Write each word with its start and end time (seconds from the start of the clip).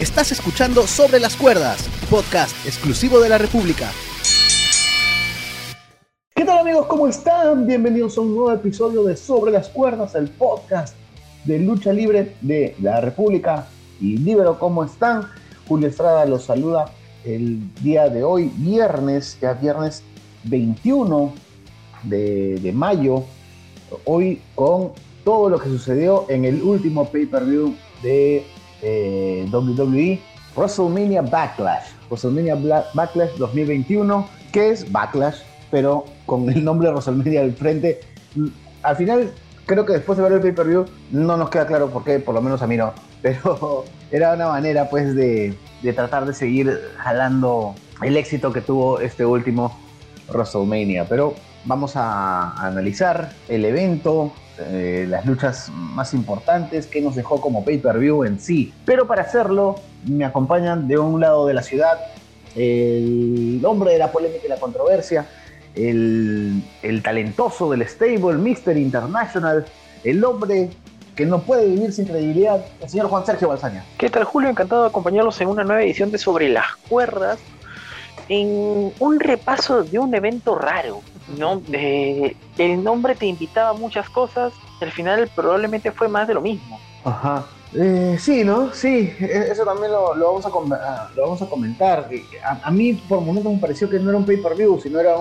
Estás 0.00 0.30
escuchando 0.30 0.86
Sobre 0.86 1.18
las 1.18 1.34
Cuerdas, 1.34 1.88
podcast 2.08 2.54
exclusivo 2.64 3.18
de 3.18 3.30
la 3.30 3.36
República. 3.36 3.90
¿Qué 6.36 6.44
tal 6.44 6.60
amigos? 6.60 6.86
¿Cómo 6.86 7.08
están? 7.08 7.66
Bienvenidos 7.66 8.16
a 8.16 8.20
un 8.20 8.36
nuevo 8.36 8.52
episodio 8.52 9.02
de 9.02 9.16
Sobre 9.16 9.50
las 9.50 9.68
Cuerdas, 9.68 10.14
el 10.14 10.28
podcast 10.28 10.94
de 11.46 11.58
lucha 11.58 11.92
libre 11.92 12.36
de 12.42 12.76
la 12.80 13.00
República 13.00 13.66
y 14.00 14.18
Libero. 14.18 14.56
¿Cómo 14.60 14.84
están? 14.84 15.26
Julio 15.66 15.88
Estrada 15.88 16.26
los 16.26 16.44
saluda 16.44 16.92
el 17.24 17.74
día 17.82 18.08
de 18.08 18.22
hoy, 18.22 18.52
viernes, 18.54 19.36
ya 19.40 19.54
viernes 19.54 20.04
21 20.44 21.34
de, 22.04 22.60
de 22.60 22.72
mayo, 22.72 23.24
hoy 24.04 24.40
con 24.54 24.92
todo 25.24 25.50
lo 25.50 25.58
que 25.58 25.68
sucedió 25.68 26.24
en 26.28 26.44
el 26.44 26.62
último 26.62 27.10
pay-per-view 27.10 27.74
de 28.00 28.46
eh, 28.82 29.46
WWE, 29.50 30.20
WrestleMania 30.56 31.22
Backlash. 31.22 31.86
WrestleMania 32.08 32.56
Backlash 32.94 33.30
2021, 33.38 34.28
que 34.52 34.70
es 34.70 34.90
Backlash, 34.90 35.36
pero 35.70 36.04
con 36.26 36.48
el 36.50 36.64
nombre 36.64 36.88
de 36.88 36.94
WrestleMania 36.94 37.40
al 37.42 37.52
frente. 37.52 38.00
Al 38.82 38.96
final, 38.96 39.32
creo 39.66 39.84
que 39.84 39.94
después 39.94 40.16
de 40.18 40.24
ver 40.24 40.32
el 40.32 40.40
pay-per-view, 40.40 40.86
no 41.10 41.36
nos 41.36 41.50
queda 41.50 41.66
claro 41.66 41.90
por 41.90 42.04
qué, 42.04 42.18
por 42.18 42.34
lo 42.34 42.42
menos 42.42 42.62
a 42.62 42.66
mí 42.66 42.76
no. 42.76 42.92
Pero 43.22 43.84
era 44.10 44.34
una 44.34 44.48
manera, 44.48 44.88
pues, 44.88 45.14
de, 45.14 45.54
de 45.82 45.92
tratar 45.92 46.26
de 46.26 46.34
seguir 46.34 46.80
jalando 46.98 47.74
el 48.02 48.16
éxito 48.16 48.52
que 48.52 48.60
tuvo 48.60 49.00
este 49.00 49.24
último 49.24 49.76
WrestleMania. 50.32 51.06
Pero 51.08 51.34
vamos 51.64 51.92
a 51.96 52.52
analizar 52.66 53.32
el 53.48 53.64
evento, 53.64 54.32
eh, 54.60 55.06
las 55.08 55.24
luchas 55.26 55.70
más 55.70 56.14
importantes 56.14 56.86
que 56.86 57.00
nos 57.00 57.14
dejó 57.14 57.40
como 57.40 57.64
pay-per-view 57.64 58.24
en 58.24 58.40
sí. 58.40 58.72
Pero 58.84 59.06
para 59.06 59.22
hacerlo, 59.22 59.76
me 60.04 60.24
acompañan 60.24 60.88
de 60.88 60.98
un 60.98 61.20
lado 61.20 61.46
de 61.46 61.54
la 61.54 61.62
ciudad 61.62 61.98
el 62.56 63.60
hombre 63.64 63.92
de 63.92 63.98
la 63.98 64.10
polémica 64.10 64.44
y 64.44 64.48
la 64.48 64.56
controversia, 64.56 65.26
el, 65.74 66.62
el 66.82 67.02
talentoso 67.02 67.70
del 67.70 67.86
stable, 67.86 68.36
Mr. 68.36 68.76
International, 68.76 69.64
el 70.04 70.24
hombre 70.24 70.70
que 71.14 71.26
no 71.26 71.40
puede 71.40 71.66
vivir 71.66 71.92
sin 71.92 72.06
credibilidad, 72.06 72.64
el 72.80 72.88
señor 72.88 73.08
Juan 73.08 73.26
Sergio 73.26 73.48
Balsaña. 73.48 73.84
¿Qué 73.98 74.08
tal, 74.08 74.24
Julio? 74.24 74.50
Encantado 74.50 74.82
de 74.82 74.88
acompañarlos 74.88 75.40
en 75.40 75.48
una 75.48 75.64
nueva 75.64 75.82
edición 75.82 76.10
de 76.10 76.18
Sobre 76.18 76.48
las 76.48 76.76
Cuerdas, 76.88 77.38
en 78.28 78.92
un 78.98 79.20
repaso 79.20 79.82
de 79.82 79.98
un 79.98 80.14
evento 80.14 80.54
raro, 80.54 81.00
¿no? 81.36 81.62
el 81.72 82.84
nombre 82.84 83.14
te 83.14 83.26
invitaba 83.26 83.70
a 83.70 83.74
muchas 83.74 84.08
cosas, 84.08 84.52
al 84.80 84.92
final 84.92 85.28
probablemente 85.34 85.92
fue 85.92 86.08
más 86.08 86.28
de 86.28 86.34
lo 86.34 86.40
mismo. 86.40 86.78
Ajá. 87.04 87.46
Eh, 87.74 88.16
sí, 88.18 88.44
¿no? 88.44 88.72
Sí, 88.72 89.12
e-, 89.20 89.48
eso 89.50 89.64
también 89.64 89.92
lo, 89.92 90.14
vamos, 90.14 90.46
a 90.46 90.48
ah, 90.48 91.10
lo 91.14 91.22
vamos 91.22 91.42
a 91.42 91.46
comentar. 91.46 92.08
A, 92.62 92.70
mí 92.70 92.94
por 92.94 93.20
momentos 93.20 93.52
me 93.52 93.58
pareció 93.58 93.88
que 93.90 93.98
no 93.98 94.10
era 94.10 94.18
un 94.18 94.24
pay-per-view, 94.24 94.80
sino 94.80 94.98
era 94.98 95.14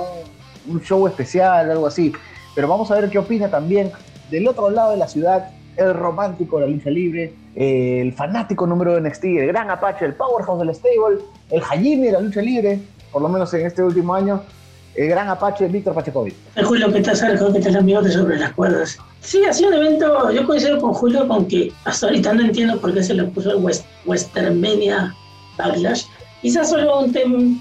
un, 0.68 0.82
show 0.82 1.08
especial, 1.08 1.70
algo 1.70 1.88
así. 1.88 2.14
Pero 2.56 2.68
vamos 2.68 2.90
a 2.92 2.96
ver 2.96 3.10
qué 3.10 3.20
opina 3.20 3.50
también 3.50 3.92
del 4.30 4.48
otro 4.48 4.70
lado 4.70 4.92
de 4.92 4.98
la 4.98 5.08
ciudad, 5.08 5.52
el 5.76 5.94
romántico 5.94 6.60
de 6.60 6.68
la 6.68 6.72
lucha 6.72 6.90
libre, 6.90 7.34
el 7.56 8.14
fanático 8.14 8.66
número 8.66 8.96
de 8.96 9.02
NXT, 9.02 9.24
el 9.26 9.48
gran 9.48 9.70
Apache, 9.70 10.06
el 10.06 10.16
powerhouse 10.16 10.60
del 10.60 10.74
stable, 10.74 11.20
el 11.52 11.62
Hajime 11.62 12.08
de 12.08 12.12
la 12.14 12.20
lucha 12.20 12.42
libre, 12.42 12.80
por 13.12 13.22
lo 13.22 13.30
menos 13.30 13.54
en 13.54 13.66
este 13.66 13.84
último 13.84 14.14
año, 14.14 14.42
el 14.98 15.09
gran 15.09 15.30
Apache 15.30 15.67
Víctor 15.67 15.94
Pachecovic. 15.94 16.36
Julio, 16.64 16.92
¿qué 16.92 17.02
tal, 17.02 17.16
Sergio? 17.16 17.53
¿Qué 17.53 17.59
tal, 17.59 17.78
amigos 17.78 18.06
de 18.06 18.12
Sobre 18.12 18.40
las 18.40 18.52
Cuerdas? 18.53 18.98
Sí, 19.22 19.44
ha 19.45 19.54
sido 19.54 19.70
un 19.70 19.76
evento, 19.76 20.31
yo 20.31 20.45
coincido 20.45 20.81
con 20.81 20.94
Julio 20.94 21.28
con 21.28 21.48
que 21.48 21.72
hasta 21.86 22.08
ahorita 22.08 22.34
no 22.34 22.42
entiendo 22.42 22.81
por 22.81 22.94
qué 22.94 23.04
se 23.04 23.14
le 23.14 23.26
puso 23.26 23.52
el 23.52 23.58
West, 23.58 23.86
Westermenia 24.06 25.14
Backlash. 25.58 26.06
Quizás 26.42 26.72
solo 26.72 27.00
un 27.00 27.12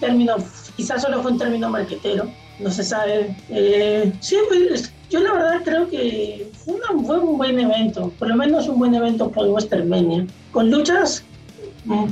término, 0.01 0.37
quizás 0.77 1.03
solo 1.03 1.23
fue 1.23 1.33
un 1.33 1.39
término 1.39 1.69
marquetero, 1.69 2.27
no 2.59 2.71
se 2.71 2.83
sabe. 2.83 3.37
Eh, 3.51 4.13
sí, 4.21 4.37
pues, 4.49 4.93
yo 5.11 5.21
la 5.21 5.33
verdad 5.33 5.61
creo 5.63 5.89
que 5.91 6.51
fue, 6.65 6.75
fue, 7.05 7.19
un 7.19 7.37
buen 7.37 7.61
evento, 7.61 8.11
por 8.19 8.29
lo 8.29 8.37
menos 8.37 8.67
un 8.67 8.79
buen 8.79 8.95
evento 8.95 9.31
por 9.31 9.47
Westermenia, 9.47 10.27
con 10.53 10.71
luchas 10.71 11.23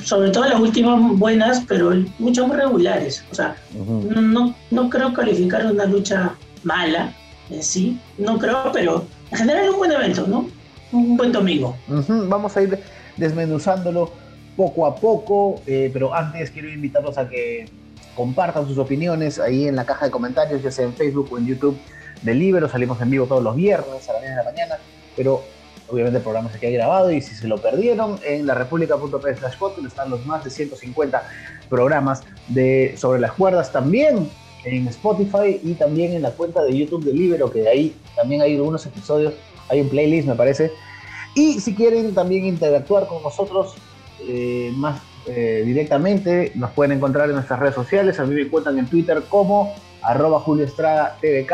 sobre 0.04 0.30
todo 0.30 0.44
las 0.46 0.60
últimas 0.60 1.18
buenas, 1.18 1.64
pero 1.66 1.92
muchas 2.18 2.46
muy 2.46 2.56
regulares. 2.56 3.24
O 3.30 3.34
sea, 3.34 3.56
no, 3.74 4.54
no 4.70 4.90
creo 4.90 5.12
calificar 5.12 5.66
una 5.66 5.84
lucha 5.84 6.34
mala 6.62 7.12
en 7.50 7.62
sí, 7.62 8.00
no 8.18 8.38
creo, 8.38 8.70
pero 8.72 9.04
en 9.30 9.38
general 9.38 9.64
es 9.64 9.70
un 9.70 9.78
buen 9.78 9.92
evento, 9.92 10.26
¿no? 10.26 10.48
Un 10.92 11.16
buen 11.16 11.32
domingo. 11.32 11.76
Vamos 11.88 12.56
a 12.56 12.62
ir 12.62 12.78
desmenuzándolo 13.16 14.12
poco 14.56 14.86
a 14.86 14.94
poco, 14.94 15.60
eh, 15.66 15.90
pero 15.92 16.14
antes 16.14 16.50
quiero 16.50 16.68
invitarlos 16.68 17.18
a 17.18 17.28
que 17.28 17.68
compartan 18.14 18.66
sus 18.66 18.78
opiniones 18.78 19.38
ahí 19.38 19.66
en 19.66 19.76
la 19.76 19.84
caja 19.84 20.06
de 20.06 20.10
comentarios, 20.10 20.62
ya 20.62 20.70
sea 20.70 20.84
en 20.84 20.94
Facebook 20.94 21.28
o 21.32 21.38
en 21.38 21.46
YouTube 21.46 21.76
de 22.22 22.34
Libero. 22.34 22.68
Salimos 22.68 23.00
en 23.00 23.10
vivo 23.10 23.26
todos 23.26 23.42
los 23.42 23.56
viernes 23.56 24.08
a 24.08 24.12
las 24.12 24.22
10 24.22 24.30
de 24.30 24.36
la 24.36 24.44
mañana, 24.44 24.74
pero 25.16 25.42
Obviamente 25.88 26.18
el 26.18 26.22
programa 26.22 26.50
se 26.50 26.58
queda 26.58 26.72
grabado 26.72 27.10
y 27.10 27.20
si 27.20 27.34
se 27.34 27.46
lo 27.46 27.58
perdieron, 27.58 28.18
en 28.24 28.46
la 28.46 28.54
república.p 28.54 29.30
están 29.30 30.10
los 30.10 30.24
más 30.24 30.42
de 30.42 30.50
150 30.50 31.22
programas 31.68 32.22
de 32.48 32.94
Sobre 32.96 33.20
las 33.20 33.32
Cuerdas. 33.32 33.70
También 33.70 34.30
en 34.64 34.88
Spotify 34.88 35.60
y 35.62 35.74
también 35.74 36.14
en 36.14 36.22
la 36.22 36.30
cuenta 36.30 36.62
de 36.62 36.76
YouTube 36.76 37.04
de 37.04 37.12
Libero, 37.12 37.50
que 37.50 37.68
ahí 37.68 37.94
también 38.16 38.40
hay 38.40 38.56
algunos 38.56 38.86
episodios, 38.86 39.34
hay 39.68 39.82
un 39.82 39.90
playlist 39.90 40.26
me 40.26 40.34
parece. 40.34 40.72
Y 41.34 41.60
si 41.60 41.74
quieren 41.74 42.14
también 42.14 42.46
interactuar 42.46 43.06
con 43.06 43.22
nosotros 43.22 43.74
eh, 44.26 44.72
más 44.76 45.02
eh, 45.26 45.62
directamente, 45.66 46.52
nos 46.54 46.70
pueden 46.70 46.92
encontrar 46.92 47.28
en 47.28 47.34
nuestras 47.34 47.60
redes 47.60 47.74
sociales. 47.74 48.18
A 48.20 48.24
mí 48.24 48.34
me 48.34 48.42
encuentran 48.42 48.78
en 48.78 48.86
Twitter 48.86 49.22
como 49.28 49.74
arroba 50.00 50.40
Julio 50.40 50.64
Estrada 50.64 51.18
TVK. 51.20 51.52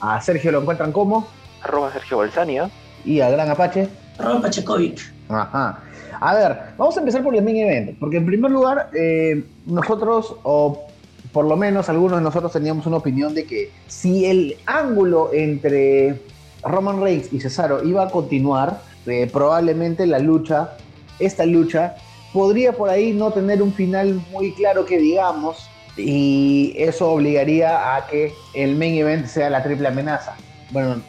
A 0.00 0.20
Sergio 0.20 0.50
lo 0.50 0.62
encuentran 0.62 0.90
como 0.90 1.28
arroba 1.62 1.92
Sergio 1.92 2.18
Balsania 2.18 2.70
y 3.04 3.20
al 3.20 3.32
Gran 3.32 3.50
Apache. 3.50 3.88
Rob 4.18 4.42
Pachecovic. 4.42 5.00
Ajá. 5.28 5.80
A 6.20 6.34
ver, 6.34 6.58
vamos 6.78 6.96
a 6.96 7.00
empezar 7.00 7.22
por 7.22 7.34
el 7.34 7.42
main 7.42 7.56
event, 7.56 7.98
porque 7.98 8.18
en 8.18 8.26
primer 8.26 8.50
lugar, 8.50 8.90
eh, 8.94 9.42
nosotros, 9.66 10.36
o 10.44 10.86
por 11.32 11.46
lo 11.46 11.56
menos 11.56 11.88
algunos 11.88 12.18
de 12.18 12.22
nosotros 12.22 12.52
teníamos 12.52 12.86
una 12.86 12.98
opinión 12.98 13.34
de 13.34 13.44
que 13.44 13.70
si 13.88 14.26
el 14.26 14.56
ángulo 14.66 15.30
entre 15.32 16.20
Roman 16.62 17.00
Reigns 17.00 17.32
y 17.32 17.40
Cesaro 17.40 17.82
iba 17.82 18.04
a 18.04 18.10
continuar, 18.10 18.80
eh, 19.06 19.28
probablemente 19.32 20.06
la 20.06 20.18
lucha, 20.18 20.74
esta 21.18 21.44
lucha, 21.44 21.96
podría 22.32 22.72
por 22.72 22.88
ahí 22.88 23.12
no 23.12 23.32
tener 23.32 23.62
un 23.62 23.72
final 23.72 24.22
muy 24.30 24.52
claro 24.52 24.84
que 24.84 24.98
digamos, 24.98 25.68
y 25.96 26.74
eso 26.76 27.10
obligaría 27.10 27.96
a 27.96 28.06
que 28.06 28.32
el 28.54 28.76
main 28.76 28.94
event 28.94 29.26
sea 29.26 29.50
la 29.50 29.62
triple 29.62 29.88
amenaza. 29.88 30.36
Bueno, 30.70 31.02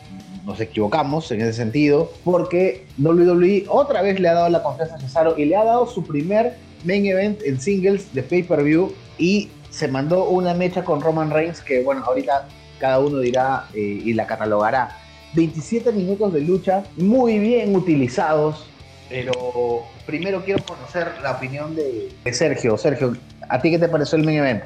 nos 0.46 0.60
equivocamos 0.60 1.32
en 1.32 1.42
ese 1.42 1.54
sentido, 1.54 2.12
porque 2.24 2.86
WWE 2.98 3.66
otra 3.70 4.02
vez 4.02 4.20
le 4.20 4.28
ha 4.28 4.34
dado 4.34 4.50
la 4.50 4.62
confianza 4.62 4.96
a 4.96 5.00
Cesaro 5.00 5.38
y 5.38 5.46
le 5.46 5.56
ha 5.56 5.64
dado 5.64 5.88
su 5.88 6.04
primer 6.04 6.58
main 6.84 7.06
event 7.06 7.42
en 7.44 7.60
singles 7.60 8.14
de 8.14 8.24
pay-per-view 8.24 8.94
y 9.18 9.50
se 9.70 9.88
mandó 9.88 10.26
una 10.26 10.54
mecha 10.54 10.84
con 10.84 11.02
Roman 11.02 11.32
Reigns 11.32 11.62
que, 11.62 11.82
bueno, 11.84 12.04
ahorita 12.06 12.48
cada 12.80 13.00
uno 13.00 13.20
dirá 13.20 13.68
eh, 13.74 13.80
y 13.80 14.14
la 14.14 14.28
catalogará. 14.28 14.98
27 15.34 15.92
minutos 15.94 16.34
de 16.34 16.42
lucha 16.42 16.84
muy 16.98 17.40
bien 17.40 17.76
utilizados, 17.76 18.68
pero 19.10 19.84
primero 20.06 20.44
quiero 20.44 20.64
conocer 20.64 21.08
la 21.24 21.32
opinión 21.32 21.76
de, 21.76 22.12
Sergio. 22.32 22.78
Sergio, 22.78 23.16
¿a 23.50 23.60
ti 23.60 23.72
qué 23.72 23.80
te 23.80 23.88
pareció 23.88 24.18
el 24.18 24.26
main 24.26 24.40
event? 24.40 24.64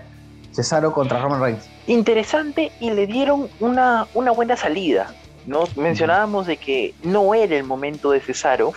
Cesaro 0.52 0.92
contra 0.92 1.22
Roman 1.22 1.42
Reigns. 1.42 1.70
Interesante 1.86 2.72
y 2.80 2.90
le 2.90 3.06
dieron 3.06 3.48
una, 3.59 4.08
una 4.14 4.32
buena 4.32 4.58
salida. 4.58 5.14
¿No? 5.47 5.63
Mencionábamos 5.75 6.46
de 6.46 6.58
que 6.58 6.94
no 7.03 7.34
era 7.34 7.56
el 7.56 7.63
momento 7.63 8.12
de 8.12 8.19
Cesaro. 8.19 8.74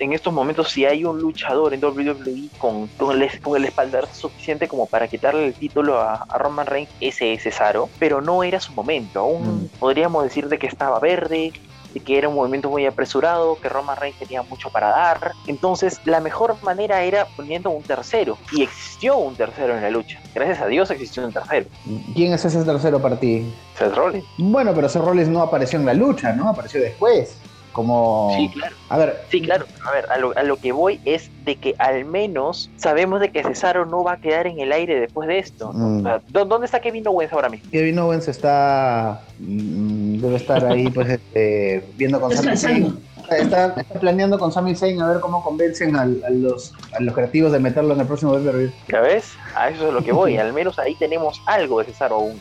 En 0.00 0.12
estos 0.12 0.32
momentos, 0.32 0.70
si 0.70 0.84
hay 0.84 1.04
un 1.04 1.20
luchador 1.20 1.72
en 1.72 1.82
WWE 1.82 2.48
con, 2.58 2.88
con, 2.88 3.22
el, 3.22 3.40
con 3.40 3.56
el 3.56 3.64
espaldar 3.64 4.06
suficiente 4.12 4.66
como 4.66 4.86
para 4.86 5.06
quitarle 5.06 5.46
el 5.46 5.54
título 5.54 6.00
a, 6.00 6.26
Roman 6.36 6.66
Reigns, 6.66 6.90
ese 7.00 7.32
es 7.32 7.44
Cesaro. 7.44 7.88
Pero 7.98 8.20
no 8.20 8.42
era 8.42 8.60
su 8.60 8.72
momento. 8.72 9.20
Aún 9.20 9.64
mm. 9.64 9.78
podríamos 9.78 10.24
decir 10.24 10.48
de 10.48 10.58
que 10.58 10.66
estaba 10.66 10.98
verde, 10.98 11.52
de 11.98 12.04
que 12.04 12.18
era 12.18 12.28
un 12.28 12.34
movimiento 12.34 12.70
muy 12.70 12.86
apresurado, 12.86 13.58
que 13.60 13.68
Roman 13.68 13.96
Reigns 13.96 14.18
tenía 14.18 14.42
mucho 14.42 14.70
para 14.70 14.88
dar. 14.88 15.32
Entonces, 15.46 16.00
la 16.04 16.20
mejor 16.20 16.56
manera 16.62 17.02
era 17.02 17.26
poniendo 17.36 17.70
un 17.70 17.82
tercero. 17.82 18.38
Y 18.52 18.62
existió 18.62 19.16
un 19.16 19.34
tercero 19.34 19.76
en 19.76 19.82
la 19.82 19.90
lucha. 19.90 20.20
Gracias 20.34 20.60
a 20.60 20.66
Dios 20.66 20.90
existió 20.90 21.24
un 21.24 21.32
tercero. 21.32 21.66
¿Quién 22.14 22.32
es 22.32 22.44
ese 22.44 22.62
tercero 22.64 23.00
para 23.00 23.18
ti? 23.18 23.52
Seth 23.76 23.94
Rollins. 23.94 24.24
Bueno, 24.38 24.72
pero 24.74 24.88
Seth 24.88 25.02
Rollins 25.02 25.28
no 25.28 25.42
apareció 25.42 25.78
en 25.78 25.86
la 25.86 25.94
lucha, 25.94 26.32
¿no? 26.32 26.48
Apareció 26.48 26.80
después. 26.80 27.36
Como... 27.78 28.34
Sí, 28.36 28.48
claro. 28.48 28.74
A 28.88 28.98
ver. 28.98 29.22
Sí, 29.30 29.40
claro. 29.40 29.64
A 29.86 29.92
ver, 29.92 30.06
a 30.10 30.42
lo, 30.42 30.56
que 30.56 30.72
voy 30.72 31.00
es 31.04 31.30
de 31.44 31.54
que 31.54 31.76
al 31.78 32.04
menos 32.06 32.68
sabemos 32.76 33.20
de 33.20 33.30
que 33.30 33.44
Cesaro 33.44 33.86
no 33.86 34.02
va 34.02 34.14
a 34.14 34.16
quedar 34.16 34.48
en 34.48 34.58
el 34.58 34.72
aire 34.72 34.98
después 34.98 35.28
de 35.28 35.38
esto. 35.38 35.70
Mm. 35.72 36.04
¿Dónde 36.32 36.64
está 36.64 36.80
Kevin 36.80 37.06
Owens 37.06 37.32
ahora 37.32 37.48
mismo? 37.48 37.70
Kevin 37.70 38.00
Owens 38.00 38.26
está... 38.26 39.22
Mm, 39.38 40.18
debe 40.18 40.34
estar 40.34 40.66
ahí, 40.66 40.90
pues, 40.90 41.08
este, 41.08 41.84
viendo 41.94 42.20
con 42.20 42.32
Está, 42.32 43.76
planeando 44.00 44.40
con 44.40 44.50
Sami 44.50 44.74
Zayn 44.74 45.00
a 45.00 45.08
ver 45.08 45.20
cómo 45.20 45.44
convencen 45.44 45.94
a, 45.94 46.04
los, 46.04 46.74
a 46.98 47.00
los 47.00 47.14
creativos 47.14 47.52
de 47.52 47.60
meterlo 47.60 47.94
en 47.94 48.00
el 48.00 48.06
próximo 48.08 48.32
pay 48.32 48.72
¿Ya 48.88 49.00
ves? 49.02 49.34
A 49.54 49.68
eso 49.68 49.86
es 49.86 49.94
lo 49.94 50.02
que 50.02 50.10
voy. 50.10 50.36
Al 50.36 50.52
menos 50.52 50.80
ahí 50.80 50.96
tenemos 50.96 51.40
algo 51.46 51.78
de 51.78 51.84
César 51.84 52.10
aún. 52.10 52.40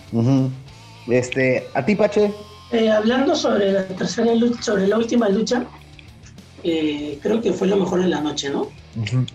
este, 1.07 1.67
¿A 1.75 1.85
ti, 1.85 1.95
Pache? 1.95 2.33
Eh, 2.71 2.89
hablando 2.89 3.35
sobre 3.35 3.71
la 3.71 3.87
tercera 3.87 4.33
lucha, 4.35 4.61
sobre 4.61 4.87
la 4.87 4.97
última 4.97 5.29
lucha, 5.29 5.65
eh, 6.63 7.17
creo 7.21 7.41
que 7.41 7.53
fue 7.53 7.67
lo 7.67 7.77
mejor 7.77 8.01
de 8.01 8.09
la 8.09 8.21
noche, 8.21 8.49
¿no? 8.49 8.69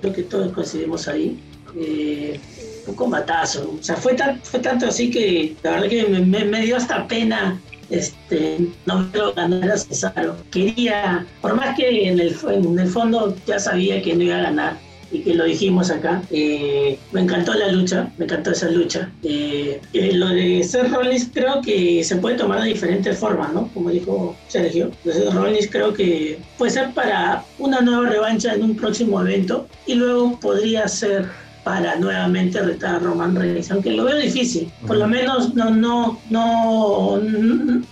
Creo 0.00 0.12
que 0.12 0.22
todos 0.22 0.52
coincidimos 0.52 1.08
ahí. 1.08 1.40
Eh, 1.76 2.38
un 2.86 2.94
combatazo. 2.94 3.76
O 3.78 3.82
sea, 3.82 3.96
fue, 3.96 4.14
tan, 4.14 4.40
fue 4.42 4.60
tanto 4.60 4.86
así 4.86 5.10
que 5.10 5.54
la 5.62 5.72
verdad 5.72 5.88
que 5.88 6.04
me, 6.04 6.60
dio 6.62 6.76
hasta 6.76 7.06
pena 7.06 7.60
este, 7.90 8.68
no 8.86 9.08
lo 9.12 9.32
ganar 9.34 9.70
a 9.70 9.78
Cesaro. 9.78 10.36
Quería, 10.50 11.26
por 11.40 11.54
más 11.54 11.76
que 11.76 12.08
en 12.08 12.18
el, 12.20 12.36
en 12.48 12.78
el 12.78 12.88
fondo 12.88 13.36
ya 13.46 13.58
sabía 13.58 14.02
que 14.02 14.14
no 14.14 14.24
iba 14.24 14.36
a 14.36 14.42
ganar, 14.42 14.78
y 15.12 15.20
que 15.20 15.34
lo 15.34 15.44
dijimos 15.44 15.90
acá. 15.90 16.22
Eh, 16.30 16.98
me 17.12 17.20
encantó 17.20 17.54
la 17.54 17.68
lucha, 17.70 18.10
me 18.18 18.24
encantó 18.24 18.50
esa 18.50 18.68
lucha. 18.70 19.10
Eh, 19.22 19.80
eh, 19.92 20.12
lo 20.12 20.28
de 20.28 20.62
Seth 20.64 20.90
Rollins 20.90 21.28
creo 21.32 21.60
que 21.60 22.02
se 22.02 22.16
puede 22.16 22.36
tomar 22.36 22.62
de 22.62 22.68
diferentes 22.68 23.18
formas, 23.18 23.52
¿no? 23.52 23.68
Como 23.74 23.90
dijo 23.90 24.34
Sergio. 24.48 24.90
Seth 25.04 25.32
Rollins 25.32 25.68
creo 25.70 25.92
que 25.92 26.38
puede 26.58 26.72
ser 26.72 26.90
para 26.94 27.44
una 27.58 27.80
nueva 27.80 28.08
revancha 28.08 28.54
en 28.54 28.62
un 28.62 28.76
próximo 28.76 29.20
evento 29.20 29.68
y 29.86 29.94
luego 29.94 30.38
podría 30.40 30.88
ser 30.88 31.28
para 31.64 31.96
nuevamente 31.96 32.60
retar 32.60 32.96
a 32.96 32.98
Roman 32.98 33.36
Reigns, 33.36 33.70
aunque 33.70 33.92
lo 33.92 34.04
veo 34.04 34.16
difícil, 34.16 34.70
por 34.86 34.96
lo 34.96 35.06
menos 35.06 35.54
no, 35.54 35.70
no, 35.70 36.18
no, 36.28 37.20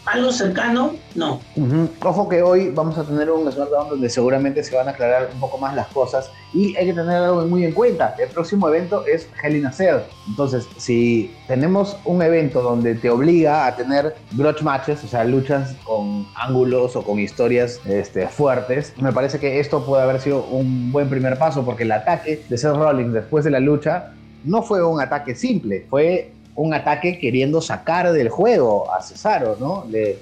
algo 0.06 0.32
cercano, 0.32 0.96
no. 1.14 1.40
Ojo 2.02 2.28
que 2.28 2.42
hoy 2.42 2.70
vamos 2.70 2.96
a 2.96 3.04
tener 3.04 3.30
un 3.30 3.50
SmackDown 3.50 3.88
donde 3.90 4.08
seguramente 4.08 4.62
se 4.62 4.76
van 4.76 4.88
a 4.88 4.92
aclarar 4.92 5.30
un 5.32 5.40
poco 5.40 5.58
más 5.58 5.74
las 5.74 5.88
cosas 5.88 6.30
y 6.52 6.76
hay 6.76 6.86
que 6.86 6.92
tener 6.92 7.16
algo 7.16 7.46
muy 7.46 7.64
en 7.64 7.72
cuenta, 7.72 8.14
el 8.18 8.28
próximo 8.28 8.68
evento 8.68 9.04
es 9.06 9.28
Hell 9.42 9.56
in 9.56 9.66
a 9.66 9.72
Cell, 9.72 9.98
entonces 10.28 10.66
si 10.76 11.34
tenemos 11.46 11.96
un 12.04 12.22
evento 12.22 12.62
donde 12.62 12.94
te 12.94 13.10
obliga 13.10 13.66
a 13.66 13.76
tener 13.76 14.16
grudge 14.32 14.62
matches, 14.62 15.02
o 15.04 15.08
sea, 15.08 15.24
luchas 15.24 15.74
con 15.84 16.26
ángulos 16.34 16.96
o 16.96 17.02
con 17.02 17.18
historias 17.18 17.80
este, 17.86 18.26
fuertes, 18.28 18.92
me 18.98 19.12
parece 19.12 19.38
que 19.38 19.60
esto 19.60 19.84
puede 19.84 20.02
haber 20.02 20.20
sido 20.20 20.44
un 20.44 20.90
buen 20.92 21.08
primer 21.08 21.38
paso 21.38 21.64
porque 21.64 21.84
el 21.84 21.92
ataque 21.92 22.44
de 22.48 22.58
Seth 22.58 22.74
Rollins 22.74 23.12
después 23.12 23.44
de 23.44 23.50
la 23.50 23.60
lucha 23.60 24.12
no 24.44 24.62
fue 24.62 24.84
un 24.84 25.00
ataque 25.00 25.34
simple, 25.34 25.86
fue 25.88 26.32
un 26.56 26.74
ataque 26.74 27.18
queriendo 27.18 27.60
sacar 27.60 28.12
del 28.12 28.28
juego 28.28 28.92
a 28.92 29.02
Cesaro, 29.02 29.56
¿no? 29.58 29.84
Le, 29.88 30.18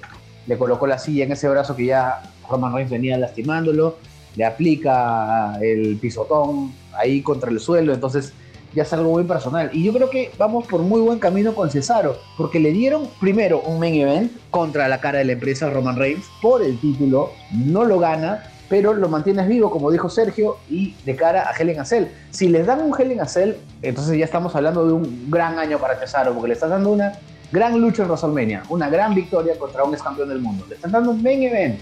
le 0.49 0.57
colocó 0.57 0.87
la 0.87 0.97
silla 0.97 1.25
en 1.25 1.31
ese 1.31 1.47
brazo 1.47 1.75
que 1.75 1.85
ya 1.85 2.23
Roman 2.49 2.73
Reigns 2.73 2.89
venía 2.89 3.19
lastimándolo, 3.19 3.97
le 4.35 4.45
aplica 4.45 5.59
el 5.61 5.97
pisotón 5.97 6.73
ahí 6.97 7.21
contra 7.21 7.51
el 7.51 7.59
suelo, 7.59 7.93
entonces 7.93 8.33
ya 8.73 8.81
es 8.81 8.91
algo 8.93 9.11
muy 9.11 9.25
personal. 9.25 9.69
Y 9.73 9.83
yo 9.83 9.93
creo 9.93 10.09
que 10.09 10.31
vamos 10.39 10.65
por 10.65 10.81
muy 10.81 11.01
buen 11.01 11.19
camino 11.19 11.53
con 11.53 11.69
Cesaro, 11.69 12.17
porque 12.35 12.59
le 12.59 12.71
dieron 12.71 13.07
primero 13.19 13.61
un 13.61 13.79
main 13.79 13.93
event 13.93 14.31
contra 14.49 14.87
la 14.87 14.99
cara 14.99 15.19
de 15.19 15.25
la 15.25 15.33
empresa 15.33 15.69
Roman 15.69 15.97
Reigns 15.97 16.25
por 16.41 16.63
el 16.63 16.79
título, 16.79 17.29
no 17.51 17.85
lo 17.85 17.99
gana, 17.99 18.43
pero 18.69 18.95
lo 18.95 19.07
mantienes 19.07 19.47
vivo, 19.47 19.69
como 19.69 19.91
dijo 19.91 20.09
Sergio, 20.09 20.57
y 20.67 20.95
de 21.05 21.15
cara 21.15 21.47
a 21.47 21.53
Helen 21.53 21.85
Cell. 21.85 22.05
Si 22.31 22.49
les 22.49 22.65
dan 22.65 22.81
un 22.81 22.99
Helen 22.99 23.23
Cell, 23.27 23.53
entonces 23.83 24.17
ya 24.17 24.25
estamos 24.25 24.55
hablando 24.55 24.83
de 24.83 24.93
un 24.93 25.29
gran 25.29 25.59
año 25.59 25.77
para 25.77 25.99
Cesaro, 25.99 26.33
porque 26.33 26.47
le 26.47 26.53
estás 26.55 26.71
dando 26.71 26.89
una 26.89 27.19
gran 27.51 27.79
lucha 27.79 28.03
en 28.03 28.09
WrestleMania, 28.09 28.63
una 28.69 28.89
gran 28.89 29.15
victoria 29.15 29.57
contra 29.57 29.83
un 29.83 29.93
ex 29.93 30.03
campeón 30.03 30.29
del 30.29 30.39
mundo. 30.39 30.65
Le 30.67 30.75
estás 30.75 30.91
dando 30.91 31.11
un 31.11 31.23
main 31.23 31.43
event 31.43 31.79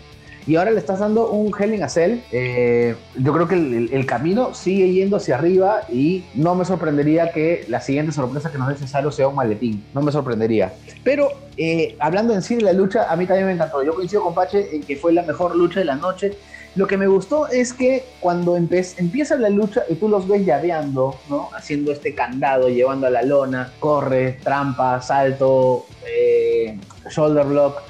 y 0.47 0.55
ahora 0.55 0.71
le 0.71 0.79
estás 0.79 0.99
dando 0.99 1.29
un 1.29 1.51
Helen 1.57 1.83
a 1.83 1.89
Cell. 1.89 2.19
Eh, 2.31 2.95
yo 3.17 3.33
creo 3.33 3.47
que 3.49 3.55
el, 3.55 4.05
camino 4.05 4.53
sigue 4.53 4.93
yendo 4.93 5.17
hacia 5.17 5.35
arriba 5.35 5.81
y 5.89 6.23
no 6.35 6.55
me 6.55 6.63
sorprendería 6.63 7.31
que 7.33 7.65
la 7.67 7.81
siguiente 7.81 8.13
sorpresa 8.13 8.49
que 8.49 8.57
nos 8.57 8.69
dé 8.69 8.75
Cesaro 8.75 9.11
sea 9.11 9.27
un 9.27 9.35
maletín. 9.35 9.83
No 9.93 10.01
me 10.01 10.11
sorprendería. 10.11 10.73
Pero 11.03 11.31
eh, 11.57 11.97
hablando 11.99 12.33
en 12.33 12.41
sí 12.41 12.55
de 12.55 12.61
la 12.61 12.71
lucha, 12.71 13.11
a 13.11 13.15
mí 13.17 13.25
también 13.25 13.47
me 13.47 13.53
encantó. 13.53 13.83
Yo 13.83 13.93
coincido 13.93 14.23
con 14.23 14.33
Pache 14.33 14.73
en 14.73 14.83
que 14.83 14.95
fue 14.95 15.11
la 15.11 15.23
mejor 15.23 15.53
lucha 15.53 15.81
de 15.81 15.85
la 15.85 15.95
noche 15.95 16.37
lo 16.77 16.85
que 16.85 16.95
me 16.95 17.07
gustó 17.07 17.47
es 17.47 17.73
que 17.73 18.05
cuando 18.19 18.55
empieza 18.55 19.35
la 19.35 19.49
lucha 19.49 19.81
y 19.89 19.95
tú 19.95 20.07
los 20.07 20.27
ves 20.27 20.45
llaveando, 20.45 21.15
¿no? 21.27 21.49
Haciendo 21.55 21.91
este 21.91 22.13
candado, 22.13 22.69
llevando 22.69 23.07
a 23.07 23.09
la 23.09 23.23
lona, 23.23 23.73
corre, 23.79 24.33
trampa, 24.43 25.01
salto, 25.01 25.87
eh, 26.07 26.77
shoulder 27.09 27.47
block, 27.47 27.81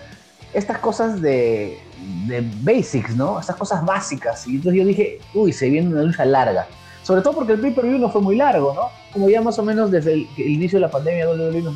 estas 0.53 0.77
cosas 0.77 1.21
de, 1.21 1.77
de 2.27 2.49
basics, 2.61 3.13
¿no? 3.17 3.41
Estas 3.41 3.57
cosas 3.57 3.85
básicas. 3.85 4.47
Y 4.47 4.55
entonces 4.55 4.79
yo 4.79 4.87
dije, 4.87 5.19
uy, 5.33 5.51
se 5.51 5.69
viene 5.69 5.89
una 5.89 6.03
lucha 6.03 6.23
larga. 6.23 6.65
Sobre 7.07 7.21
todo 7.21 7.35
porque 7.35 7.53
el 7.53 7.61
pay-per-view 7.61 7.99
no 7.99 8.09
fue 8.09 8.19
muy 8.19 8.35
largo, 8.35 8.73
¿no? 8.73 8.89
Como 9.13 9.29
ya 9.29 9.41
más 9.41 9.57
o 9.57 9.63
menos 9.63 9.89
desde 9.89 10.11
el, 10.11 10.27
inicio 10.35 10.75
de 10.75 10.81
la 10.81 10.91
pandemia 10.91 11.29
WWE 11.29 11.61
nos, 11.61 11.75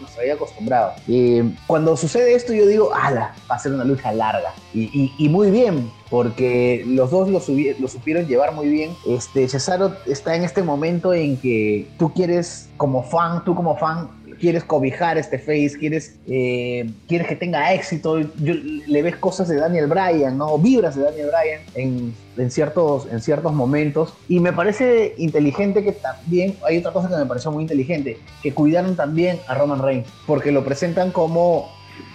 nos, 0.00 0.18
había 0.18 0.32
acostumbrado. 0.32 0.94
Y 1.06 1.42
cuando 1.66 1.94
sucede 1.94 2.34
esto 2.34 2.54
yo 2.54 2.66
digo, 2.66 2.90
ala, 2.94 3.34
va 3.50 3.56
a 3.56 3.58
ser 3.58 3.74
una 3.74 3.84
lucha 3.84 4.12
larga. 4.12 4.54
Y, 4.72 5.12
y, 5.18 5.28
muy 5.28 5.50
bien, 5.50 5.92
porque 6.08 6.84
los 6.86 7.10
dos 7.10 7.28
lo, 7.28 7.42
lo, 7.80 7.88
supieron 7.88 8.26
llevar 8.26 8.54
muy 8.54 8.70
bien. 8.70 8.96
Este, 9.06 9.46
Cesaro 9.46 9.94
está 10.06 10.36
en 10.36 10.44
este 10.44 10.62
momento 10.62 11.12
en 11.12 11.36
que 11.36 11.90
tú 11.98 12.10
quieres, 12.14 12.70
como 12.78 13.02
fan, 13.02 13.44
tú 13.44 13.54
como 13.54 13.76
fan, 13.76 14.08
quieres 14.42 14.64
cobijar 14.64 15.18
este 15.18 15.38
face, 15.38 15.74
quieres, 15.78 16.16
eh, 16.26 16.90
quieres 17.06 17.28
que 17.28 17.36
tenga 17.36 17.72
éxito. 17.72 18.18
le 18.18 19.02
ves 19.02 19.14
cosas 19.14 19.46
de 19.46 19.54
Daniel 19.54 19.86
Bryan, 19.86 20.36
¿no? 20.36 20.58
Vibras 20.58 20.96
de 20.96 21.02
Daniel 21.04 21.28
Bryan 21.28 21.60
en, 21.76 22.14
en, 22.36 22.50
ciertos, 22.50 23.06
en 23.12 23.20
ciertos 23.20 23.52
momentos. 23.52 24.14
Y 24.28 24.40
me 24.40 24.52
parece 24.52 25.14
inteligente 25.16 25.84
que 25.84 25.92
también, 25.92 26.56
hay 26.66 26.78
otra 26.78 26.92
cosa 26.92 27.08
que 27.08 27.14
me 27.14 27.26
pareció 27.26 27.52
muy 27.52 27.62
inteligente, 27.62 28.18
que 28.42 28.52
cuidaron 28.52 28.96
también 28.96 29.38
a 29.46 29.54
Roman 29.54 29.80
Reigns, 29.80 30.08
porque 30.26 30.50
lo 30.50 30.64
presentan 30.64 31.12
como 31.12 31.70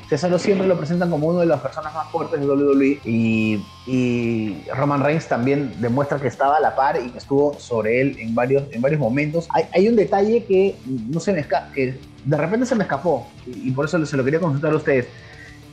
Cesaro 0.10 0.40
siempre 0.40 0.68
lo 0.68 0.78
presentan 0.78 1.10
como 1.10 1.28
uno 1.28 1.40
de 1.40 1.46
las 1.46 1.60
personas 1.60 1.94
más 1.94 2.10
fuertes 2.10 2.40
de 2.40 2.46
WWE 2.46 3.00
y, 3.04 3.62
y, 3.86 4.64
Roman 4.74 5.04
Reigns 5.04 5.28
también 5.28 5.74
demuestra 5.82 6.18
que 6.18 6.28
estaba 6.28 6.58
a 6.58 6.60
la 6.62 6.76
par 6.76 6.98
y 7.02 7.10
que 7.10 7.18
estuvo 7.18 7.54
sobre 7.60 8.02
él 8.02 8.18
en 8.20 8.34
varios, 8.34 8.64
en 8.72 8.82
varios 8.82 9.02
momentos. 9.02 9.48
Hay, 9.50 9.66
hay 9.74 9.90
un 9.90 9.98
detalle 9.98 10.46
que 10.46 10.76
no 10.86 11.20
se 11.20 11.34
me 11.34 11.40
escapa, 11.40 11.74
que 11.74 12.00
de 12.28 12.36
repente 12.36 12.66
se 12.66 12.76
me 12.76 12.84
escapó 12.84 13.26
y, 13.46 13.72
por 13.72 13.86
eso 13.86 14.06
se 14.06 14.18
lo 14.18 14.24
quería 14.24 14.40
consultar 14.40 14.74
a 14.74 14.76
ustedes. 14.76 15.08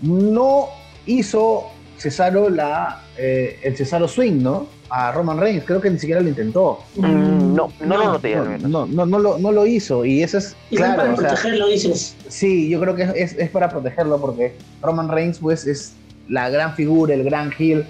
No 0.02 0.68
hizo 1.04 1.64
Cesaro 1.98 2.48
la, 2.48 3.02
eh, 3.18 3.58
el 3.62 3.76
Cesaro 3.76 4.06
Swing, 4.06 4.40
¿no? 4.40 4.68
A 4.88 5.10
Roman 5.10 5.38
Reigns, 5.38 5.64
creo 5.64 5.80
que 5.80 5.90
ni 5.90 5.98
siquiera 5.98 6.20
lo 6.20 6.28
intentó. 6.28 6.78
Mm, 6.96 7.54
no, 7.54 7.72
no, 7.80 7.96
lo 7.96 8.04
noté. 8.04 8.36
No, 8.36 8.86
no, 8.86 9.04
no, 9.04 9.18
lo, 9.18 9.38
no 9.38 9.50
lo 9.50 9.66
hizo 9.66 10.04
y 10.04 10.22
eso 10.22 10.38
es... 10.38 10.54
Y 10.70 10.76
claro, 10.76 10.96
para 10.96 11.14
protegerlo, 11.16 11.66
dices. 11.66 12.14
Sí, 12.28 12.68
yo 12.68 12.80
creo 12.80 12.94
que 12.94 13.02
es, 13.02 13.32
es, 13.32 13.50
para 13.50 13.68
protegerlo 13.68 14.20
porque 14.20 14.54
Roman 14.80 15.08
Reigns 15.08 15.38
pues 15.40 15.66
es 15.66 15.94
la 16.28 16.50
gran 16.50 16.74
figura, 16.74 17.14
el 17.14 17.24
gran 17.24 17.50
heel. 17.58 17.84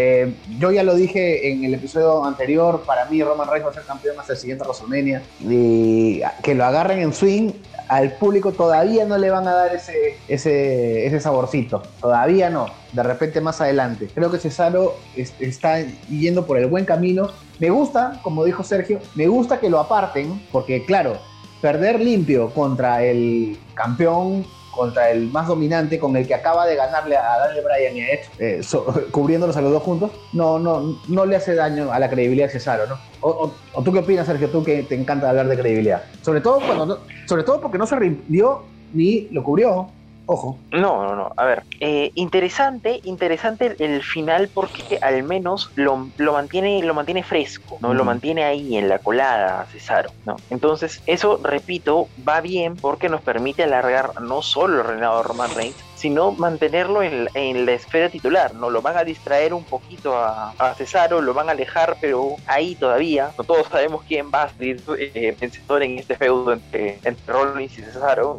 Eh, 0.00 0.32
yo 0.60 0.70
ya 0.70 0.84
lo 0.84 0.94
dije 0.94 1.50
en 1.50 1.64
el 1.64 1.74
episodio 1.74 2.24
anterior, 2.24 2.84
para 2.86 3.06
mí 3.06 3.20
Roman 3.20 3.48
Reigns 3.48 3.66
va 3.66 3.70
a 3.70 3.74
ser 3.74 3.82
campeón 3.82 4.14
hasta 4.20 4.34
el 4.34 4.38
siguiente 4.38 4.62
WrestleMania 4.62 5.24
y 5.40 6.20
que 6.40 6.54
lo 6.54 6.64
agarren 6.64 7.00
en 7.00 7.12
swing 7.12 7.50
al 7.88 8.12
público 8.12 8.52
todavía 8.52 9.06
no 9.06 9.18
le 9.18 9.28
van 9.30 9.48
a 9.48 9.54
dar 9.54 9.74
ese, 9.74 10.18
ese, 10.28 11.04
ese 11.04 11.18
saborcito. 11.18 11.82
Todavía 12.00 12.48
no. 12.48 12.66
De 12.92 13.02
repente 13.02 13.40
más 13.40 13.60
adelante. 13.60 14.08
Creo 14.14 14.30
que 14.30 14.38
Cesaro 14.38 14.94
está 15.16 15.80
yendo 16.08 16.46
por 16.46 16.58
el 16.58 16.66
buen 16.66 16.84
camino. 16.84 17.30
Me 17.58 17.70
gusta, 17.70 18.20
como 18.22 18.44
dijo 18.44 18.62
Sergio, 18.62 19.00
me 19.16 19.26
gusta 19.26 19.58
que 19.58 19.68
lo 19.68 19.80
aparten, 19.80 20.40
porque 20.52 20.84
claro, 20.84 21.18
perder 21.60 21.98
limpio 21.98 22.50
contra 22.50 23.02
el 23.02 23.58
campeón 23.74 24.46
contra 24.70 25.10
el 25.10 25.30
más 25.30 25.46
dominante, 25.48 25.98
con 25.98 26.16
el 26.16 26.26
que 26.26 26.34
acaba 26.34 26.66
de 26.66 26.76
ganarle 26.76 27.16
a 27.16 27.38
Daniel 27.38 27.64
Bryan 27.64 27.96
y 27.96 28.00
a 28.00 28.12
Edge, 28.12 28.28
eh, 28.38 28.60
cubriéndolos 29.10 29.56
a 29.56 29.60
los 29.60 29.72
dos 29.72 29.82
juntos, 29.82 30.10
no, 30.32 30.58
no, 30.58 30.98
no 31.08 31.26
le 31.26 31.36
hace 31.36 31.54
daño 31.54 31.92
a 31.92 31.98
la 31.98 32.08
credibilidad 32.08 32.46
de 32.46 32.52
Cesaro, 32.52 32.86
¿no? 32.86 32.98
O, 33.20 33.52
tú 33.84 33.92
qué 33.92 33.98
opinas, 33.98 34.26
Sergio, 34.26 34.48
tú 34.48 34.62
que 34.62 34.82
te 34.82 34.94
encanta 34.94 35.28
hablar 35.28 35.48
de 35.48 35.56
credibilidad. 35.56 36.02
Sobre 36.22 36.40
todo, 36.40 36.60
cuando 36.60 37.00
sobre 37.26 37.42
todo 37.42 37.60
porque 37.60 37.78
no 37.78 37.86
se 37.86 37.96
rindió 37.96 38.62
ni 38.92 39.28
lo 39.30 39.42
cubrió. 39.42 39.90
Ojo. 40.30 40.58
No, 40.72 41.04
no, 41.04 41.16
no. 41.16 41.30
A 41.38 41.46
ver, 41.46 41.64
eh, 41.80 42.10
interesante, 42.14 43.00
interesante 43.04 43.74
el 43.78 44.02
final 44.02 44.50
porque 44.52 44.98
al 45.00 45.22
menos 45.22 45.70
lo, 45.74 46.12
lo, 46.18 46.34
mantiene, 46.34 46.82
lo 46.82 46.92
mantiene 46.92 47.22
fresco, 47.22 47.78
¿no? 47.80 47.94
Lo 47.94 48.04
mantiene 48.04 48.44
ahí 48.44 48.76
en 48.76 48.90
la 48.90 48.98
colada, 48.98 49.64
Cesaro, 49.72 50.10
¿no? 50.26 50.36
Entonces, 50.50 51.00
eso, 51.06 51.40
repito, 51.42 52.10
va 52.16 52.42
bien 52.42 52.78
porque 52.78 53.08
nos 53.08 53.22
permite 53.22 53.62
alargar 53.62 54.12
no 54.20 54.42
solo 54.42 54.82
el 54.82 54.86
reinado 54.86 55.16
de 55.16 55.22
Roman 55.22 55.50
Reigns, 55.50 55.87
sino 55.98 56.30
mantenerlo 56.30 57.02
en, 57.02 57.28
en, 57.34 57.66
la 57.66 57.72
esfera 57.72 58.08
titular, 58.08 58.54
¿no? 58.54 58.70
Lo 58.70 58.80
van 58.82 58.96
a 58.96 59.02
distraer 59.02 59.52
un 59.52 59.64
poquito 59.64 60.16
a, 60.16 60.54
a, 60.56 60.74
Cesaro, 60.74 61.20
lo 61.20 61.34
van 61.34 61.48
a 61.48 61.52
alejar, 61.52 61.96
pero 62.00 62.36
ahí 62.46 62.76
todavía, 62.76 63.32
no 63.36 63.42
todos 63.42 63.66
sabemos 63.72 64.04
quién 64.06 64.30
va 64.32 64.44
a 64.44 64.48
salir 64.50 64.80
eh, 64.96 65.36
vencedor 65.38 65.82
en 65.82 65.98
este 65.98 66.14
feudo 66.14 66.52
entre, 66.52 67.00
entre 67.02 67.32
Rollins 67.32 67.76
y 67.76 67.82
Cesaro, 67.82 68.36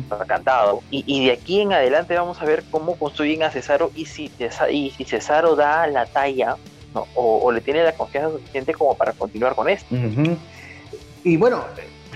está 0.00 0.24
cantado. 0.26 0.82
Y, 0.90 1.04
y, 1.06 1.26
de 1.26 1.32
aquí 1.32 1.60
en 1.60 1.72
adelante 1.72 2.16
vamos 2.16 2.42
a 2.42 2.44
ver 2.44 2.64
cómo 2.72 2.96
construyen 2.96 3.44
a 3.44 3.50
Cesaro 3.50 3.92
y 3.94 4.06
si, 4.06 4.32
y 4.70 4.90
si 4.90 5.04
Cesaro 5.04 5.54
da 5.54 5.86
la 5.86 6.06
talla 6.06 6.56
¿no? 6.92 7.06
o, 7.14 7.38
o, 7.38 7.52
le 7.52 7.60
tiene 7.60 7.84
la 7.84 7.92
confianza 7.92 8.36
suficiente 8.36 8.74
como 8.74 8.96
para 8.96 9.12
continuar 9.12 9.54
con 9.54 9.68
esto. 9.68 9.94
Y 11.22 11.36
bueno, 11.36 11.64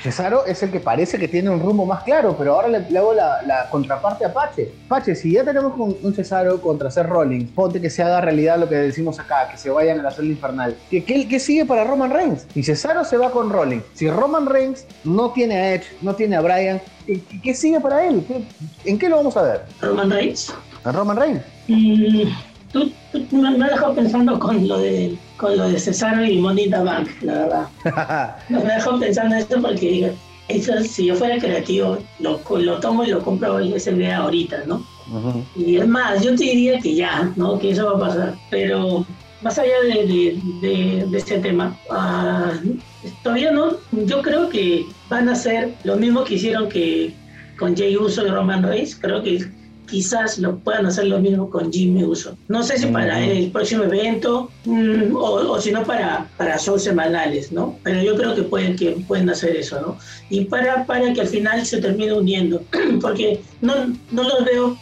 Cesaro 0.03 0.47
es 0.47 0.63
el 0.63 0.71
que 0.71 0.81
parece 0.81 1.19
que 1.19 1.29
tiene 1.29 1.51
un 1.51 1.61
rumbo 1.61 1.85
más 1.85 2.03
claro, 2.05 2.35
pero 2.39 2.55
ahora 2.55 2.69
le, 2.69 2.91
le 2.91 2.99
hago 2.99 3.13
la, 3.13 3.43
la, 3.43 3.69
contraparte 3.69 4.25
a 4.25 4.33
Pache. 4.33 4.73
Pache, 4.89 5.15
si 5.15 5.33
ya 5.33 5.45
tenemos 5.45 5.79
un, 5.79 5.97
un 6.03 6.15
Cesaro 6.15 6.61
contra 6.61 6.91
Seth 6.91 7.07
Rollins, 7.07 7.51
ponte 7.51 7.81
que 7.81 7.91
se 7.91 8.03
haga 8.03 8.21
realidad 8.21 8.59
lo 8.59 8.69
que 8.69 8.77
decimos 8.77 9.19
acá, 9.19 9.49
que 9.51 9.59
se 9.59 9.69
vayan 9.69 10.01
a 10.01 10.03
la 10.05 10.11
celda 10.11 10.33
infernal. 10.33 10.77
¿Qué, 10.91 11.05
qué, 11.05 11.29
qué 11.29 11.39
sigue 11.39 11.67
para 11.67 11.85
Roman 11.85 12.11
Reigns? 12.11 12.47
Y 12.55 12.63
Cesaro 12.63 13.05
se 13.05 13.19
va 13.19 13.31
con 13.31 13.51
Rollins. 13.51 13.85
Si 13.93 14.09
Roman 14.09 14.47
Reigns 14.47 14.87
no 15.05 15.31
tiene 15.33 15.57
a 15.57 15.75
Edge, 15.75 15.87
no 16.01 16.15
tiene 16.15 16.37
a 16.37 16.41
Bryan, 16.41 16.81
¿qué, 17.07 17.21
qué 17.43 17.55
sigue 17.55 17.81
para 17.81 18.07
él? 18.07 18.25
¿En 18.85 18.99
qué 18.99 19.09
lo 19.09 19.17
vamos 19.17 19.37
a 19.37 19.43
ver? 19.43 19.65
¿Roman 19.83 20.11
Reigns? 20.11 20.55
¿A 20.85 20.93
Roman 20.93 21.17
Reigns? 21.17 21.43
Mm, 21.69 22.23
tú, 22.73 22.91
tú 23.13 23.37
me 23.37 23.49
has 23.49 23.71
dejado 23.71 23.95
pensando 23.95 24.39
con 24.39 24.67
lo 24.67 24.79
de 24.79 25.19
con 25.41 25.57
lo 25.57 25.71
de 25.71 25.81
Cesaro 25.81 26.23
y 26.23 26.39
Monita 26.39 26.83
Bank, 26.83 27.09
la 27.23 27.33
verdad. 27.33 28.37
me 28.51 28.63
dejó 28.63 29.01
pensando 29.01 29.35
en 29.35 29.41
esto 29.41 29.61
porque 29.63 30.13
eso, 30.49 30.73
si 30.85 31.07
yo 31.07 31.15
fuera 31.15 31.39
creativo, 31.39 31.97
lo, 32.19 32.39
lo 32.59 32.81
tomo 32.81 33.05
y 33.05 33.09
lo 33.09 33.23
compro 33.23 33.59
esa 33.59 33.91
idea 33.91 34.19
ahorita, 34.19 34.65
¿no? 34.67 34.85
Uh 35.11 35.19
-huh. 35.19 35.45
Y 35.57 35.79
es 35.79 35.89
más, 35.89 36.23
yo 36.23 36.37
te 36.37 36.45
diría 36.45 36.79
que 36.79 36.95
ya, 36.95 37.33
¿no? 37.37 37.59
Que 37.59 37.71
eso 37.71 37.87
va 37.87 37.97
a 37.97 38.09
pasar. 38.09 38.35
Pero 38.51 39.07
más 39.41 39.59
allá 39.59 39.81
de, 39.83 40.07
de, 40.07 40.39
de, 40.61 41.07
de 41.07 41.19
ese 41.19 41.39
tema, 41.39 41.75
uh, 41.89 42.79
todavía 43.23 43.51
no, 43.51 43.79
yo 43.93 44.21
creo 44.21 44.51
que 44.51 44.85
van 45.09 45.29
a 45.31 45.33
hacer 45.33 45.73
lo 45.85 45.97
mismo 45.97 46.23
que 46.25 46.35
hicieron 46.35 46.69
que 46.69 47.15
con 47.59 47.75
Jay 47.75 47.97
Uso 47.97 48.27
y 48.27 48.31
Roman 48.31 48.63
Reigns. 48.63 48.95
Creo 48.95 49.23
que 49.23 49.51
quizás 49.91 50.39
lo 50.39 50.59
puedan 50.59 50.87
hacer 50.87 51.07
lo 51.07 51.19
mismo 51.19 51.51
con 51.51 51.73
Jimmy 51.73 52.05
Uso. 52.05 52.37
No 52.49 52.63
sé 52.63 52.79
si 52.79 52.87
para 52.87 53.21
el 53.23 53.51
próximo 53.51 53.85
evento 53.85 54.51
mmm, 54.65 55.15
o, 55.15 55.53
o, 55.53 55.61
si 55.61 55.73
no 55.73 55.83
para, 55.83 56.29
para 56.37 56.57
shows 56.57 56.85
semanales, 56.85 57.53
¿no? 57.53 57.77
Pero 57.83 58.03
yo 58.03 58.15
creo 58.17 58.35
que 58.35 58.43
pueden, 58.43 58.77
que 58.77 58.93
pueden 59.07 59.29
hacer 59.29 59.57
eso, 59.57 59.81
¿no? 59.81 59.99
Y 60.31 60.45
para, 60.45 60.87
para 60.87 61.13
que 61.13 61.21
al 61.21 61.29
final 61.29 61.67
se 61.67 61.81
termine 61.81 62.13
uniendo, 62.13 62.63
porque 63.01 63.41
no, 63.61 63.75
no 64.11 64.23
los 64.23 64.45
veo, 64.45 64.79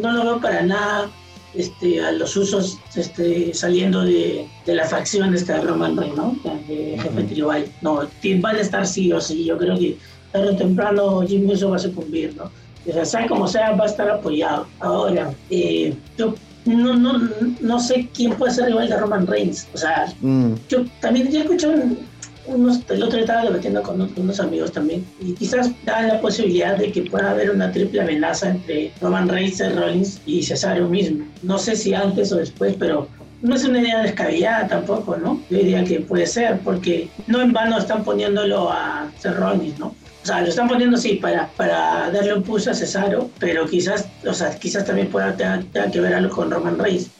no 0.00 0.12
lo 0.12 0.24
veo 0.24 0.40
para 0.40 0.62
nada 0.62 1.10
este, 1.54 2.00
a 2.00 2.12
los 2.12 2.34
usos 2.36 2.78
este, 2.94 3.52
saliendo 3.52 4.04
de, 4.04 4.46
de 4.64 4.74
la 4.74 4.86
facción 4.86 5.34
esta 5.34 5.56
de 5.56 5.62
Roman 5.62 5.96
Reigns, 5.96 6.16
¿no? 6.16 6.36
De 6.66 6.98
jefe 6.98 7.22
tribal. 7.24 7.66
No, 7.82 8.08
van 8.40 8.56
a 8.56 8.60
estar 8.60 8.86
sí 8.86 9.12
o 9.12 9.20
sí. 9.20 9.44
Yo 9.44 9.58
creo 9.58 9.78
que 9.78 9.98
tarde 10.32 10.50
o 10.50 10.56
temprano 10.56 11.20
Jimmy 11.26 11.52
Uso 11.52 11.70
va 11.70 11.76
a 11.76 11.80
sucumbir, 11.80 12.34
¿no? 12.36 12.50
O 12.88 12.92
sea, 12.92 13.04
sea 13.04 13.26
como 13.28 13.46
sea, 13.46 13.72
va 13.72 13.84
a 13.84 13.88
estar 13.88 14.10
apoyado. 14.10 14.66
Ahora, 14.80 15.32
eh, 15.50 15.94
yo 16.16 16.34
no, 16.64 16.94
no, 16.94 17.28
no 17.60 17.80
sé 17.80 18.08
quién 18.14 18.32
puede 18.34 18.52
ser 18.52 18.66
rival 18.66 18.88
de 18.88 18.96
Roman 18.96 19.26
Reigns. 19.26 19.68
O 19.74 19.78
sea, 19.78 20.12
mm. 20.20 20.54
yo 20.68 20.84
también 21.00 21.30
ya 21.30 21.40
escuché 21.40 21.68
un, 21.68 21.98
unos, 22.46 22.80
el 22.88 23.02
otro 23.02 23.16
día 23.16 23.20
estaba 23.20 23.44
debatiendo 23.44 23.82
con 23.82 24.00
unos 24.16 24.40
amigos 24.40 24.72
también, 24.72 25.04
y 25.20 25.32
quizás 25.34 25.70
da 25.84 26.02
la 26.02 26.20
posibilidad 26.20 26.76
de 26.76 26.90
que 26.90 27.02
pueda 27.02 27.30
haber 27.30 27.50
una 27.50 27.70
triple 27.70 28.00
amenaza 28.00 28.50
entre 28.50 28.92
Roman 29.00 29.28
Reigns, 29.28 29.58
Rollins 29.74 30.20
y 30.26 30.42
Cesaro 30.42 30.88
mismo. 30.88 31.24
No 31.42 31.58
sé 31.58 31.76
si 31.76 31.94
antes 31.94 32.32
o 32.32 32.36
después, 32.36 32.74
pero 32.78 33.08
no 33.42 33.54
es 33.54 33.64
una 33.64 33.80
idea 33.80 34.02
descabellada 34.02 34.68
tampoco, 34.68 35.16
¿no? 35.16 35.40
Yo 35.50 35.58
diría 35.58 35.84
que 35.84 36.00
puede 36.00 36.26
ser, 36.26 36.60
porque 36.60 37.08
no 37.26 37.40
en 37.40 37.52
vano 37.52 37.78
están 37.78 38.04
poniéndolo 38.04 38.70
a 38.70 39.10
Rollins, 39.24 39.78
¿no? 39.78 39.94
O 40.22 40.26
sea, 40.26 40.40
lo 40.40 40.48
están 40.48 40.68
poniendo 40.68 40.96
sí 40.96 41.14
para, 41.14 41.48
para 41.56 42.10
darle 42.10 42.34
un 42.34 42.42
pulso 42.44 42.70
a 42.70 42.74
Cesaro, 42.74 43.28
pero 43.40 43.66
quizás, 43.66 44.06
o 44.26 44.32
sea, 44.32 44.56
quizás 44.56 44.84
también 44.84 45.08
pueda 45.08 45.36
tenga 45.36 45.90
que 45.90 46.00
ver 46.00 46.14
algo 46.14 46.34
con 46.34 46.50
Roman 46.50 46.78
Reigns. 46.78 47.10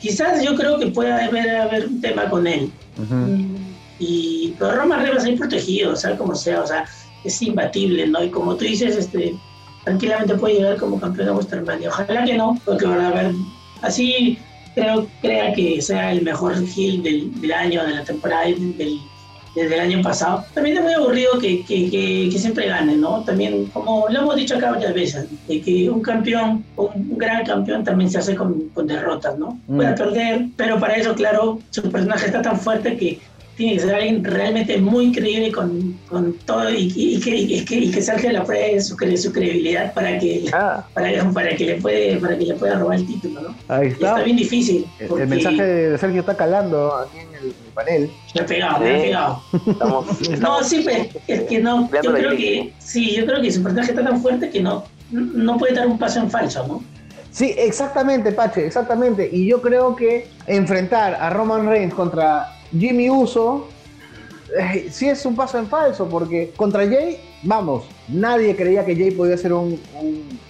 Quizás 0.00 0.44
yo 0.44 0.54
creo 0.54 0.78
que 0.78 0.86
pueda 0.86 1.24
haber, 1.24 1.50
haber 1.56 1.86
un 1.86 2.00
tema 2.00 2.28
con 2.30 2.46
él. 2.46 2.70
Uh 2.98 3.02
-huh. 3.02 3.46
Y 3.98 4.54
pero 4.58 4.76
Roman 4.76 5.00
Reigns 5.00 5.16
va 5.16 5.22
a 5.22 5.24
ser 5.24 5.38
protegido, 5.38 5.92
o 5.92 5.96
sea, 5.96 6.16
como 6.16 6.34
sea, 6.36 6.62
o 6.62 6.66
sea, 6.66 6.84
es 7.24 7.42
imbatible, 7.42 8.06
¿no? 8.06 8.22
Y 8.22 8.30
como 8.30 8.54
tú 8.56 8.64
dices, 8.64 8.96
este, 8.96 9.34
tranquilamente 9.84 10.34
puede 10.34 10.54
llegar 10.54 10.76
como 10.76 11.00
campeón 11.00 11.26
de 11.26 11.32
WrestleMania. 11.32 11.88
Ojalá 11.88 12.24
que 12.24 12.34
no, 12.34 12.60
porque 12.64 12.86
van 12.86 13.00
a 13.00 13.10
ver, 13.10 13.32
así 13.82 14.38
creo 14.74 15.06
crea 15.20 15.52
que 15.52 15.82
sea 15.82 16.12
el 16.12 16.22
mejor 16.22 16.54
heel 16.76 17.02
del, 17.02 17.40
del 17.40 17.52
año, 17.52 17.84
de 17.84 17.94
la 17.94 18.04
temporada, 18.04 18.44
del, 18.44 19.00
desde 19.54 19.74
el 19.74 19.80
año 19.80 20.02
pasado. 20.02 20.44
También 20.54 20.78
es 20.78 20.82
muy 20.82 20.92
aburrido 20.92 21.38
que, 21.38 21.64
que, 21.64 21.90
que, 21.90 22.28
que, 22.32 22.38
siempre 22.38 22.66
gane, 22.66 22.96
¿no? 22.96 23.22
También, 23.22 23.66
como 23.66 24.08
lo 24.08 24.20
hemos 24.20 24.36
dicho 24.36 24.56
acá 24.56 24.70
varias 24.70 24.94
veces, 24.94 25.26
de 25.48 25.60
que 25.60 25.90
un 25.90 26.00
campeón, 26.00 26.64
un 26.76 27.18
gran 27.18 27.44
campeón 27.44 27.84
también 27.84 28.10
se 28.10 28.18
hace 28.18 28.34
con, 28.34 28.68
con 28.70 28.86
derrotas, 28.86 29.38
¿no? 29.38 29.58
Mm. 29.66 29.76
Puede 29.76 29.92
perder, 29.94 30.46
pero 30.56 30.78
para 30.78 30.94
eso, 30.94 31.14
claro, 31.14 31.58
su 31.70 31.82
personaje 31.90 32.26
está 32.26 32.42
tan 32.42 32.58
fuerte 32.58 32.96
que 32.96 33.20
tiene 33.56 33.74
que 33.74 33.80
ser 33.80 33.94
alguien 33.94 34.24
realmente 34.24 34.78
muy 34.78 35.12
creíble 35.12 35.52
con, 35.52 35.98
con 36.08 36.32
todo 36.44 36.70
y, 36.70 36.92
y, 36.94 37.20
que, 37.20 37.36
y, 37.36 37.64
que, 37.64 37.74
y 37.76 37.90
que 37.90 38.02
salga 38.02 38.32
la 38.32 38.44
prueba 38.44 38.66
de 38.66 38.80
su, 38.80 38.96
su 38.96 39.32
credibilidad 39.32 39.92
para 39.92 40.18
que, 40.18 40.44
ah. 40.52 40.84
para, 40.94 41.30
para, 41.32 41.54
que 41.54 41.66
le 41.66 41.74
puede, 41.80 42.16
para 42.16 42.38
que 42.38 42.46
le 42.46 42.54
pueda 42.54 42.78
robar 42.78 42.98
el 42.98 43.06
título, 43.06 43.40
¿no? 43.42 43.54
Ahí 43.68 43.88
está. 43.88 44.06
Y 44.06 44.08
está 44.08 44.22
bien 44.22 44.36
difícil. 44.36 44.86
Porque... 45.08 45.24
El 45.24 45.28
mensaje 45.28 45.62
de 45.62 45.98
Sergio 45.98 46.20
está 46.20 46.36
calando 46.36 46.94
aquí 46.96 47.18
en 47.18 47.28
el, 47.28 47.44
en 47.44 47.48
el 47.48 47.72
panel. 47.74 48.10
Me 48.34 48.40
ha 48.40 48.46
pegado, 48.46 48.80
me 48.80 48.90
ha 48.90 49.02
pegado. 49.02 49.42
Estamos, 49.66 50.20
estamos 50.22 50.40
no, 50.40 50.64
sí, 50.64 50.82
pero 50.84 51.04
es 51.26 51.42
que 51.42 51.58
no. 51.58 51.90
Yo 52.02 52.12
creo 52.12 52.36
que, 52.36 52.72
sí, 52.78 53.14
yo 53.16 53.26
creo 53.26 53.42
que 53.42 53.52
su 53.52 53.62
personaje 53.62 53.90
está 53.90 54.02
tan 54.02 54.20
fuerte 54.20 54.50
que 54.50 54.60
no, 54.60 54.84
no 55.10 55.58
puede 55.58 55.74
dar 55.74 55.86
un 55.86 55.98
paso 55.98 56.20
en 56.20 56.30
falso, 56.30 56.66
¿no? 56.66 56.82
Sí, 57.30 57.54
exactamente, 57.56 58.30
Pache, 58.32 58.66
exactamente. 58.66 59.28
Y 59.32 59.46
yo 59.46 59.62
creo 59.62 59.96
que 59.96 60.28
enfrentar 60.46 61.14
a 61.14 61.30
Roman 61.30 61.66
Reigns 61.66 61.94
contra 61.94 62.61
Jimmy 62.76 63.10
Uso 63.10 63.68
eh, 64.58 64.88
sí 64.90 65.08
es 65.08 65.24
un 65.24 65.34
paso 65.34 65.58
en 65.58 65.66
falso, 65.66 66.08
porque 66.08 66.52
contra 66.56 66.86
Jay, 66.86 67.18
vamos, 67.42 67.84
nadie 68.08 68.54
creía 68.54 68.84
que 68.84 68.94
Jay 68.94 69.10
podía 69.10 69.36
ser 69.36 69.52
un, 69.52 69.80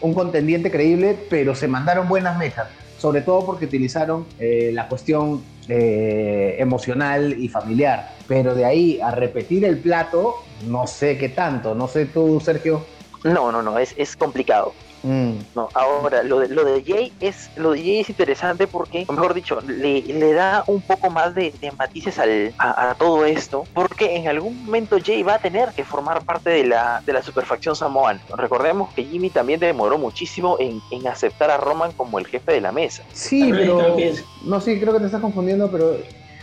un, 0.00 0.14
contendiente 0.14 0.70
creíble, 0.70 1.16
pero 1.30 1.54
se 1.54 1.68
mandaron 1.68 2.08
buenas 2.08 2.36
mechas, 2.36 2.66
sobre 2.98 3.20
todo 3.20 3.46
porque 3.46 3.66
utilizaron 3.66 4.26
eh, 4.38 4.70
la 4.72 4.88
cuestión 4.88 5.42
eh, 5.68 6.56
emocional 6.58 7.36
y 7.38 7.48
familiar. 7.48 8.14
Pero 8.26 8.54
de 8.54 8.64
ahí 8.64 9.00
a 9.00 9.12
repetir 9.12 9.64
el 9.64 9.78
plato, 9.78 10.36
no 10.66 10.86
sé 10.86 11.16
qué 11.18 11.28
tanto, 11.28 11.74
no 11.74 11.86
sé 11.86 12.06
tú, 12.06 12.40
Sergio. 12.40 12.84
No, 13.22 13.52
no, 13.52 13.62
no, 13.62 13.78
es, 13.78 13.94
es 13.96 14.16
complicado. 14.16 14.72
Mm. 15.02 15.32
No, 15.54 15.68
ahora, 15.74 16.22
lo 16.22 16.40
de, 16.40 16.48
lo 16.48 16.64
de 16.64 16.82
Jay 16.84 17.12
es 17.20 17.50
lo 17.56 17.72
de 17.72 17.80
Jay 17.80 18.00
es 18.00 18.10
interesante 18.10 18.66
porque, 18.66 19.04
o 19.08 19.12
mejor 19.12 19.34
dicho, 19.34 19.60
le, 19.60 20.02
le 20.02 20.32
da 20.32 20.64
un 20.66 20.80
poco 20.80 21.10
más 21.10 21.34
de, 21.34 21.52
de 21.60 21.72
matices 21.72 22.18
al, 22.18 22.54
a, 22.58 22.90
a, 22.90 22.94
todo 22.94 23.24
esto, 23.24 23.64
porque 23.74 24.16
en 24.16 24.28
algún 24.28 24.64
momento 24.64 24.98
Jay 25.04 25.22
va 25.22 25.34
a 25.34 25.38
tener 25.38 25.70
que 25.70 25.84
formar 25.84 26.24
parte 26.24 26.50
de 26.50 26.64
la, 26.64 27.02
de 27.04 27.12
la 27.12 27.22
superfacción 27.22 27.74
samoana. 27.74 28.20
Recordemos 28.36 28.92
que 28.94 29.04
Jimmy 29.04 29.30
también 29.30 29.60
demoró 29.60 29.98
muchísimo 29.98 30.56
en, 30.60 30.80
en 30.90 31.06
aceptar 31.06 31.50
a 31.50 31.56
Roman 31.56 31.92
como 31.92 32.18
el 32.18 32.26
jefe 32.26 32.52
de 32.52 32.60
la 32.60 32.72
mesa. 32.72 33.02
Sí, 33.12 33.50
pero... 33.50 33.96
No, 34.44 34.60
sí, 34.60 34.78
creo 34.78 34.92
que 34.92 35.00
te 35.00 35.06
estás 35.06 35.20
confundiendo, 35.20 35.70
pero 35.70 35.96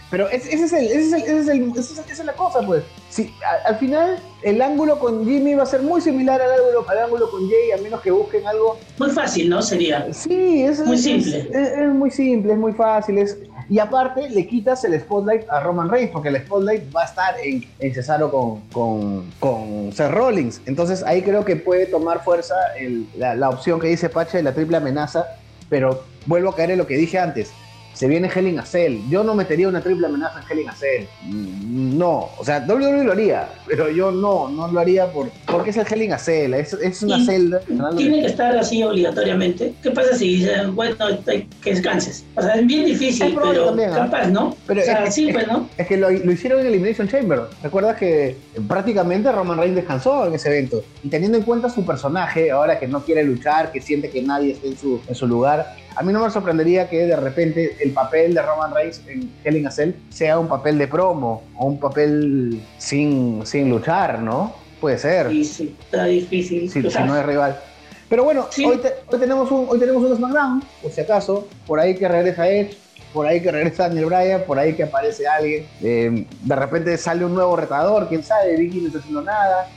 pero 0.10 0.28
ese, 0.30 0.54
ese, 0.54 0.66
es 0.66 0.74
el, 0.74 0.86
ese, 0.86 0.98
es 0.98 1.14
el, 1.14 1.22
ese, 1.22 1.40
es 1.40 1.48
el, 1.48 1.74
esa 1.80 2.12
es 2.12 2.26
la 2.26 2.34
cosa, 2.34 2.62
pues. 2.62 2.84
A, 3.18 3.70
al 3.70 3.78
final, 3.78 4.20
el 4.44 4.62
ángulo 4.62 5.00
con 5.00 5.26
Jimmy 5.26 5.56
va 5.56 5.64
a 5.64 5.66
ser 5.66 5.82
muy 5.82 6.00
similar 6.02 6.42
al 6.42 6.52
ángulo, 6.52 6.86
al 6.88 6.98
ángulo 7.00 7.30
con 7.32 7.50
Jay, 7.50 7.72
a 7.78 7.82
menos 7.82 8.02
que 8.02 8.12
busquen 8.12 8.46
algo. 8.48 8.78
Muy 8.98 9.10
fácil, 9.10 9.50
¿no? 9.50 9.62
Sería. 9.62 10.14
Sí, 10.14 10.64
es 10.64 10.80
muy 10.86 10.98
simple. 10.98 11.40
Es, 11.40 11.56
es, 11.56 11.78
es, 11.78 11.90
muy 11.90 12.12
simple, 12.12 12.54
es 12.54 12.60
muy 12.60 12.74
fácil. 12.74 13.18
Es, 13.18 13.38
y 13.70 13.80
aparte, 13.80 14.30
le 14.30 14.48
quitas 14.48 14.84
el 14.84 15.00
spotlight 15.00 15.50
a 15.50 15.60
Roman 15.60 15.90
Reigns, 15.90 16.12
porque 16.12 16.30
el 16.30 16.38
spotlight 16.38 16.96
va 16.96 17.04
a 17.04 17.06
estar 17.06 17.36
en, 17.44 17.66
en 17.80 17.94
Cesaro 17.94 18.32
con, 18.32 18.62
con, 18.72 19.32
con 19.40 19.92
Seth 19.92 20.12
Rollins. 20.12 20.62
Entonces, 20.66 21.04
ahí 21.04 21.22
creo 21.22 21.46
que 21.46 21.56
puede 21.56 21.86
tomar 21.86 22.24
fuerza 22.24 22.56
el, 22.80 23.08
la, 23.18 23.36
la 23.36 23.50
opción 23.50 23.80
que 23.80 23.88
dice 23.88 24.10
Pache 24.10 24.38
de 24.38 24.44
la 24.44 24.54
triple 24.54 24.78
amenaza. 24.78 25.26
Pero 25.70 26.04
vuelvo 26.26 26.50
a 26.50 26.56
caer 26.56 26.72
en 26.72 26.80
lo 26.80 26.88
que 26.88 26.96
dije 26.96 27.20
antes 27.20 27.52
se 28.00 28.08
viene 28.08 28.30
Hell 28.34 28.48
in 28.48 28.58
a 28.58 28.66
Cell. 28.66 29.00
Yo 29.10 29.26
no 29.26 29.36
metería 29.36 29.68
una 29.68 29.82
triple 29.82 30.08
amenaza 30.08 30.40
en 30.40 30.46
Hell 30.50 30.60
in 30.64 30.70
a 30.70 30.74
Cell. 30.74 31.04
No, 31.28 32.30
o 32.38 32.46
sea, 32.46 32.66
WWE 32.66 33.04
lo 33.04 33.12
haría, 33.12 33.50
pero 33.68 33.90
yo 33.90 34.10
no, 34.10 34.48
no 34.48 34.70
lo 34.72 34.80
haría 34.80 35.12
por, 35.12 35.30
porque 35.46 35.72
es 35.72 35.78
el 35.78 35.86
Hell 35.86 36.04
in 36.04 36.14
a 36.14 36.18
Cell, 36.18 36.54
es, 36.54 36.72
es 36.72 37.04
una 37.04 37.24
celda. 37.26 37.60
Tiene 37.98 38.22
que 38.22 38.28
estar 38.28 38.56
así 38.58 38.82
obligatoriamente. 38.84 39.74
¿Qué 39.84 39.92
pasa 39.92 40.16
si 40.16 40.38
dicen, 40.38 40.74
bueno, 40.78 40.96
que 41.26 41.46
descanses? 41.72 42.24
O 42.36 42.42
sea, 42.42 42.54
es 42.56 42.66
bien 42.66 42.84
Es 42.84 42.88
difícil, 43.00 43.34
probable 43.34 43.60
pero 43.60 43.66
también, 43.68 43.90
¿ah? 43.92 43.96
capaz, 44.10 44.28
¿no? 44.28 44.56
Pero 44.66 44.80
o 44.80 44.84
sea, 44.86 45.04
es- 45.04 45.14
sí, 45.16 45.28
es- 45.28 45.34
pues, 45.34 45.48
¿no? 45.48 45.68
Es 45.78 45.86
que 45.86 45.98
lo, 45.98 46.10
lo 46.10 46.32
hicieron 46.32 46.62
en 46.62 46.68
Elimination 46.68 47.10
Chamber. 47.10 47.42
¿Recuerdas 47.62 47.98
que 47.98 48.38
prácticamente 48.66 49.30
Roman 49.30 49.58
Reigns 49.58 49.76
descansó 49.76 50.26
en 50.26 50.34
ese 50.36 50.48
evento? 50.50 50.82
Y 51.04 51.10
teniendo 51.10 51.38
en 51.38 51.44
cuenta 51.44 51.70
su 51.70 51.86
personaje, 51.86 52.50
ahora 52.52 52.80
que 52.80 52.88
no 52.88 53.04
quiere 53.04 53.24
luchar, 53.24 53.74
que 53.74 53.82
siente 53.82 54.10
que 54.10 54.22
nadie 54.22 54.54
está 54.54 54.68
en 54.68 54.78
su, 54.78 55.02
en 55.06 55.16
su 55.16 55.28
lugar, 55.28 55.76
a 55.96 56.04
mí 56.04 56.14
no 56.14 56.24
me 56.24 56.30
sorprendería 56.30 56.90
que 56.90 57.06
de 57.06 57.16
repente 57.16 57.78
el 57.82 57.92
papel 57.92 58.34
de 58.34 58.42
Roman 58.42 58.74
Reigns 58.74 59.02
en 59.08 59.32
Hell 59.44 59.58
in 59.58 59.68
a 59.68 59.72
Cell 59.72 59.92
sea 60.10 60.40
un 60.40 60.48
papel 60.48 60.78
de 60.78 60.88
promo 60.88 61.44
o 61.58 61.66
un 61.66 61.80
papel 61.80 62.62
sin, 62.78 63.46
sin 63.46 63.70
luchar, 63.70 64.20
¿no? 64.20 64.54
Puede 64.80 64.98
ser, 64.98 65.30
Sí, 65.30 65.44
sí, 65.44 65.76
está 65.84 66.06
difícil. 66.06 66.70
si, 66.70 66.90
si 66.90 67.04
no 67.04 67.18
es 67.18 67.26
rival. 67.26 67.60
Pero 68.08 68.24
bueno, 68.24 68.48
Sí. 68.50 68.66
hoy, 68.66 68.78
te- 68.78 68.94
hoy 69.08 69.20
tenemos 69.20 69.52
un, 69.52 69.68
hoy 69.70 69.78
tenemos 69.78 70.04
un 70.04 70.16
SmackDown, 70.16 70.64
por 70.82 70.92
si 70.92 71.02
acaso, 71.02 71.48
por 71.68 71.80
ahí 71.80 71.96
que 71.96 72.08
regresa 72.08 72.48
Edge, 72.50 72.78
por 73.14 73.28
ahí 73.28 73.42
que 73.42 73.52
regresa 73.52 73.88
Daniel 73.88 74.06
Bryan, 74.06 74.44
por 74.48 74.58
ahí 74.58 74.74
que 74.74 74.84
aparece 74.84 75.28
alguien, 75.28 75.66
eh, 75.82 76.26
de 76.42 76.56
repente 76.56 76.98
sale 76.98 77.26
un 77.26 77.34
nuevo 77.34 77.56
retador, 77.56 78.08
quién 78.08 78.24
sabe, 78.24 78.56
Vicky 78.56 78.80
no 78.82 78.88
está 78.88 79.00
haciendo 79.00 79.22
nada, 79.22 79.68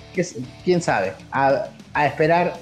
quién 0.64 0.81
sabe, 0.81 1.14
a, 1.33 1.66
a 1.95 2.07
esperar 2.07 2.54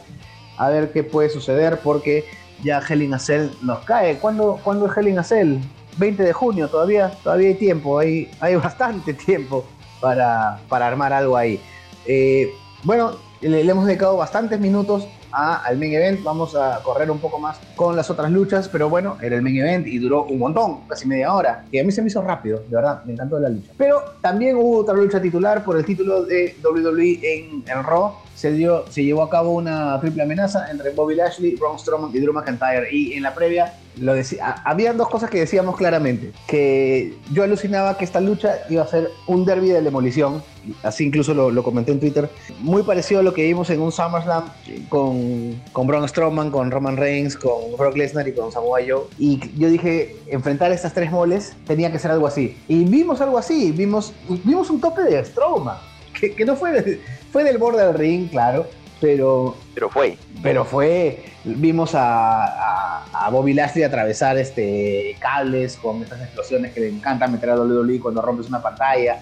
a 0.57 0.69
ver 0.71 0.93
qué 0.93 1.03
puede 1.05 1.29
suceder 1.31 1.79
porque 1.79 2.25
ya 2.63 2.81
Hell 2.87 3.03
in 3.03 3.15
a 3.15 3.19
Cell 3.19 3.49
nos 3.63 3.81
cae. 3.81 4.19
¿Cuándo, 4.19 4.59
¿cuándo 4.63 4.87
es 4.87 4.97
Hell 4.97 5.09
in 5.09 5.19
a 5.19 5.25
Cell? 5.25 5.59
20 5.99 6.23
de 6.23 6.33
junio, 6.33 6.69
todavía, 6.69 7.11
todavía 7.23 7.49
hay 7.49 7.55
tiempo, 7.55 7.99
hay, 7.99 8.31
hay 8.41 8.57
bastante 8.57 9.15
tiempo 9.15 9.65
para, 10.01 10.61
para 10.69 10.87
armar 10.87 11.13
algo 11.13 11.37
ahí. 11.37 11.61
Eh, 12.07 12.51
bueno, 12.85 13.13
le, 13.41 13.61
hemos 13.61 13.87
dedicado 13.87 14.17
bastantes 14.17 14.59
minutos 14.61 15.07
al 15.33 15.79
main 15.79 15.93
event. 15.93 16.23
Vamos 16.23 16.55
a 16.55 16.81
correr 16.83 17.11
un 17.11 17.19
poco 17.19 17.39
más 17.39 17.59
con 17.77 17.97
las 17.97 18.11
otras 18.11 18.31
luchas, 18.31 18.69
pero 18.69 18.89
bueno, 18.89 19.17
era 19.21 19.37
el 19.37 19.43
main 19.43 19.59
event 19.59 19.87
y 19.87 19.99
duró 19.99 20.25
un 20.25 20.39
montón, 20.39 20.81
casi 20.89 21.07
media 21.07 21.33
hora. 21.33 21.65
Y 21.71 21.79
a 21.79 21.85
mí 21.85 21.93
se 21.93 22.03
me 22.03 22.09
hizo 22.09 22.23
rápido, 22.23 22.63
de 22.69 22.77
verdad, 22.77 23.05
me 23.05 23.13
encantó 23.13 23.39
la 23.39 23.49
lucha. 23.49 23.73
Pero 23.77 24.03
también 24.21 24.57
hubo 24.57 24.79
otra 24.79 24.95
lucha 24.95 25.21
titular 25.21 25.65
por 25.65 25.77
el 25.77 25.85
título 25.85 26.25
de 26.25 26.57
WWE 26.63 27.21
en, 27.23 27.65
en 27.67 27.85
Raw. 27.85 28.15
Se, 28.41 28.53
dio, 28.53 28.87
se 28.89 29.05
llevó 29.05 29.23
a 29.23 29.29
cabo 29.29 29.53
una 29.53 30.01
triple 30.01 30.23
amenaza 30.23 30.71
entre 30.71 30.93
Bobby 30.93 31.15
Lashley, 31.15 31.57
Braun 31.57 31.79
Strowman 31.79 32.11
y 32.15 32.21
Drew 32.21 32.33
McIntyre. 32.33 32.89
Y 32.91 33.13
en 33.13 33.23
la 33.23 33.35
previa 33.35 33.75
lo 33.99 34.15
decía, 34.15 34.65
dos 34.97 35.11
cosas 35.11 35.29
que 35.29 35.41
decíamos 35.41 35.77
claramente. 35.77 36.33
Que 36.47 37.19
yo 37.35 37.43
alucinaba 37.43 37.99
que 37.99 38.05
esta 38.07 38.19
lucha 38.19 38.61
iba 38.71 38.83
a 38.83 38.87
ser 38.87 39.11
un 39.27 39.45
derby 39.45 39.69
de 39.69 39.83
demolición. 39.83 40.43
Así 40.83 41.05
incluso 41.05 41.35
lo, 41.35 41.51
lo 41.51 41.63
comenté 41.63 41.93
en 41.93 42.01
Twitter. 42.01 42.31
Muy 42.61 42.83
parecido 42.83 43.21
a 43.21 43.23
lo 43.23 43.35
que 43.35 43.43
vimos 43.45 43.69
en 43.69 43.83
un 43.83 43.93
SummerSlam 43.93 44.45
con, 44.89 45.61
con 45.73 45.87
Braun 45.87 46.09
Strowman, 46.09 46.51
con 46.51 46.71
Roman 46.71 46.97
Reigns, 46.97 47.37
con 47.37 47.77
Brock 47.77 47.95
Lesnar 47.99 48.27
y 48.27 48.33
con 48.33 48.51
Samoa 48.51 48.79
Joe. 48.89 49.03
Y 49.19 49.39
yo 49.59 49.69
dije, 49.69 50.17
enfrentar 50.29 50.73
estas 50.73 50.95
tres 50.95 51.11
moles 51.11 51.55
tenía 51.67 51.93
que 51.93 51.99
ser 51.99 52.11
algo 52.11 52.27
así. 52.27 52.57
Y 52.69 52.87
vimos 52.87 53.21
algo 53.21 53.37
así. 53.37 53.71
Vimos, 53.71 54.15
vimos 54.45 54.71
un 54.71 54.81
tope 54.81 55.03
de 55.03 55.23
Strowman. 55.23 55.77
Que, 56.19 56.35
que 56.35 56.45
no 56.45 56.57
fue, 56.57 57.01
fue 57.33 57.45
del 57.45 57.59
borde 57.59 57.85
del 57.87 57.95
ring, 57.95 58.31
claro. 58.31 58.67
Pero 59.01 59.57
Pero 59.75 59.89
fue. 59.89 60.19
pero 60.43 60.65
fue, 60.67 61.25
vimos 61.45 61.95
a, 61.95 62.45
a- 62.45 63.27
a 63.27 63.31
Bobby 63.31 63.55
Lashley 63.55 63.83
atravesar 63.83 64.37
este, 64.37 65.17
cables 65.21 65.77
con 65.77 66.03
estas 66.03 66.21
explosiones 66.21 66.73
que 66.75 66.81
le 66.81 66.89
encanta 66.91 67.27
meter 67.27 67.49
a 67.51 67.57
WWE 67.57 67.99
cuando 67.99 68.21
rompes 68.21 68.49
una 68.49 68.61
pantalla. 68.61 69.21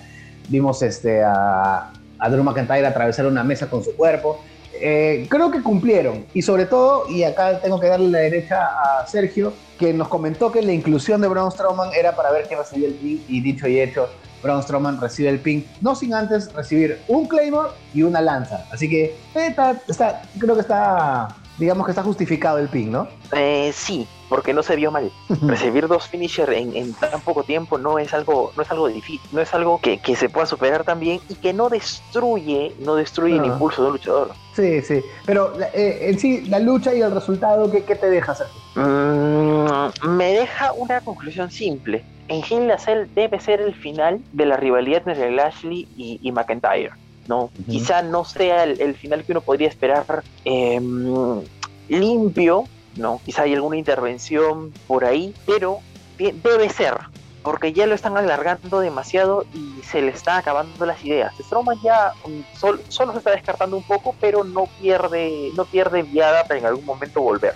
Vimos 0.49 0.83
este, 0.83 1.23
a, 1.23 1.93
a 2.19 2.29
Drew 2.29 2.43
McIntyre 2.43 2.87
atravesar 2.87 3.27
una 3.27 3.45
mesa 3.45 3.71
con 3.71 3.85
su 3.85 3.95
cuerpo. 3.95 4.41
Eh, 4.81 5.27
creo 5.31 5.50
que 5.53 5.62
cumplieron. 5.62 6.25
Y 6.35 6.43
sobre 6.43 6.67
todo, 6.67 7.09
y 7.09 7.23
acá 7.23 7.61
tengo 7.61 7.79
que 7.79 7.87
darle 7.87 8.09
la 8.09 8.19
derecha 8.19 8.67
a 8.67 9.07
Sergio, 9.07 9.53
que 9.79 9.93
nos 9.93 10.09
comentó 10.09 10.50
que 10.50 10.61
la 10.62 10.73
inclusión 10.73 11.21
de 11.21 11.29
Braun 11.29 11.53
Strowman 11.53 11.91
era 11.97 12.17
para 12.17 12.33
ver 12.33 12.47
quién 12.49 12.59
recibía 12.59 12.88
el 12.88 12.95
pin. 12.95 13.25
Y 13.29 13.41
dicho 13.43 13.69
y 13.69 13.81
hecho, 13.81 14.09
Braun 14.42 14.62
Strowman 14.62 15.00
recibe 15.00 15.28
el 15.30 15.40
pin, 15.40 15.66
no 15.80 15.95
sin 15.95 16.14
antes 16.14 16.52
recibir 16.54 17.00
un 17.09 17.26
Claymore 17.26 17.71
y 17.95 18.02
una 18.02 18.21
lanza. 18.21 18.66
Así 18.73 18.88
que 18.88 19.04
eh, 19.04 19.47
está, 19.49 19.80
está- 19.88 20.23
creo 20.38 20.54
que 20.54 20.61
está, 20.62 21.28
digamos 21.59 21.85
que 21.87 21.92
está 21.92 22.02
justificado 22.02 22.59
el 22.59 22.68
pin, 22.68 22.92
¿no? 22.92 23.09
Eh, 23.33 23.71
sí, 23.75 24.07
porque 24.28 24.52
no 24.54 24.62
se 24.62 24.76
vio 24.76 24.90
mal. 24.90 25.11
Recibir 25.42 25.88
dos 25.88 26.07
finisher 26.07 26.50
en, 26.52 26.75
en 26.76 26.95
tan 26.95 27.21
poco 27.23 27.42
tiempo 27.45 27.78
no 27.78 27.99
es 27.99 28.12
algo, 28.14 28.52
no 28.57 28.62
es 28.62 28.71
algo 28.71 28.88
difícil, 28.88 29.21
no 29.33 29.40
es 29.40 29.52
algo 29.54 29.80
que, 29.80 29.99
que 29.99 30.14
se 30.16 30.28
pueda 30.28 30.47
superar 30.47 30.85
también 30.85 31.21
y 31.28 31.35
que 31.35 31.52
no 31.52 31.68
destruye, 31.68 32.73
no 32.80 32.95
destruye 32.95 33.37
el 33.37 33.42
Ah. 33.42 33.47
impulso 33.47 33.83
de 33.83 33.87
un 33.88 33.92
luchador. 33.95 34.33
Sí, 34.54 34.83
sí. 34.83 35.00
Pero 35.26 35.52
eh, 35.75 36.09
en 36.11 36.18
sí, 36.18 36.42
la 36.47 36.59
lucha 36.59 36.95
y 36.95 37.00
el 37.00 37.11
resultado, 37.12 37.71
¿qué, 37.71 37.85
qué 37.85 37.95
te 37.97 38.11
deja, 38.11 38.35
Sergio? 38.35 38.61
Mm, 38.75 40.16
me 40.16 40.33
deja 40.33 40.73
una 40.73 41.00
conclusión 41.00 41.50
simple. 41.50 42.04
En 42.28 42.42
Hell 42.49 42.64
in 42.64 42.70
a 42.73 42.78
Cell 42.78 43.06
debe 43.14 43.40
ser 43.40 43.61
el 43.61 43.75
final 43.75 44.25
de 44.30 44.47
la 44.47 44.56
rivalidad 44.56 45.02
entre 45.06 45.30
Lashley 45.32 45.88
y, 45.90 46.18
y 46.23 46.32
McIntyre. 46.32 46.90
¿no? 47.26 47.52
Quizá 47.68 48.02
no 48.02 48.25
sea 48.25 48.64
el, 48.64 48.80
el 48.80 48.97
final 48.97 49.25
que 49.25 49.32
uno 49.32 49.42
podría 49.42 49.68
esperar 49.68 50.25
em, 50.44 51.47
limpio, 51.86 52.71
¿no? 52.95 53.21
Quizá 53.25 53.43
hay 53.43 53.54
alguna 53.54 53.76
intervención 53.76 54.76
por 54.86 55.04
ahí, 55.04 55.36
pero 55.45 55.84
de- 56.19 56.32
debe 56.34 56.69
ser, 56.71 56.95
porque 57.43 57.73
ya 57.73 57.86
lo 57.86 57.95
están 57.95 58.17
alargando 58.17 58.80
demasiado 58.80 59.47
y 59.52 59.82
se 59.84 60.02
le 60.02 60.10
están 60.10 60.38
acabando 60.38 60.84
las 60.86 61.02
ideas. 61.04 61.34
Strowman 61.41 61.78
ya 61.82 62.12
mm, 62.25 62.43
sol- 62.50 62.84
solo 62.88 63.12
se 63.12 63.19
está 63.19 63.30
descartando 63.32 63.76
un 63.76 63.84
poco, 63.84 64.17
pero 64.21 64.45
no 64.45 64.73
pierde, 64.76 65.50
no 65.54 65.67
pierde 65.69 66.02
viada 66.02 66.45
para 66.47 66.60
en 66.60 66.67
algún 66.67 66.84
momento 66.84 67.21
volver. 67.23 67.54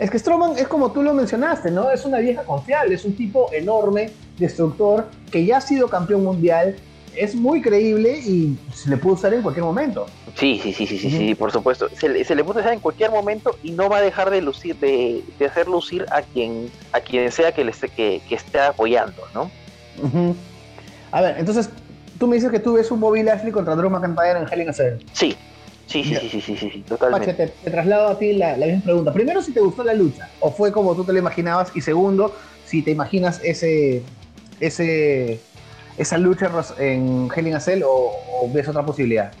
Es 0.00 0.10
que 0.10 0.18
Strowman 0.18 0.56
es 0.56 0.66
como 0.66 0.90
tú 0.92 1.02
lo 1.02 1.12
mencionaste, 1.12 1.70
¿no? 1.70 1.90
Es 1.90 2.06
una 2.06 2.18
vieja 2.20 2.42
confiable, 2.42 2.94
es 2.94 3.04
un 3.04 3.14
tipo 3.14 3.50
enorme, 3.52 4.10
destructor, 4.38 5.06
que 5.30 5.44
ya 5.44 5.58
ha 5.58 5.60
sido 5.60 5.88
campeón 5.90 6.24
mundial, 6.24 6.74
es 7.14 7.34
muy 7.34 7.60
creíble 7.60 8.16
y 8.18 8.56
se 8.72 8.88
le 8.88 8.96
puede 8.96 9.16
usar 9.16 9.34
en 9.34 9.42
cualquier 9.42 9.64
momento. 9.66 10.06
Sí, 10.36 10.58
sí, 10.62 10.72
sí, 10.72 10.86
sí, 10.86 10.96
sí, 10.98 11.10
sí, 11.10 11.34
por 11.34 11.52
supuesto. 11.52 11.88
Se, 11.92 12.08
le- 12.08 12.24
se 12.24 12.34
le 12.34 12.42
puede 12.42 12.60
usar 12.60 12.72
en 12.72 12.80
cualquier 12.80 13.10
momento 13.10 13.54
y 13.62 13.72
no 13.72 13.90
va 13.90 13.98
a 13.98 14.00
dejar 14.00 14.30
de 14.30 14.40
lucir, 14.40 14.74
de, 14.76 15.22
de 15.38 15.44
hacer 15.46 15.68
lucir 15.68 16.06
a 16.10 16.22
quien, 16.22 16.70
a 16.94 17.00
quien 17.00 17.30
sea 17.30 17.52
que 17.52 17.62
le 17.62 17.72
esté, 17.72 17.90
que, 17.90 18.22
que 18.26 18.36
esté 18.36 18.58
apoyando, 18.58 19.22
¿no? 19.34 19.50
A 21.12 21.20
ver, 21.20 21.36
entonces, 21.38 21.68
tú 22.18 22.26
me 22.26 22.36
dices 22.36 22.50
que 22.50 22.60
tú 22.60 22.72
ves 22.74 22.90
un 22.90 23.00
Bobby 23.00 23.22
Lashley 23.22 23.52
contra 23.52 23.76
Drew 23.76 23.90
McIntyre 23.90 24.38
en 24.40 24.46
Hell 24.50 24.62
in 24.62 24.68
a 24.70 24.72
Cell. 24.72 24.94
Sí, 25.12 25.36
sí, 25.90 26.04
sí, 26.30 26.40
sí, 26.40 26.40
sí, 26.56 26.70
sí, 26.72 26.84
totalmente. 26.88 27.34
te, 27.34 27.46
te 27.48 27.70
traslado 27.70 28.08
a 28.08 28.18
ti 28.18 28.32
la, 28.32 28.56
la 28.56 28.66
misma 28.66 28.82
pregunta. 28.84 29.12
Primero, 29.12 29.42
si 29.42 29.52
te 29.52 29.60
gustó 29.60 29.82
la 29.84 29.94
lucha, 29.94 30.28
o 30.40 30.50
fue 30.50 30.70
como 30.72 30.94
tú 30.94 31.04
te 31.04 31.12
lo 31.12 31.18
imaginabas, 31.18 31.72
y 31.74 31.80
segundo, 31.80 32.34
si 32.64 32.82
te 32.82 32.90
imaginas 32.92 33.40
ese, 33.42 34.02
ese, 34.60 35.40
esa 35.98 36.18
lucha 36.18 36.50
en 36.78 37.28
Hell 37.34 37.46
in 37.48 37.54
a 37.54 37.60
Cell 37.60 37.82
o, 37.82 38.12
o 38.42 38.50
ves 38.52 38.68
otra 38.68 38.84
posibilidad. 38.84 39.32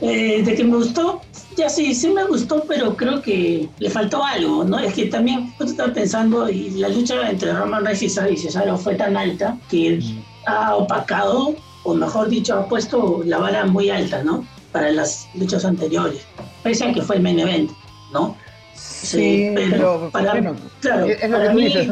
Eh, 0.00 0.42
de 0.42 0.54
que 0.54 0.64
me 0.64 0.76
gustó, 0.76 1.20
ya 1.56 1.68
sí, 1.68 1.94
sí 1.94 2.08
me 2.08 2.24
gustó, 2.24 2.64
pero 2.66 2.96
creo 2.96 3.20
que 3.20 3.68
le 3.78 3.90
faltó 3.90 4.24
algo, 4.24 4.64
¿no? 4.64 4.78
Es 4.78 4.94
que 4.94 5.06
también 5.06 5.52
yo 5.58 5.66
estaba 5.66 5.92
pensando 5.92 6.48
y 6.48 6.70
la 6.70 6.88
lucha 6.88 7.28
entre 7.30 7.52
Roman 7.52 7.84
Reigns 7.84 8.02
y 8.02 8.06
Cesaro- 8.08 8.32
y 8.32 8.36
Cesaro 8.36 8.76
fue 8.78 8.94
tan 8.94 9.16
alta 9.16 9.58
que 9.68 10.00
ha 10.46 10.74
opacado, 10.74 11.54
o 11.84 11.94
mejor 11.94 12.28
dicho, 12.30 12.54
ha 12.54 12.66
puesto 12.66 13.22
la 13.24 13.38
vara 13.38 13.66
muy 13.66 13.90
alta, 13.90 14.22
¿no? 14.24 14.44
Para 14.72 14.90
las 14.92 15.28
luchas 15.34 15.64
anteriores, 15.64 16.22
pese 16.62 16.84
a 16.84 16.92
que 16.92 17.02
fue 17.02 17.16
el 17.16 17.22
main 17.22 17.40
event, 17.40 17.70
¿no? 18.12 18.36
Sí, 18.74 19.50
pero 19.54 19.70
pero, 19.70 20.10
para- 20.10 20.32
bueno, 20.32 20.56
claro, 20.80 21.06
es, 21.06 21.22
es 21.22 21.30
lo 21.30 21.36
para 21.38 21.48
que 21.50 21.54
mí-. 21.54 21.88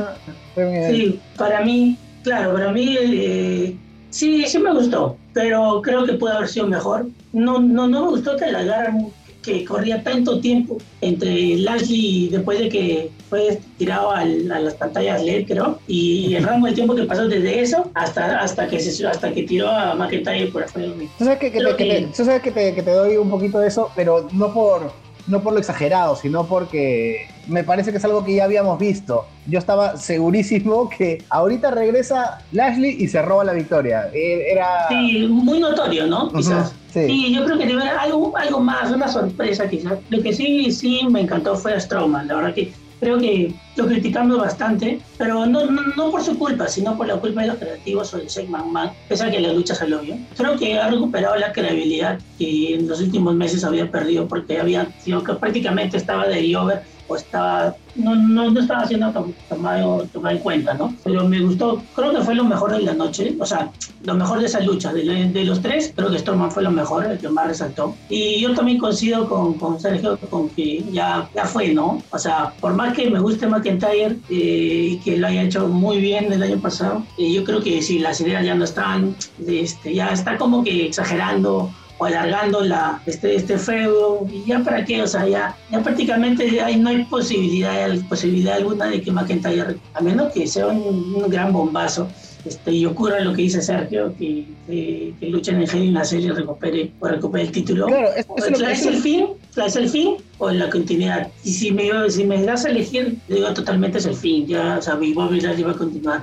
Sí, 0.88 1.20
para 1.36 1.60
mí, 1.64 1.96
claro, 2.22 2.52
para 2.52 2.72
mí 2.72 2.96
eh, 3.00 3.76
sí, 4.10 4.44
sí 4.46 4.58
me 4.58 4.72
gustó, 4.72 5.18
pero 5.32 5.80
creo 5.82 6.04
que 6.04 6.14
puede 6.14 6.36
haber 6.36 6.48
sido 6.48 6.66
mejor. 6.66 7.06
No, 7.32 7.58
no, 7.60 7.88
no 7.88 8.02
me 8.04 8.08
gustó 8.10 8.36
que 8.36 8.44
alargaran, 8.46 9.08
que 9.48 9.64
corría 9.64 10.02
tanto 10.02 10.40
tiempo 10.40 10.76
entre 11.00 11.56
Lashley 11.56 12.28
después 12.30 12.58
de 12.58 12.68
que 12.68 13.10
fue 13.30 13.58
tirado 13.78 14.10
al- 14.10 14.50
a 14.52 14.60
las 14.60 14.74
pantallas 14.74 15.22
LED, 15.22 15.46
creo, 15.46 15.78
y 15.88 16.34
el 16.36 16.44
rango 16.44 16.66
de 16.66 16.72
tiempo 16.74 16.94
que 16.94 17.04
pasó 17.04 17.26
desde 17.28 17.60
eso 17.60 17.90
hasta, 17.94 18.40
hasta, 18.40 18.68
que, 18.68 18.78
se, 18.78 19.06
hasta 19.06 19.32
que 19.32 19.42
tiró 19.44 19.68
a 19.70 19.94
McIntyre 19.94 20.46
por 20.48 20.64
afuera. 20.64 20.88
Tú 21.18 21.24
sabes 21.24 21.38
que, 21.38 21.50
que 21.50 21.58
te, 21.58 21.64
Creo 21.64 21.76
que 21.76 21.84
te- 21.84 21.90
que- 22.00 22.06
tú 22.16 22.24
sabes 22.24 22.42
que 22.42 22.50
te- 22.50 22.74
que 22.74 22.82
te 22.82 22.90
doy 22.90 23.16
un 23.16 23.30
poquito 23.30 23.58
de 23.58 23.68
eso, 23.68 23.90
pero 23.96 24.28
no 24.32 24.52
por, 24.52 24.92
no 25.26 25.42
por 25.42 25.52
lo 25.54 25.58
exagerado, 25.58 26.14
sino 26.16 26.46
porque 26.46 27.16
me 27.48 27.64
parece 27.64 27.90
que 27.90 27.98
es 27.98 28.04
algo 28.04 28.24
que 28.24 28.34
ya 28.34 28.44
habíamos 28.44 28.78
visto. 28.78 29.26
Yo 29.46 29.58
estaba 29.58 29.96
segurísimo 29.96 30.88
que 30.96 31.24
ahorita 31.30 31.70
regresa 31.70 32.42
Lashley 32.52 32.96
y 32.98 33.08
se 33.08 33.20
roba 33.22 33.44
la 33.44 33.52
victoria. 33.52 34.08
Eh, 34.12 34.52
Era... 34.52 34.88
Sí, 34.88 35.26
muy 35.28 35.60
notorio, 35.60 36.06
¿no? 36.06 36.30
Quizás. 36.32 36.74
sí. 36.92 37.06
Sí, 37.06 37.34
yo 37.34 37.44
creo 37.44 37.58
que 37.58 37.66
debe 37.66 37.82
haber 37.82 37.98
algo, 37.98 38.36
algo 38.36 38.60
más, 38.60 38.90
una 38.90 39.08
sorpresa 39.08 39.68
quizás. 39.68 39.98
Lo 40.10 40.22
que 40.22 40.32
sí, 40.32 40.70
sí 40.70 41.00
me 41.10 41.20
encantó 41.20 41.56
fue 41.56 41.74
a 41.74 41.80
Strowman. 41.80 42.28
La 42.28 42.36
verdad 42.36 42.54
que 42.54 42.72
Creo 43.00 43.18
que 43.18 43.54
lo 43.76 43.86
criticamos 43.86 44.38
bastante, 44.38 45.00
pero 45.16 45.46
no, 45.46 45.66
no, 45.66 46.10
por 46.10 46.22
su 46.22 46.36
culpa, 46.36 46.66
sino 46.66 46.96
por 46.96 47.06
la 47.06 47.16
culpa 47.16 47.42
de 47.42 47.48
los 47.48 47.58
creativos 47.58 48.12
o 48.12 48.18
de 48.18 48.26
Shane 48.26 48.48
McMahon, 48.48 48.90
pese 49.08 49.24
a 49.24 49.30
que 49.30 49.40
la 49.40 49.52
lucha 49.52 49.74
salió 49.74 50.00
bien. 50.00 50.26
Creo 50.36 50.56
que 50.56 50.76
ha 50.76 50.88
recuperado 50.88 51.36
la 51.36 51.52
credibilidad 51.52 52.18
que 52.38 52.74
en 52.74 52.88
los 52.88 53.00
últimos 53.00 53.34
meses 53.36 53.62
había 53.62 53.88
perdido 53.88 54.26
porque 54.26 54.58
había, 54.58 54.88
sino 54.98 55.22
que 55.22 55.34
prácticamente 55.34 55.96
estaba 55.96 56.26
de 56.26 56.56
over 56.56 56.82
o 57.08 57.16
estaba, 57.16 57.74
no, 57.96 58.14
no, 58.14 58.50
no 58.50 58.60
estaba 58.60 58.86
siendo 58.86 59.10
tomado, 59.48 60.06
tomado 60.12 60.36
en 60.36 60.42
cuenta, 60.42 60.74
¿no? 60.74 60.94
Pero 61.02 61.26
me 61.26 61.40
gustó, 61.40 61.82
creo 61.96 62.12
que 62.12 62.20
fue 62.20 62.34
lo 62.34 62.44
mejor 62.44 62.72
de 62.72 62.82
la 62.82 62.92
noche, 62.92 63.34
o 63.38 63.46
sea, 63.46 63.70
lo 64.04 64.14
mejor 64.14 64.40
de 64.40 64.46
esa 64.46 64.60
lucha, 64.60 64.92
de, 64.92 65.02
de 65.04 65.44
los 65.44 65.60
tres, 65.60 65.92
creo 65.96 66.10
que 66.10 66.18
Storman 66.18 66.50
fue 66.50 66.62
lo 66.62 66.70
mejor, 66.70 67.06
el 67.06 67.18
que 67.18 67.28
más 67.28 67.48
resaltó. 67.48 67.94
Y 68.08 68.40
yo 68.40 68.54
también 68.54 68.78
coincido 68.78 69.28
con, 69.28 69.54
con 69.54 69.80
Sergio, 69.80 70.18
con 70.30 70.48
que 70.50 70.84
ya, 70.92 71.28
ya 71.34 71.44
fue, 71.44 71.72
¿no? 71.72 72.02
O 72.10 72.18
sea, 72.18 72.52
por 72.60 72.74
más 72.74 72.94
que 72.94 73.10
me 73.10 73.20
guste 73.20 73.46
McIntyre 73.46 74.18
eh, 74.30 74.90
y 74.92 74.98
que 74.98 75.16
lo 75.16 75.26
haya 75.26 75.42
hecho 75.42 75.66
muy 75.68 75.98
bien 75.98 76.32
el 76.32 76.42
año 76.42 76.58
pasado, 76.58 77.02
eh, 77.16 77.32
yo 77.32 77.42
creo 77.44 77.60
que 77.60 77.80
si 77.82 77.98
las 77.98 78.20
ideas 78.20 78.44
ya 78.44 78.54
no 78.54 78.64
están, 78.64 79.16
este, 79.46 79.94
ya 79.94 80.08
está 80.08 80.36
como 80.36 80.62
que 80.62 80.86
exagerando 80.86 81.70
o 81.98 82.04
alargando 82.04 82.62
la, 82.62 83.02
este, 83.06 83.34
este 83.34 83.58
feudo, 83.58 84.26
y 84.32 84.44
ya 84.44 84.60
para 84.60 84.84
qué, 84.84 85.02
o 85.02 85.06
sea, 85.06 85.26
ya, 85.26 85.56
ya 85.70 85.82
prácticamente 85.82 86.50
ya 86.50 86.74
no 86.76 86.90
hay 86.90 87.04
posibilidad, 87.04 87.92
posibilidad 88.08 88.56
alguna 88.56 88.86
de 88.86 89.02
que 89.02 89.10
McIntyre, 89.10 89.76
a 89.94 90.00
menos 90.00 90.32
que 90.32 90.46
sea 90.46 90.68
un, 90.68 91.28
gran 91.28 91.52
bombazo, 91.52 92.08
este, 92.44 92.70
y 92.70 92.86
ocurra 92.86 93.20
lo 93.20 93.34
que 93.34 93.42
dice 93.42 93.60
Sergio, 93.60 94.14
que, 94.16 94.46
que, 94.66 95.12
que 95.18 95.26
luchen 95.26 95.56
en 95.56 95.62
el 95.62 95.70
en 95.70 95.94
la 95.94 96.04
serie 96.04 96.32
recupere, 96.32 96.92
o 97.00 97.08
recupere 97.08 97.44
el 97.44 97.52
título. 97.52 97.86
Claro, 97.86 98.08
es, 98.14 98.26
es, 98.60 98.86
el 98.86 98.96
fin? 98.98 99.26
¿Es 99.56 99.74
el 99.74 99.88
fin 99.88 100.16
o 100.38 100.50
la 100.50 100.70
continuidad? 100.70 101.28
Y 101.42 101.52
si 101.52 101.72
me, 101.72 101.90
si 102.10 102.24
me 102.24 102.40
das 102.44 102.64
a 102.64 102.70
elegir, 102.70 103.18
digo 103.28 103.52
totalmente 103.52 103.98
es 103.98 104.06
el 104.06 104.14
fin, 104.14 104.46
ya, 104.46 104.78
o 104.78 104.82
sea, 104.82 104.94
mi 104.94 105.12
Bobby 105.12 105.40
Lashley 105.40 105.64
va 105.64 105.72
a 105.72 105.76
continuar. 105.76 106.22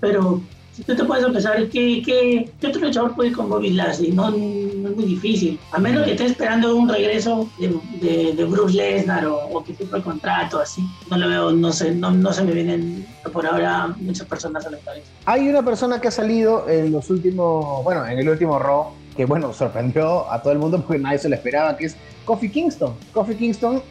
Pero 0.00 0.40
si 0.76 0.82
tú 0.82 0.94
te 0.94 1.04
puedes 1.04 1.24
empezar, 1.24 1.56
¿qué, 1.70 2.02
qué, 2.04 2.50
qué 2.60 2.66
otro 2.66 2.82
luchador 2.82 3.14
puede 3.14 3.32
con 3.32 3.48
Bobby 3.48 3.70
Lashley? 3.70 4.12
No, 4.12 4.30
no, 4.30 4.36
es 4.36 4.94
muy 4.94 5.06
difícil. 5.06 5.58
A 5.72 5.78
menos 5.78 6.04
que 6.04 6.10
esté 6.10 6.26
esperando 6.26 6.76
un 6.76 6.86
regreso 6.86 7.48
de, 7.58 8.34
de, 8.34 8.44
Bruce 8.44 8.76
Lesnar 8.76 9.24
o, 9.24 9.38
o 9.38 9.64
que 9.64 9.72
firme 9.72 9.96
el 9.96 10.04
contrato, 10.04 10.60
así. 10.60 10.86
No 11.10 11.16
lo 11.16 11.28
veo, 11.30 11.52
no 11.52 11.72
sé, 11.72 11.94
no, 11.94 12.10
no 12.10 12.30
se 12.30 12.44
me 12.44 12.52
vienen 12.52 13.06
por 13.32 13.46
ahora 13.46 13.88
muchas 13.98 14.26
personas 14.26 14.66
a 14.66 14.70
la 14.70 14.76
cabeza. 14.76 15.06
Hay 15.24 15.48
una 15.48 15.64
persona 15.64 15.98
que 15.98 16.08
ha 16.08 16.10
salido 16.10 16.68
en 16.68 16.92
los 16.92 17.08
últimos, 17.08 17.82
bueno, 17.82 18.04
en 18.04 18.18
el 18.18 18.28
último 18.28 18.58
Raw, 18.58 18.88
que 19.16 19.24
bueno, 19.24 19.54
sorprendió 19.54 20.30
a 20.30 20.42
todo 20.42 20.52
el 20.52 20.58
mundo 20.58 20.82
porque 20.86 21.02
nadie 21.02 21.18
se 21.18 21.30
lo 21.30 21.36
esperaba, 21.36 21.74
que 21.78 21.86
es 21.86 21.96
Kofi 22.26 22.50
Kingston. 22.50 22.92
Kofi 23.14 23.34
Kingston 23.34 23.82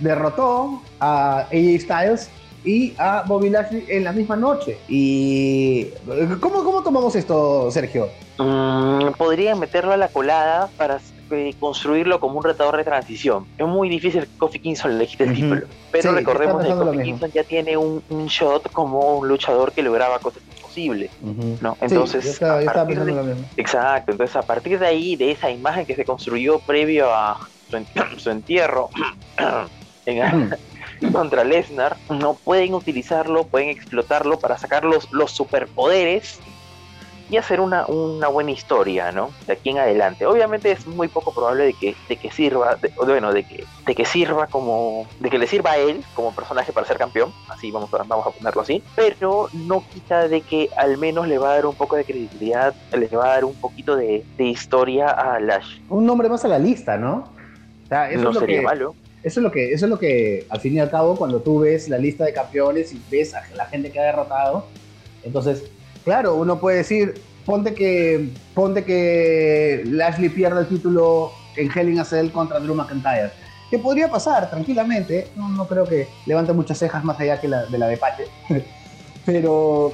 derrotó 0.00 0.82
a 1.00 1.46
AJ 1.50 1.80
Styles 1.80 2.30
y 2.64 2.94
a 2.98 3.24
Bobby 3.26 3.50
Lashley 3.50 3.84
en 3.88 4.04
la 4.04 4.12
misma 4.12 4.36
noche. 4.36 4.78
¿Y 4.88 5.86
cómo, 6.40 6.64
cómo 6.64 6.82
tomamos 6.82 7.14
esto, 7.16 7.70
Sergio? 7.70 8.08
Mm, 8.38 9.12
podrían 9.16 9.58
meterlo 9.58 9.92
a 9.92 9.96
la 9.96 10.08
colada 10.08 10.68
para 10.76 11.00
eh, 11.30 11.54
construirlo 11.58 12.20
como 12.20 12.38
un 12.38 12.44
retador 12.44 12.76
de 12.76 12.84
transición. 12.84 13.46
Es 13.58 13.66
muy 13.66 13.88
difícil 13.88 14.22
que 14.22 14.38
Kofi 14.38 14.60
Kingston 14.60 14.96
le 14.96 15.06
quite 15.08 15.24
el 15.24 15.34
título, 15.34 15.66
pero 15.90 16.12
recordemos 16.12 16.64
que 16.64 16.72
Kofi 16.72 17.02
Kingston 17.02 17.32
ya 17.32 17.42
tiene 17.42 17.76
un, 17.76 18.02
shot 18.28 18.70
como 18.70 19.18
un 19.18 19.26
luchador 19.26 19.72
que 19.72 19.82
lograba 19.82 20.20
cosas 20.20 20.42
imposibles, 20.56 21.10
¿no? 21.60 21.76
Entonces, 21.80 22.40
exacto, 23.56 24.12
entonces 24.12 24.36
a 24.36 24.42
partir 24.42 24.78
de 24.78 24.86
ahí, 24.86 25.16
de 25.16 25.32
esa 25.32 25.50
imagen 25.50 25.84
que 25.84 25.96
se 25.96 26.04
construyó 26.04 26.60
previo 26.60 27.12
a 27.12 27.48
su, 28.18 28.30
entierro, 28.30 28.90
en, 30.06 30.50
contra 31.12 31.44
Lesnar, 31.44 31.96
no 32.08 32.34
pueden 32.34 32.74
utilizarlo, 32.74 33.44
pueden 33.44 33.68
explotarlo 33.68 34.38
para 34.38 34.58
sacar 34.58 34.84
los, 34.84 35.10
los 35.12 35.30
superpoderes 35.32 36.40
y 37.28 37.36
hacer 37.36 37.60
una, 37.60 37.86
una, 37.86 38.28
buena 38.28 38.52
historia, 38.52 39.10
¿no? 39.10 39.30
De 39.46 39.54
aquí 39.54 39.70
en 39.70 39.78
adelante. 39.78 40.26
Obviamente 40.26 40.70
es 40.70 40.86
muy 40.86 41.08
poco 41.08 41.34
probable 41.34 41.64
de 41.64 41.72
que, 41.72 41.96
de 42.08 42.16
que 42.16 42.30
sirva, 42.30 42.78
bueno, 42.96 43.32
de 43.32 43.44
que, 43.44 43.64
de 43.84 43.94
que 43.94 44.04
sirva 44.04 44.46
como, 44.46 45.08
de 45.18 45.28
que 45.28 45.38
le 45.38 45.46
sirva 45.46 45.72
a 45.72 45.76
él 45.76 46.04
como 46.14 46.32
personaje 46.32 46.72
para 46.72 46.86
ser 46.86 46.98
campeón, 46.98 47.32
así 47.48 47.70
vamos 47.70 47.92
a, 47.92 47.98
vamos 48.04 48.26
a 48.26 48.30
ponerlo 48.30 48.62
así, 48.62 48.82
pero 48.94 49.48
no 49.52 49.82
quita 49.92 50.28
de 50.28 50.40
que 50.42 50.70
al 50.76 50.98
menos 50.98 51.26
le 51.26 51.38
va 51.38 51.50
a 51.50 51.54
dar 51.56 51.66
un 51.66 51.74
poco 51.74 51.96
de 51.96 52.04
credibilidad, 52.04 52.74
le 52.96 53.08
va 53.08 53.24
a 53.24 53.28
dar 53.34 53.44
un 53.44 53.54
poquito 53.54 53.96
de, 53.96 54.24
de 54.36 54.44
historia 54.44 55.08
a 55.08 55.40
Lash. 55.40 55.80
Un 55.88 56.06
nombre 56.06 56.28
más 56.28 56.44
a 56.44 56.48
la 56.48 56.58
lista, 56.58 56.96
¿no? 56.96 57.28
O 57.84 57.88
sea, 57.88 58.10
eso 58.10 58.22
no 58.22 58.30
es 58.30 58.38
sería 58.38 58.62
malo. 58.62 58.94
Eso 59.26 59.40
es, 59.40 59.42
lo 59.42 59.50
que, 59.50 59.72
eso 59.72 59.86
es 59.86 59.90
lo 59.90 59.98
que, 59.98 60.46
al 60.50 60.60
fin 60.60 60.74
y 60.74 60.78
al 60.78 60.88
cabo, 60.88 61.16
cuando 61.16 61.40
tú 61.40 61.58
ves 61.58 61.88
la 61.88 61.98
lista 61.98 62.24
de 62.24 62.32
campeones 62.32 62.92
y 62.92 63.02
ves 63.10 63.34
a 63.34 63.42
la 63.56 63.66
gente 63.66 63.90
que 63.90 63.98
ha 63.98 64.04
derrotado, 64.04 64.66
entonces, 65.24 65.64
claro, 66.04 66.36
uno 66.36 66.60
puede 66.60 66.76
decir, 66.76 67.14
ponte 67.44 67.74
que, 67.74 68.28
ponte 68.54 68.84
que 68.84 69.82
Lashley 69.84 70.28
pierda 70.28 70.60
el 70.60 70.68
título 70.68 71.32
en 71.56 71.68
Hell 71.76 71.88
in 71.88 71.98
a 71.98 72.04
Cell 72.04 72.30
contra 72.30 72.60
Drew 72.60 72.76
McIntyre. 72.76 73.32
Que 73.68 73.80
podría 73.80 74.08
pasar 74.08 74.48
tranquilamente, 74.48 75.26
no, 75.34 75.66
creo 75.66 75.86
que 75.86 76.06
levante 76.24 76.52
muchas 76.52 76.78
cejas 76.78 77.02
más 77.02 77.18
allá 77.18 77.40
que 77.40 77.48
la, 77.48 77.66
de 77.66 77.78
la 77.78 77.88
de 77.88 77.96
Pache. 77.96 78.26
Pero 79.26 79.90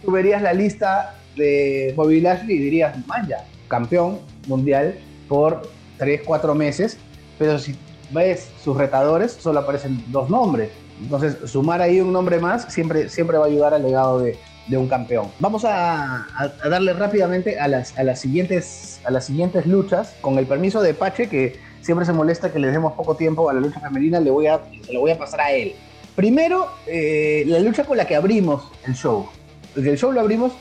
tú, 0.00 0.12
verías 0.12 0.40
la 0.40 0.52
lista 0.52 1.16
de 1.34 1.92
Bobby 1.96 2.20
Lashley 2.20 2.54
y 2.54 2.60
dirías, 2.60 3.04
man 3.08 3.26
ya, 3.26 3.44
campeón 3.66 4.20
mundial 4.46 4.94
por 5.28 5.68
3, 5.98 6.20
4 6.24 6.54
meses, 6.54 6.98
pero 7.36 7.58
si 7.58 7.76
ves 8.14 8.48
sus 8.62 8.76
retadores, 8.76 9.32
solo 9.32 9.60
aparecen 9.60 10.02
dos 10.08 10.30
nombres. 10.30 10.70
Entonces, 11.00 11.36
sumar 11.50 11.82
ahí 11.82 12.00
un 12.00 12.12
nombre 12.12 12.38
más 12.38 12.72
siempre, 12.72 13.08
siempre 13.08 13.36
va 13.36 13.44
a 13.44 13.48
ayudar 13.48 13.74
al 13.74 13.82
legado 13.82 14.20
de, 14.20 14.38
un 14.70 14.88
campeón. 14.88 15.30
Vamos 15.40 15.64
a, 15.66 16.26
a, 16.38 16.68
darle 16.70 16.94
rápidamente 16.94 17.58
a 17.60 17.68
las, 17.68 17.98
a, 17.98 18.02
las 18.02 18.20
siguientes, 18.20 19.00
a 19.04 19.10
las 19.10 19.26
siguientes 19.26 19.66
luchas, 19.66 20.14
con 20.22 20.38
el 20.38 20.46
permiso 20.46 20.80
de 20.80 20.94
Pache, 20.94 21.28
que 21.28 21.58
siempre 21.82 22.06
se 22.06 22.14
molesta 22.14 22.50
que 22.50 22.58
le 22.58 22.70
demos 22.70 22.94
poco 22.94 23.14
tiempo 23.14 23.50
a 23.50 23.52
la 23.52 23.60
lucha 23.60 23.78
femenina, 23.80 24.20
le 24.20 24.30
voy 24.30 24.46
a, 24.46 24.60
se 24.86 24.92
lo 24.92 25.00
voy 25.00 25.10
a 25.10 25.18
pasar 25.18 25.42
a 25.42 25.52
él. 25.52 25.74
Primero, 26.16 26.68
eh, 26.86 27.44
la 27.46 27.58
lucha 27.58 27.84
con 27.84 27.96
la 27.96 28.06
que 28.06 28.16
abrimos 28.16 28.70
el 28.86 28.94
show. 28.94 29.28
El 29.76 29.98
show 29.98 30.12
lo 30.12 30.20
abrimos 30.20 30.52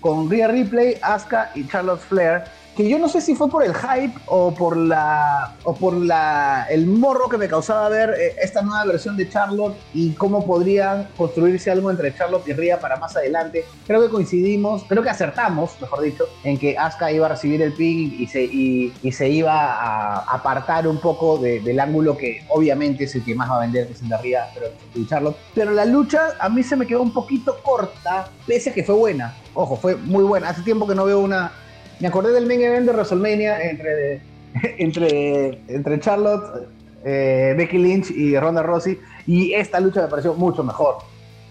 con 0.00 0.28
Rhea 0.28 0.48
Ripley, 0.48 0.96
Asuka 1.00 1.50
y 1.54 1.66
Charlotte 1.66 2.00
Flair 2.00 2.44
que 2.76 2.86
yo 2.86 2.98
no 2.98 3.08
sé 3.08 3.22
si 3.22 3.34
fue 3.34 3.48
por 3.48 3.64
el 3.64 3.74
hype 3.74 4.14
o 4.26 4.52
por 4.52 4.76
la 4.76 5.54
o 5.64 5.74
por 5.74 5.94
la 5.94 6.66
el 6.68 6.86
morro 6.86 7.28
que 7.28 7.38
me 7.38 7.48
causaba 7.48 7.88
ver 7.88 8.10
eh, 8.10 8.36
esta 8.42 8.60
nueva 8.60 8.84
versión 8.84 9.16
de 9.16 9.28
Charlotte 9.30 9.74
y 9.94 10.12
cómo 10.12 10.44
podrían 10.44 11.08
construirse 11.16 11.70
algo 11.70 11.90
entre 11.90 12.14
Charlotte 12.14 12.46
y 12.48 12.52
Rhea 12.52 12.78
para 12.78 12.96
más 12.96 13.16
adelante. 13.16 13.64
Creo 13.86 14.02
que 14.02 14.10
coincidimos, 14.10 14.84
creo 14.86 15.02
que 15.02 15.08
acertamos, 15.08 15.80
mejor 15.80 16.02
dicho, 16.02 16.24
en 16.44 16.58
que 16.58 16.76
Asuka 16.76 17.10
iba 17.10 17.24
a 17.26 17.30
recibir 17.30 17.62
el 17.62 17.72
pin 17.72 18.14
y 18.18 18.26
se, 18.26 18.44
y, 18.44 18.92
se 19.10 19.28
iba 19.30 19.54
a 19.54 20.18
apartar 20.34 20.86
un 20.86 21.00
poco 21.00 21.38
del 21.38 21.80
ángulo 21.80 22.18
que 22.18 22.44
obviamente 22.48 23.04
es 23.04 23.14
el 23.14 23.24
que 23.24 23.34
más 23.34 23.50
va 23.50 23.56
a 23.56 23.60
vender, 23.60 23.86
que 23.86 23.94
es 23.94 24.02
el 24.02 24.08
de 24.08 24.18
Rhea, 24.18 24.50
pero 24.52 24.66
y 24.94 25.06
Charlotte. 25.06 25.36
Pero 25.54 25.70
la 25.70 25.86
lucha 25.86 26.34
a 26.38 26.50
mí 26.50 26.62
se 26.62 26.76
me 26.76 26.86
quedó 26.86 27.00
un 27.00 27.14
poquito 27.14 27.58
corta, 27.62 28.28
pese 28.46 28.70
a 28.70 28.74
que 28.74 28.84
fue 28.84 28.94
buena. 28.94 29.34
Ojo, 29.54 29.76
fue 29.76 29.96
muy 29.96 30.24
buena. 30.24 30.50
Hace 30.50 30.60
tiempo 30.60 30.86
que 30.86 30.94
no 30.94 31.06
veo 31.06 31.20
una 31.20 31.52
me 32.00 32.08
acordé 32.08 32.32
del 32.32 32.46
main 32.46 32.60
event 32.60 32.86
de 32.86 32.92
WrestleMania 32.92 33.62
entre, 33.62 34.20
entre, 34.78 35.60
entre 35.68 36.00
Charlotte, 36.00 36.68
eh, 37.04 37.54
Becky 37.56 37.78
Lynch 37.78 38.10
y 38.10 38.38
Ronda 38.38 38.62
Rousey, 38.62 38.98
y 39.26 39.52
esta 39.52 39.80
lucha 39.80 40.02
me 40.02 40.08
pareció 40.08 40.34
mucho 40.34 40.62
mejor. 40.62 40.98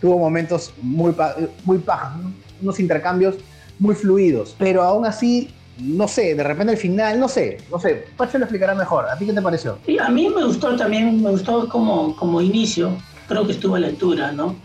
Tuvo 0.02 0.20
momentos 0.20 0.74
muy, 0.82 1.16
muy 1.64 1.78
pajas, 1.80 2.14
unos 2.62 2.80
intercambios 2.80 3.36
muy 3.80 3.96
fluidos, 3.96 4.56
pero 4.58 4.84
aún 4.84 5.06
así 5.06 5.50
no 5.78 6.08
sé, 6.08 6.36
de 6.36 6.44
repente 6.44 6.72
al 6.72 6.78
final, 6.78 7.20
no 7.20 7.28
sé, 7.28 7.58
no 7.70 7.80
sé, 7.80 8.06
Pacho 8.16 8.38
lo 8.38 8.46
explicará 8.46 8.74
mejor. 8.76 9.06
¿A 9.10 9.18
ti 9.18 9.26
qué 9.26 9.34
te 9.34 9.42
pareció? 9.42 9.78
Sí, 9.86 10.00
a 10.00 10.10
mí 10.10 10.30
me 10.30 10.46
gustó 10.46 10.76
también, 10.76 11.22
me 11.22 11.32
gustó 11.32 11.68
como, 11.68 12.16
como 12.16 12.42
inicio, 12.42 12.92
creo 13.28 13.46
que 13.46 13.52
estuvo 13.54 13.76
a 13.76 13.80
la 13.80 13.88
altura, 13.88 14.32
¿no? 14.32 14.56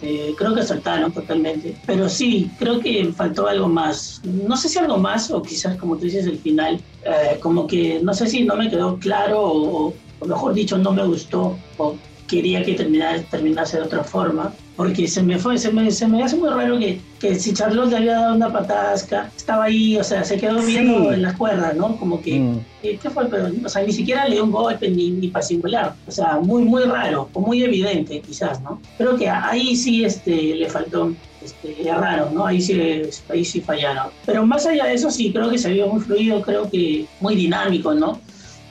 Este, 0.00 0.34
creo 0.34 0.54
que 0.54 0.62
saltaron 0.62 1.12
totalmente. 1.12 1.76
Pero 1.86 2.08
sí, 2.08 2.50
creo 2.58 2.80
que 2.80 3.12
faltó 3.12 3.46
algo 3.46 3.68
más. 3.68 4.20
No 4.24 4.56
sé 4.56 4.68
si 4.68 4.78
algo 4.78 4.96
más, 4.96 5.30
o 5.30 5.42
quizás, 5.42 5.76
como 5.76 5.96
tú 5.96 6.04
dices, 6.04 6.26
el 6.26 6.38
final, 6.38 6.80
eh, 7.04 7.38
como 7.40 7.66
que 7.66 8.00
no 8.02 8.14
sé 8.14 8.26
si 8.26 8.44
no 8.44 8.56
me 8.56 8.70
quedó 8.70 8.98
claro, 8.98 9.42
o, 9.42 9.94
o, 10.20 10.26
mejor 10.26 10.54
dicho, 10.54 10.78
no 10.78 10.92
me 10.92 11.04
gustó, 11.04 11.56
o 11.76 11.96
quería 12.26 12.62
que 12.64 12.74
terminara, 12.74 13.22
terminase 13.24 13.76
de 13.76 13.82
otra 13.82 14.04
forma 14.04 14.52
porque 14.76 15.06
se 15.08 15.22
me 15.22 15.38
fue, 15.38 15.58
se 15.58 15.70
me, 15.70 15.90
se 15.90 16.06
me 16.06 16.22
hace 16.22 16.36
muy 16.36 16.48
raro 16.48 16.78
que, 16.78 17.00
que 17.18 17.34
si 17.34 17.52
Charlotte 17.52 17.90
le 17.90 17.96
había 17.98 18.12
dado 18.14 18.34
una 18.34 18.52
patasca, 18.52 19.30
estaba 19.36 19.64
ahí, 19.64 19.96
o 19.98 20.04
sea, 20.04 20.24
se 20.24 20.38
quedó 20.38 20.62
viendo 20.62 21.12
en 21.12 21.22
las 21.22 21.36
cuerdas, 21.36 21.76
¿no? 21.76 21.96
Como 21.96 22.20
que, 22.22 22.38
mm. 22.38 22.60
¿qué 22.82 23.10
fue? 23.10 23.26
Pero, 23.26 23.50
o 23.64 23.68
sea, 23.68 23.82
ni 23.82 23.92
siquiera 23.92 24.26
le 24.26 24.36
dio 24.36 24.44
un 24.44 24.52
golpe 24.52 24.88
ni, 24.88 25.10
ni 25.10 25.28
para 25.28 25.44
singular, 25.44 25.94
o 26.06 26.10
sea, 26.10 26.38
muy, 26.38 26.62
muy 26.64 26.84
raro, 26.84 27.28
o 27.32 27.40
muy 27.40 27.62
evidente 27.62 28.20
quizás, 28.20 28.60
¿no? 28.62 28.80
Creo 28.96 29.16
que 29.16 29.28
ahí 29.28 29.76
sí 29.76 30.04
este, 30.04 30.54
le 30.54 30.68
faltó, 30.68 31.12
este, 31.42 31.90
raro, 31.92 32.30
¿no? 32.32 32.46
Ahí 32.46 32.60
sí, 32.60 32.80
ahí 33.28 33.44
sí 33.44 33.60
fallaron. 33.60 34.08
Pero 34.26 34.46
más 34.46 34.66
allá 34.66 34.86
de 34.86 34.94
eso, 34.94 35.10
sí, 35.10 35.32
creo 35.32 35.50
que 35.50 35.58
se 35.58 35.72
vio 35.72 35.88
muy 35.88 36.00
fluido, 36.00 36.40
creo 36.42 36.70
que 36.70 37.06
muy 37.20 37.34
dinámico, 37.34 37.94
¿no? 37.94 38.20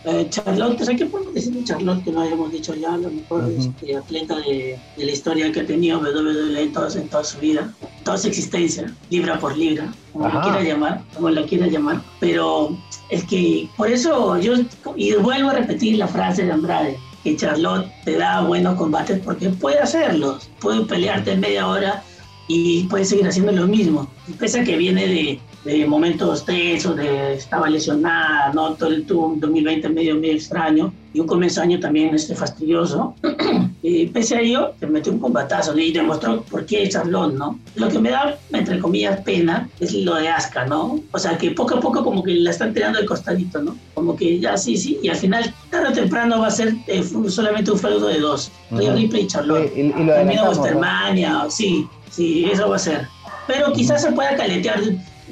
Eh, 0.06 0.28
Charlotte, 0.30 0.78
¿qué 0.98 1.06
podemos 1.06 1.34
decir 1.34 1.54
de 1.54 1.64
Charlotte 1.64 2.04
que 2.04 2.12
no 2.12 2.22
hayamos 2.22 2.52
dicho 2.52 2.74
ya? 2.74 2.96
Lo 2.96 3.10
mejor 3.10 3.52
este, 3.52 3.98
atleta 3.98 4.38
de, 4.38 4.80
la 4.98 5.12
historia 5.12 5.52
que 5.52 5.60
ha 5.60 5.66
tenido 5.66 6.00
WWE 6.00 6.62
en, 6.62 6.68
en 6.68 7.10
toda 7.10 7.24
su 7.24 7.40
vida, 7.40 7.74
toda 8.06 8.18
su 8.18 8.30
existencia, 8.30 8.94
libra 9.10 9.38
por 9.40 9.58
libra, 9.58 9.94
como 10.14 10.30
lo 10.30 10.42
quiera 10.42 10.64
llamar, 10.64 11.04
como 11.14 11.30
lo 11.30 11.46
quiera 11.46 11.68
llamar. 11.68 12.02
Pero 12.22 12.78
es 13.10 13.26
que 13.26 13.68
por 13.76 13.90
eso 13.90 14.38
yo, 14.40 14.54
y 14.96 15.14
vuelvo 15.16 15.50
a 15.50 15.54
repetir 15.54 15.98
la 15.98 16.08
frase 16.08 16.46
de 16.46 16.54
Andrade, 16.54 16.98
que 17.24 17.36
Charlotte 17.36 17.92
te 18.06 18.18
da 18.18 18.42
buenos 18.42 18.76
combates 18.78 19.20
porque 19.20 19.50
puede 19.50 19.80
hacerlos, 19.80 20.50
puede 20.62 20.86
pelearte 20.86 21.34
en 21.34 21.42
media 21.42 21.68
hora 21.68 22.04
y 22.48 22.84
puede 22.86 23.04
seguir 23.04 23.28
haciendo 23.28 23.52
lo 23.52 23.68
mismo. 23.68 24.10
Pese 24.40 24.62
a 24.62 24.64
que 24.64 24.78
viene 24.78 25.08
de, 25.08 25.40
de 25.70 25.86
momentos 25.86 26.46
tensos, 26.46 26.96
de 26.96 27.36
estaba 27.36 27.70
lesionada, 27.70 28.52
¿no? 28.54 28.74
Todo 28.74 28.90
el 28.90 29.06
2020 29.06 29.90
medio, 29.90 30.16
medio 30.16 30.34
extraño 30.34 30.92
y 31.14 31.20
un 31.20 31.28
comienzo 31.28 31.62
de 31.62 31.68
año 31.68 31.80
también 31.80 32.14
este, 32.14 32.36
fastidioso. 32.36 33.16
y 33.82 34.08
pese 34.08 34.36
a 34.36 34.42
ello, 34.42 34.74
te 34.80 34.88
metió 34.88 35.12
un 35.12 35.20
combatazo 35.20 35.78
y 35.78 35.92
demostró 35.92 36.42
por 36.44 36.66
qué 36.66 36.88
Charlón, 36.90 37.38
¿no? 37.38 37.60
Lo 37.76 37.88
que 37.88 38.00
me 38.00 38.10
da, 38.10 38.38
entre 38.52 38.80
comillas, 38.80 39.22
pena 39.22 39.70
es 39.80 39.94
lo 39.94 40.16
de 40.16 40.30
Asuka, 40.30 40.66
¿no? 40.66 41.00
O 41.12 41.20
sea, 41.20 41.38
que 41.38 41.52
poco 41.52 41.76
a 41.76 41.80
poco 41.80 42.04
como 42.04 42.24
que 42.24 42.34
la 42.36 42.52
están 42.52 42.74
tirando 42.74 43.00
de 43.00 43.06
costadito, 43.06 43.62
¿no? 43.62 43.78
Como 43.94 44.16
que 44.16 44.40
ya 44.40 44.58
sí, 44.58 44.76
sí, 44.76 45.00
y 45.04 45.10
al 45.10 45.18
final, 45.18 45.54
tarde 45.70 45.90
o 45.90 45.94
temprano 45.94 46.40
va 46.40 46.48
a 46.48 46.52
ser 46.52 46.74
eh, 46.88 47.04
solamente 47.28 47.72
un 47.72 47.80
feudo 47.80 48.08
de 48.08 48.20
dos, 48.20 48.52
uh 48.72 48.80
y 48.98 49.28
Charlón. 49.28 49.70
Y, 49.76 49.80
y, 49.82 49.92
lo 49.92 50.14
También 50.14 51.30
sí, 51.50 51.88
sí, 52.10 52.46
eso 52.46 52.70
va 52.70 52.76
a 52.76 52.80
ser. 52.80 53.08
Pero 53.48 53.74
quizás 53.74 54.04
se 54.04 54.12
pueda 54.12 54.36
caletear 54.36 54.80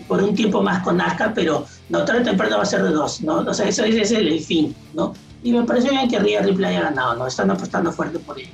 por 0.08 0.22
un 0.22 0.36
tiempo 0.36 0.62
más 0.62 0.84
con 0.84 1.00
Asuka, 1.00 1.32
pero 1.34 1.66
no 1.90 2.06
tarde 2.06 2.22
o 2.22 2.24
temprano 2.24 2.58
va 2.58 2.64
a 2.64 2.66
ser 2.66 2.84
de 2.84 2.92
dos, 2.92 3.22
¿no? 3.22 3.38
O 3.40 3.54
sea, 3.54 3.68
eso, 3.68 3.84
es 3.84 4.12
el, 4.12 4.40
fin, 4.40 4.76
¿no? 4.94 5.14
Y 5.44 5.52
me 5.52 5.64
parece 5.64 5.90
bien 5.90 6.10
que 6.10 6.20
Rhea 6.20 6.42
Ripley 6.42 6.76
haya 6.76 6.90
ganado, 6.90 7.16
¿no? 7.16 7.28
Están 7.28 7.52
apostando 7.52 7.92
fuerte 7.92 8.20
por 8.20 8.40
ello. 8.40 8.50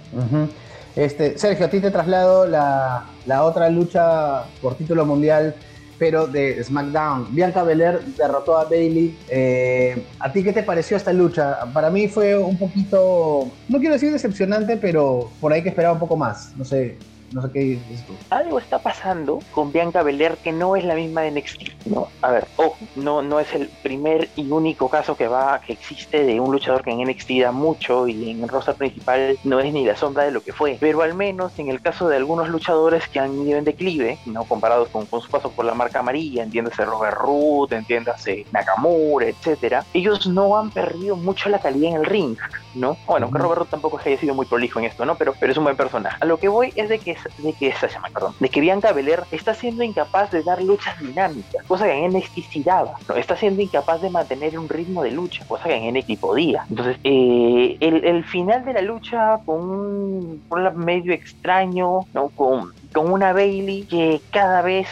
este, 0.96 1.38
Sergio, 1.38 1.66
a 1.66 1.70
ti 1.70 1.80
te 1.80 1.92
traslado 1.92 2.46
la, 2.46 3.06
la 3.26 3.44
otra 3.44 3.70
lucha 3.70 4.44
por 4.62 4.76
título 4.76 5.06
mundial 5.06 5.56
pero 5.98 6.28
de 6.28 6.62
SmackDown. 6.62 7.34
Bianca 7.34 7.64
Belair 7.64 8.02
derrotó 8.18 8.58
a 8.58 8.66
Bailey. 8.66 9.18
Eh, 9.30 10.06
¿A 10.20 10.32
ti 10.34 10.44
qué 10.44 10.52
te 10.52 10.62
pareció 10.62 10.98
esta 10.98 11.14
lucha? 11.14 11.60
Para 11.74 11.90
mí 11.90 12.10
fue 12.10 12.38
un 12.38 12.58
poquito, 12.58 13.50
no 13.70 13.80
quiero 13.80 13.94
decir 13.94 14.12
decepcionante, 14.12 14.76
pero 14.76 15.32
por 15.40 15.54
ahí 15.54 15.64
que 15.64 15.70
esperaba 15.70 15.94
un 15.94 16.00
poco 16.00 16.18
más. 16.18 16.52
No 16.58 16.66
sé, 16.66 16.98
no 17.34 17.42
sé 17.42 17.52
qué 17.52 17.60
dices 17.60 18.06
tú. 18.06 18.14
Algo 18.30 18.60
está 18.60 18.80
pasando 18.80 19.40
con 19.52 19.72
Bianca 19.72 20.04
Belair 20.04 20.38
que 20.38 20.52
no 20.52 20.76
es 20.76 20.86
la 20.86 20.96
misma 20.96 21.22
de 21.22 21.32
NXT. 21.32 21.86
No, 21.86 22.08
a 22.22 22.32
ver, 22.32 22.48
ojo, 22.56 22.78
no, 22.96 23.22
no 23.22 23.40
es 23.40 23.54
el 23.54 23.68
primer 23.82 24.30
y 24.36 24.50
único 24.52 24.90
caso 24.90 25.18
que 25.18 25.28
va, 25.28 25.60
que 25.62 25.74
existe 25.74 26.24
de 26.24 26.40
un 26.40 26.52
luchador 26.52 26.84
que 26.84 26.92
en 26.92 27.02
NXT 27.04 27.32
da 27.42 27.52
mucho 27.52 28.08
y 28.08 28.32
en 28.32 28.44
el 28.44 28.50
roster 28.50 28.76
principal 28.76 29.38
no 29.44 29.60
es 29.60 29.74
ni 29.74 29.86
la 29.86 29.96
sombra 29.96 30.24
de 30.24 30.32
lo 30.32 30.44
que 30.44 30.54
fue. 30.54 30.78
Pero 30.80 31.02
al 31.02 31.16
menos 31.16 31.58
en 31.58 31.70
el 31.70 31.82
caso 31.82 32.08
de 32.08 32.18
algunos 32.18 32.50
luchadores 32.50 33.08
que 33.08 33.20
han 33.20 33.48
ido 33.48 33.58
en 33.58 33.66
declive, 33.66 34.20
no 34.26 34.44
comparados 34.44 34.90
con, 34.90 35.08
su 35.08 35.30
paso 35.30 35.52
por 35.52 35.66
la 35.66 35.74
marca 35.74 36.00
amarilla, 36.00 36.44
entiéndase 36.44 36.86
Robert 36.86 37.18
Root, 37.18 37.74
entiéndase 37.74 38.46
Nakamura, 38.52 39.28
etcétera, 39.28 39.86
ellos 39.94 40.28
no 40.28 40.58
han 40.58 40.70
perdido 40.70 41.16
mucho 41.16 41.50
la 41.50 41.60
calidad 41.60 41.92
en 41.92 41.98
el 41.98 42.06
ring, 42.06 42.38
¿no? 42.76 42.98
Bueno, 43.08 43.32
que 43.32 43.38
Robert 43.38 43.60
Root 43.60 43.70
tampoco 43.70 44.00
haya 44.04 44.18
sido 44.18 44.34
muy 44.34 44.46
prolijo 44.46 44.80
en 44.80 44.86
esto, 44.86 45.06
¿no? 45.06 45.16
Pero, 45.16 45.34
pero 45.40 45.52
es 45.52 45.58
un 45.58 45.64
buen 45.64 45.76
personaje. 45.76 46.18
A 46.20 46.26
lo 46.26 46.38
que 46.38 46.48
voy 46.48 46.74
es 46.76 46.90
de 46.90 47.00
que 47.00 47.16
de 47.38 47.54
que, 47.54 47.74
perdón, 48.14 48.34
de 48.40 48.50
que 48.50 48.62
Bianca 48.62 48.92
Belair 48.92 49.24
está 49.32 49.54
siendo 49.54 49.84
incapaz 49.84 50.32
de 50.32 50.44
dar 50.44 50.62
luchas 50.62 51.00
dinámicas, 51.00 51.66
cosa 51.68 51.86
que 51.86 51.94
en 51.94 52.14
NXT 52.14 52.36
sí 52.50 52.64
daba, 52.64 52.96
¿no? 53.08 53.16
está 53.16 53.36
siendo 53.36 53.62
incapaz 53.62 54.02
de 54.02 54.10
mantener 54.10 54.58
un 54.58 54.70
ritmo 54.70 55.04
de 55.04 55.12
lucha, 55.12 55.46
cosa 55.46 55.66
que 55.66 55.76
en 55.76 55.96
NXT 55.96 56.20
podía. 56.20 56.66
Entonces, 56.70 56.98
eh, 57.04 57.78
el, 57.80 58.24
final 58.24 58.64
de 58.64 58.74
la 58.74 58.82
lucha 58.82 59.40
con 59.46 59.62
un, 59.62 60.44
medio 60.76 61.14
extraño, 61.14 62.06
¿no? 62.14 62.30
Con 62.30 62.72
con 62.94 63.12
una 63.12 63.34
Bailey 63.34 63.84
que 63.84 64.22
cada 64.32 64.62
vez, 64.62 64.88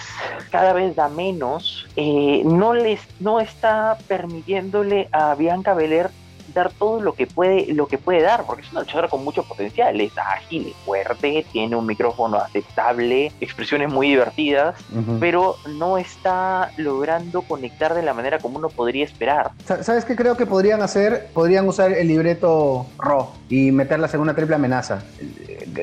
cada 0.50 0.74
vez 0.74 0.96
da 0.96 1.08
menos, 1.08 1.88
eh, 1.96 2.42
no 2.44 2.74
les, 2.74 3.00
no 3.20 3.40
está 3.40 3.98
permitiéndole 4.08 5.08
a 5.12 5.36
Bianca 5.36 5.74
Belair 5.74 6.10
dar 6.54 6.72
todo 6.72 7.02
lo 7.02 7.14
que 7.14 7.28
puede, 7.28 7.74
lo 7.74 7.88
que 7.88 7.98
puede 7.98 8.22
dar, 8.22 8.46
porque 8.46 8.64
es 8.64 8.72
una 8.72 8.82
luchadora 8.82 9.08
con 9.08 9.24
mucho 9.24 9.44
potencial, 9.44 10.00
es 10.00 10.18
ágil, 10.18 10.68
es 10.68 10.76
fuerte, 10.86 11.46
tiene 11.52 11.76
un 11.76 11.86
micrófono 11.86 12.38
aceptable, 12.38 13.32
expresiones 13.40 13.92
muy 13.92 14.10
divertidas, 14.10 14.76
pero 15.20 15.56
no 15.68 15.98
está 15.98 16.72
logrando 16.78 17.42
conectar 17.42 17.94
de 17.94 18.04
la 18.04 18.14
manera 18.14 18.40
como 18.40 18.58
uno 18.58 18.70
podría 18.70 19.06
esperar. 19.06 19.52
¿Sabes 19.66 20.06
qué 20.06 20.16
creo 20.16 20.38
que 20.38 20.46
podrían 20.46 20.82
hacer? 20.82 21.30
Podrían 21.34 21.68
usar 21.68 21.92
el 21.92 22.08
libreto 22.08 22.86
Raw 22.98 23.30
y 23.50 23.72
meterla 23.72 24.10
en 24.12 24.20
una 24.20 24.36
triple 24.36 24.56
amenaza. 24.56 25.04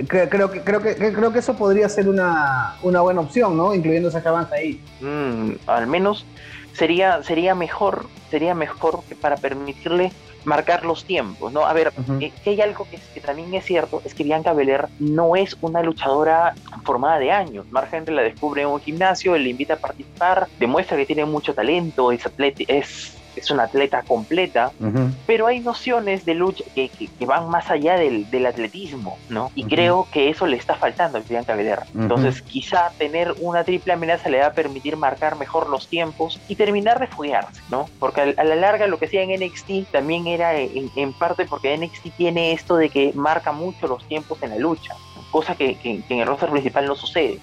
Creo 0.06 0.50
que, 0.50 0.62
creo 0.62 0.82
que, 0.82 0.94
creo 0.96 1.32
que 1.32 1.38
eso 1.38 1.56
podría 1.56 1.88
ser 1.88 2.08
una, 2.08 2.76
una 2.82 3.00
buena 3.00 3.20
opción, 3.20 3.56
¿no? 3.56 3.74
Incluyendo 3.74 4.08
esa 4.08 4.18
avanza 4.28 4.56
ahí. 4.56 4.82
Mm, 5.00 5.52
al 5.66 5.86
menos 5.86 6.26
sería, 6.72 7.22
sería 7.22 7.54
mejor, 7.54 8.06
sería 8.30 8.54
mejor 8.54 9.00
que 9.08 9.14
para 9.14 9.36
permitirle 9.36 10.12
marcar 10.44 10.84
los 10.84 11.04
tiempos, 11.04 11.52
¿no? 11.52 11.66
A 11.66 11.72
ver, 11.72 11.92
eh, 12.20 12.32
que 12.42 12.50
hay 12.50 12.60
algo 12.60 12.86
que, 12.90 13.20
también 13.20 13.52
es 13.54 13.64
cierto, 13.64 14.00
es 14.04 14.14
que 14.14 14.24
Bianca 14.24 14.52
Belair 14.52 14.86
no 14.98 15.36
es 15.36 15.56
una 15.60 15.82
luchadora 15.82 16.54
formada 16.84 17.18
de 17.18 17.30
años. 17.30 17.66
Mark 17.70 17.88
Henry 17.92 18.14
la 18.14 18.22
descubre 18.22 18.62
en 18.62 18.68
un 18.68 18.80
gimnasio, 18.80 19.36
le 19.36 19.50
invita 19.50 19.74
a 19.74 19.78
participar, 19.78 20.48
demuestra 20.58 20.96
que 20.96 21.06
tiene 21.06 21.24
mucho 21.24 21.54
talento, 21.54 22.12
es, 22.12 22.24
atleta, 22.24 22.64
es 22.68 23.17
es 23.38 23.50
una 23.50 23.64
atleta 23.64 24.02
completa, 24.02 24.72
pero 25.26 25.46
hay 25.46 25.60
nociones 25.60 26.24
de 26.24 26.34
lucha 26.34 26.64
que, 26.74 26.88
que, 26.88 27.26
van 27.26 27.48
más 27.48 27.70
allá 27.70 27.96
del, 27.96 28.30
del 28.30 28.46
atletismo, 28.46 29.18
¿no? 29.28 29.50
Y 29.54 29.64
creo 29.64 30.06
que 30.12 30.30
eso 30.30 30.46
le 30.46 30.56
está 30.56 30.74
faltando 30.74 31.18
a 31.18 31.20
Bianca 31.20 31.54
Belair. 31.54 31.80
Entonces, 31.94 32.42
quizá 32.42 32.90
tener 32.98 33.34
una 33.40 33.64
triple 33.64 33.92
amenaza 33.92 34.28
le 34.28 34.40
va 34.40 34.46
a 34.46 34.52
permitir 34.52 34.96
marcar 34.96 35.36
mejor 35.36 35.68
los 35.68 35.88
tiempos 35.88 36.40
y 36.48 36.54
terminar 36.54 36.98
de 37.00 37.06
foguearse, 37.06 37.60
¿no? 37.70 37.88
Porque 37.98 38.34
a, 38.36 38.44
la 38.44 38.54
larga 38.54 38.86
lo 38.86 38.98
que 38.98 39.06
hacía 39.06 39.22
en 39.22 39.30
NXT 39.40 39.90
también 39.92 40.26
era 40.26 40.56
en, 40.56 41.12
parte 41.12 41.44
porque 41.46 41.76
NXT 41.76 42.16
tiene 42.16 42.52
esto 42.52 42.76
de 42.76 42.90
que 42.90 43.12
marca 43.14 43.52
mucho 43.52 43.86
los 43.86 44.06
tiempos 44.06 44.42
en 44.42 44.50
la 44.50 44.56
lucha 44.56 44.94
cosa 45.30 45.54
que, 45.54 45.76
que, 45.76 46.02
en 46.08 46.20
el 46.20 46.26
roster 46.26 46.48
principal 46.48 46.86
no 46.86 46.94
sucede. 46.94 47.38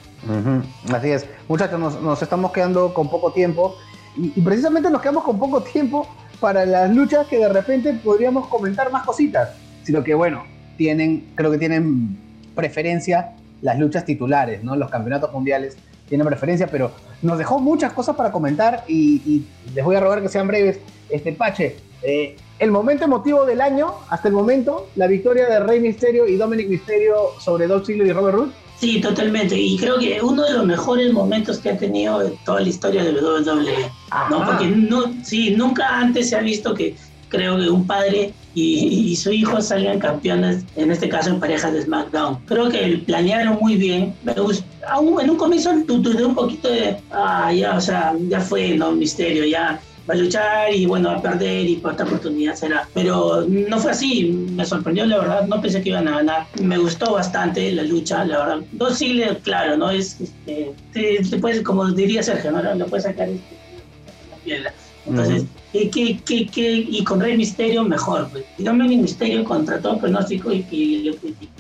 Así 0.92 1.12
es. 1.12 1.28
Muchachos, 1.48 1.80
nos, 1.80 2.02
nos, 2.02 2.22
estamos 2.22 2.52
quedando 2.52 2.94
con 2.94 3.10
poco 3.10 3.32
tiempo 3.32 3.76
y, 4.18 4.42
precisamente 4.42 4.90
nos 4.90 5.02
quedamos 5.02 5.24
con 5.24 5.40
poco 5.40 5.62
tiempo 5.62 6.08
para 6.40 6.66
las 6.66 6.94
luchas 6.94 7.28
que 7.28 7.38
de 7.38 7.50
repente 7.50 7.94
podríamos 7.94 8.48
comentar 8.48 8.92
más 8.92 9.04
cositas, 9.06 9.52
sino 9.84 10.04
que 10.04 10.14
bueno, 10.14 10.44
tienen, 10.78 11.32
creo 11.36 11.52
que 11.52 11.58
tienen 11.58 12.18
preferencia 12.56 13.32
las 13.62 13.80
luchas 13.80 14.06
titulares, 14.06 14.64
¿no? 14.64 14.76
Los 14.76 14.90
campeonatos 14.90 15.32
mundiales 15.32 15.78
tienen 16.08 16.28
preferencia, 16.28 16.68
pero 16.68 16.92
nos 17.22 17.38
dejó 17.38 17.60
muchas 17.60 17.94
cosas 17.94 18.16
para 18.16 18.32
comentar 18.32 18.84
y, 18.88 19.46
les 19.74 19.84
voy 19.84 19.96
a 19.96 20.00
rogar 20.00 20.22
que 20.22 20.30
sean 20.30 20.48
breves. 20.48 20.80
Este 21.10 21.32
Pache, 21.34 21.76
eh, 22.02 22.36
el 22.60 22.72
momento 22.72 23.06
emotivo 23.06 23.46
del 23.46 23.62
año, 23.62 23.94
hasta 24.10 24.28
el 24.28 24.34
momento, 24.34 24.88
la 24.96 25.08
victoria 25.08 25.48
de 25.48 25.60
Rey 25.60 25.80
Misterio 25.80 26.28
y 26.28 26.36
Dominic 26.36 26.68
Misterio 26.68 27.32
sobre 27.40 27.68
Dolph 27.68 27.86
Ziggler 27.86 28.08
y 28.08 28.12
Robert 28.12 28.38
Roode. 28.38 28.52
Sí, 28.80 29.00
totalmente. 29.00 29.58
Y 29.58 29.78
creo 29.78 29.98
que 29.98 30.22
uno 30.22 30.44
de 30.44 30.54
los 30.54 30.66
mejores 30.66 31.14
momentos 31.14 31.60
que 31.60 31.70
ha 31.70 31.78
tenido 31.78 32.22
en 32.22 32.38
toda 32.44 32.62
la 32.62 32.70
historia 32.70 33.04
de 33.04 33.14
WWE. 33.14 33.92
¿no? 34.30 34.46
Porque 34.46 34.68
no, 34.68 35.14
sí, 35.24 35.52
nunca 35.52 36.00
antes 36.00 36.30
se 36.30 36.36
ha 36.36 36.42
visto 36.42 36.74
que 36.74 36.96
creo 37.30 37.58
que 37.58 37.70
un 37.70 37.88
padre 37.88 38.34
y, 38.54 39.16
su 39.18 39.32
hijo 39.32 39.62
salgan 39.62 40.00
campeones, 40.00 40.64
en 40.76 40.92
este 40.92 41.10
caso 41.10 41.30
en 41.30 41.40
parejas 41.40 41.74
de 41.74 41.82
SmackDown. 41.82 42.38
Creo 42.46 42.70
que 42.70 43.04
planearon 43.06 43.58
muy 43.60 43.76
bien. 43.76 44.14
Me 44.24 44.34
aún 44.88 45.22
en 45.22 45.30
un 45.30 45.38
comienzo 45.38 45.74
dudé 45.86 46.26
un 46.26 46.36
poquito 46.36 46.70
de, 46.70 46.98
ah, 47.12 47.52
ya, 47.52 47.76
o 47.76 47.82
sea, 47.82 48.14
ya 48.30 48.40
fue, 48.40 48.76
¿no? 48.78 48.92
Misterio, 48.94 49.46
ya 49.46 49.82
va 50.10 50.14
a 50.14 50.18
luchar 50.18 50.74
y 50.74 50.86
bueno, 50.86 51.10
va 51.10 51.18
a 51.18 51.22
perder 51.22 51.68
y 51.68 51.78
por 51.78 51.92
esta 51.92 52.04
oportunidad 52.04 52.56
será. 52.56 52.88
Pero 52.94 53.46
no 53.48 53.80
fue 53.80 53.92
así, 53.92 54.26
me 54.52 54.66
sorprendió 54.66 55.06
la 55.06 55.18
verdad, 55.18 55.48
no 55.48 55.62
pensé 55.62 55.82
que 55.82 55.90
iban 55.90 56.08
a 56.08 56.18
ganar. 56.18 56.48
Me 56.62 56.78
gustó 56.78 57.14
bastante 57.14 57.72
la 57.72 57.84
lucha, 57.84 58.26
la 58.26 58.40
verdad. 58.40 58.66
Dos 58.74 58.98
siglos, 58.98 59.38
claro, 59.44 59.78
¿no? 59.78 59.90
Es, 59.90 60.20
este, 60.20 60.74
te, 60.94 61.38
puedes, 61.38 61.62
como 61.62 61.90
diría 61.92 62.24
Sergio, 62.24 62.52
¿no? 62.52 62.62
Lo 62.76 62.86
puedes 62.88 63.06
sacar 63.06 63.30
este, 63.30 63.56
la 64.32 64.38
piedra. 64.38 64.74
Entonces, 65.08 65.46
¿qué, 65.72 65.90
qué, 66.26 66.48
qué, 66.48 66.72
y 66.90 67.04
con 67.04 67.20
Rey 67.20 67.38
Misterio 67.38 67.84
mejor. 67.84 68.28
Pues. 68.32 68.44
Dominic 68.58 69.02
Misterio 69.02 69.44
contra 69.44 69.80
todo 69.80 70.00
pronóstico 70.00 70.52
y 70.52 70.64
que 70.64 71.12
lo, 71.12 71.16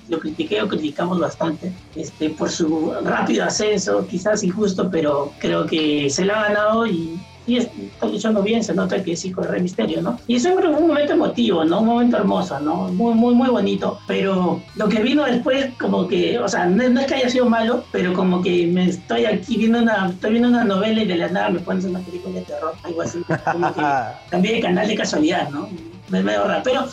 lo 0.09 0.19
critiqué 0.19 0.61
o 0.61 0.67
criticamos 0.67 1.19
bastante 1.19 1.71
este, 1.95 2.31
por 2.31 2.49
su 2.49 2.91
rápido 3.03 3.43
ascenso, 3.45 4.05
quizás 4.07 4.43
injusto, 4.43 4.89
pero 4.89 5.31
creo 5.39 5.65
que 5.67 6.09
se 6.09 6.25
lo 6.25 6.33
ha 6.35 6.47
ganado 6.47 6.87
y 6.87 7.19
y 7.47 7.57
está 7.57 8.07
luchando 8.07 8.41
bien, 8.41 8.63
se 8.63 8.73
nota 8.73 9.03
que 9.03 9.15
sí 9.15 9.31
corre 9.31 9.59
misterio, 9.59 10.01
¿no? 10.01 10.19
Y 10.27 10.35
eso 10.35 10.53
fue 10.53 10.67
un 10.67 10.87
momento 10.87 11.13
emotivo, 11.13 11.63
¿no? 11.63 11.81
Un 11.81 11.87
momento 11.87 12.17
hermoso, 12.17 12.59
¿no? 12.59 12.89
Muy, 12.89 13.13
muy, 13.13 13.35
muy 13.35 13.49
bonito. 13.49 13.99
Pero 14.07 14.61
lo 14.75 14.89
que 14.89 15.01
vino 15.01 15.23
después, 15.23 15.67
como 15.79 16.07
que, 16.07 16.39
o 16.39 16.47
sea, 16.47 16.65
no, 16.65 16.99
es 16.99 17.07
que 17.07 17.15
haya 17.15 17.29
sido 17.29 17.47
malo, 17.47 17.83
pero 17.91 18.13
como 18.13 18.41
que 18.41 18.67
me 18.67 18.89
estoy 18.89 19.25
aquí 19.25 19.57
viendo 19.57 19.79
una, 19.79 20.09
estoy 20.09 20.31
viendo 20.31 20.49
una 20.49 20.63
novela 20.63 21.03
y 21.03 21.07
de 21.07 21.17
la 21.17 21.29
nada 21.29 21.49
me 21.49 21.59
pones 21.59 21.85
una 21.85 21.99
película 21.99 22.39
de 22.39 22.45
terror, 22.45 22.73
algo 22.83 23.01
así. 23.01 23.19
Como 23.51 23.73
que 23.73 23.81
cambié 24.29 24.53
de 24.55 24.59
canal 24.61 24.87
de 24.87 24.95
casualidad, 24.95 25.49
¿no? 25.49 25.67
es 26.13 26.23
medio 26.23 26.43
raro. 26.45 26.61
Pero 26.63 26.85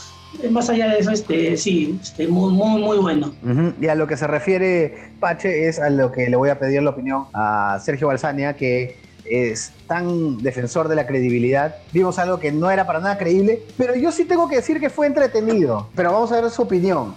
eh, 0.42 0.48
más 0.48 0.68
allá 0.70 0.88
de 0.88 0.98
eso, 0.98 1.10
este, 1.10 1.56
sí, 1.56 1.98
este, 2.00 2.26
muy, 2.28 2.52
muy, 2.52 2.80
muy 2.80 2.98
bueno. 2.98 3.34
Y 3.80 3.86
a 3.86 3.94
lo 3.94 4.06
que 4.06 4.16
se 4.16 4.26
refiere 4.26 5.12
Pache 5.20 5.68
es 5.68 5.78
a 5.78 5.90
lo 5.90 6.10
que 6.12 6.28
le 6.28 6.36
voy 6.36 6.50
a 6.50 6.58
pedir 6.58 6.82
la 6.82 6.90
opinión 6.90 7.24
a 7.34 7.78
Sergio 7.82 8.08
Balsania, 8.08 8.54
que 8.54 8.96
es 9.24 9.72
tan 9.86 10.38
defensor 10.38 10.88
de 10.88 10.96
la 10.96 11.06
credibilidad. 11.06 11.76
Vimos 11.92 12.18
algo 12.18 12.38
que 12.38 12.52
no 12.52 12.70
era 12.70 12.86
para 12.86 13.00
nada 13.00 13.18
creíble, 13.18 13.62
pero 13.76 13.94
yo 13.94 14.12
sí 14.12 14.24
tengo 14.24 14.48
que 14.48 14.56
decir 14.56 14.80
que 14.80 14.90
fue 14.90 15.06
entretenido. 15.06 15.88
Pero 15.94 16.12
vamos 16.12 16.32
a 16.32 16.40
ver 16.40 16.50
su 16.50 16.62
opinión. 16.62 17.14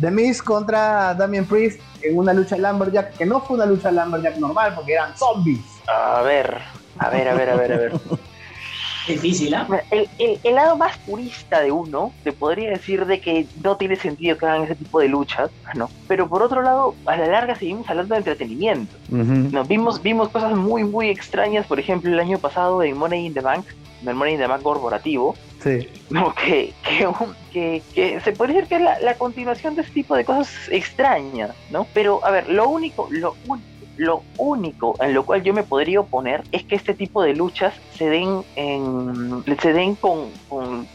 The 0.00 0.10
Miz 0.10 0.42
contra 0.42 1.14
Damien 1.14 1.44
Priest 1.44 1.80
en 2.02 2.16
una 2.16 2.32
lucha 2.32 2.56
Lumberjack, 2.56 3.16
que 3.16 3.26
no 3.26 3.40
fue 3.40 3.56
una 3.56 3.66
lucha 3.66 3.90
Lumberjack 3.90 4.36
normal 4.36 4.74
porque 4.74 4.92
eran 4.92 5.16
zombies. 5.16 5.64
A 5.88 6.22
ver, 6.22 6.58
a 6.98 7.10
ver, 7.10 7.28
a 7.28 7.34
ver, 7.34 7.50
a 7.50 7.56
ver, 7.56 7.72
a 7.72 7.76
ver. 7.76 7.92
Difícil, 9.08 9.54
¿ah? 9.54 9.66
El, 9.90 10.54
lado 10.54 10.76
más 10.76 10.98
purista 10.98 11.60
de 11.60 11.72
uno 11.72 12.12
te 12.24 12.32
podría 12.32 12.70
decir 12.70 13.06
de 13.06 13.20
que 13.20 13.46
no 13.64 13.76
tiene 13.76 13.96
sentido 13.96 14.36
que 14.36 14.44
hagan 14.44 14.64
ese 14.64 14.74
tipo 14.74 15.00
de 15.00 15.08
luchas, 15.08 15.50
¿no? 15.74 15.88
Pero 16.06 16.28
por 16.28 16.42
otro 16.42 16.62
lado, 16.62 16.94
a 17.06 17.16
la 17.16 17.26
larga 17.26 17.54
seguimos 17.54 17.88
hablando 17.88 18.14
de 18.14 18.18
entretenimiento. 18.18 18.94
¿no? 19.08 19.64
Vimos, 19.64 20.02
vimos 20.02 20.28
cosas 20.28 20.54
muy, 20.54 20.84
muy 20.84 21.08
extrañas, 21.08 21.66
por 21.66 21.80
ejemplo, 21.80 22.12
el 22.12 22.20
año 22.20 22.38
pasado 22.38 22.82
en 22.82 22.98
Money 22.98 23.26
in 23.26 23.34
the 23.34 23.40
Bank, 23.40 23.64
en 24.02 24.08
el 24.08 24.14
Money 24.14 24.34
in 24.34 24.40
the 24.40 24.46
Bank 24.46 24.62
corporativo. 24.62 25.34
Sí. 25.62 25.88
No, 26.10 26.34
que, 26.44 26.74
que, 27.52 27.82
que, 27.94 28.20
se 28.20 28.32
puede 28.32 28.52
decir 28.52 28.68
que 28.68 28.76
es 28.76 28.82
la, 28.82 29.00
la, 29.00 29.14
continuación 29.14 29.74
de 29.74 29.82
ese 29.82 29.92
tipo 29.92 30.14
de 30.16 30.24
cosas 30.24 30.50
extrañas, 30.70 31.50
¿no? 31.70 31.86
Pero, 31.94 32.24
a 32.24 32.30
ver, 32.30 32.48
lo 32.48 32.68
único, 32.68 33.08
lo 33.10 33.34
único 33.46 33.67
lo 33.98 34.22
único 34.38 34.94
en 35.00 35.12
lo 35.12 35.26
cual 35.26 35.42
yo 35.42 35.52
me 35.52 35.64
podría 35.64 36.00
oponer 36.00 36.44
es 36.52 36.64
que 36.64 36.76
este 36.76 36.94
tipo 36.94 37.22
de 37.22 37.34
luchas 37.34 37.74
se 37.96 38.08
den 38.08 38.42
en, 38.56 39.44
se 39.60 39.72
den 39.72 39.96
con, 39.96 40.30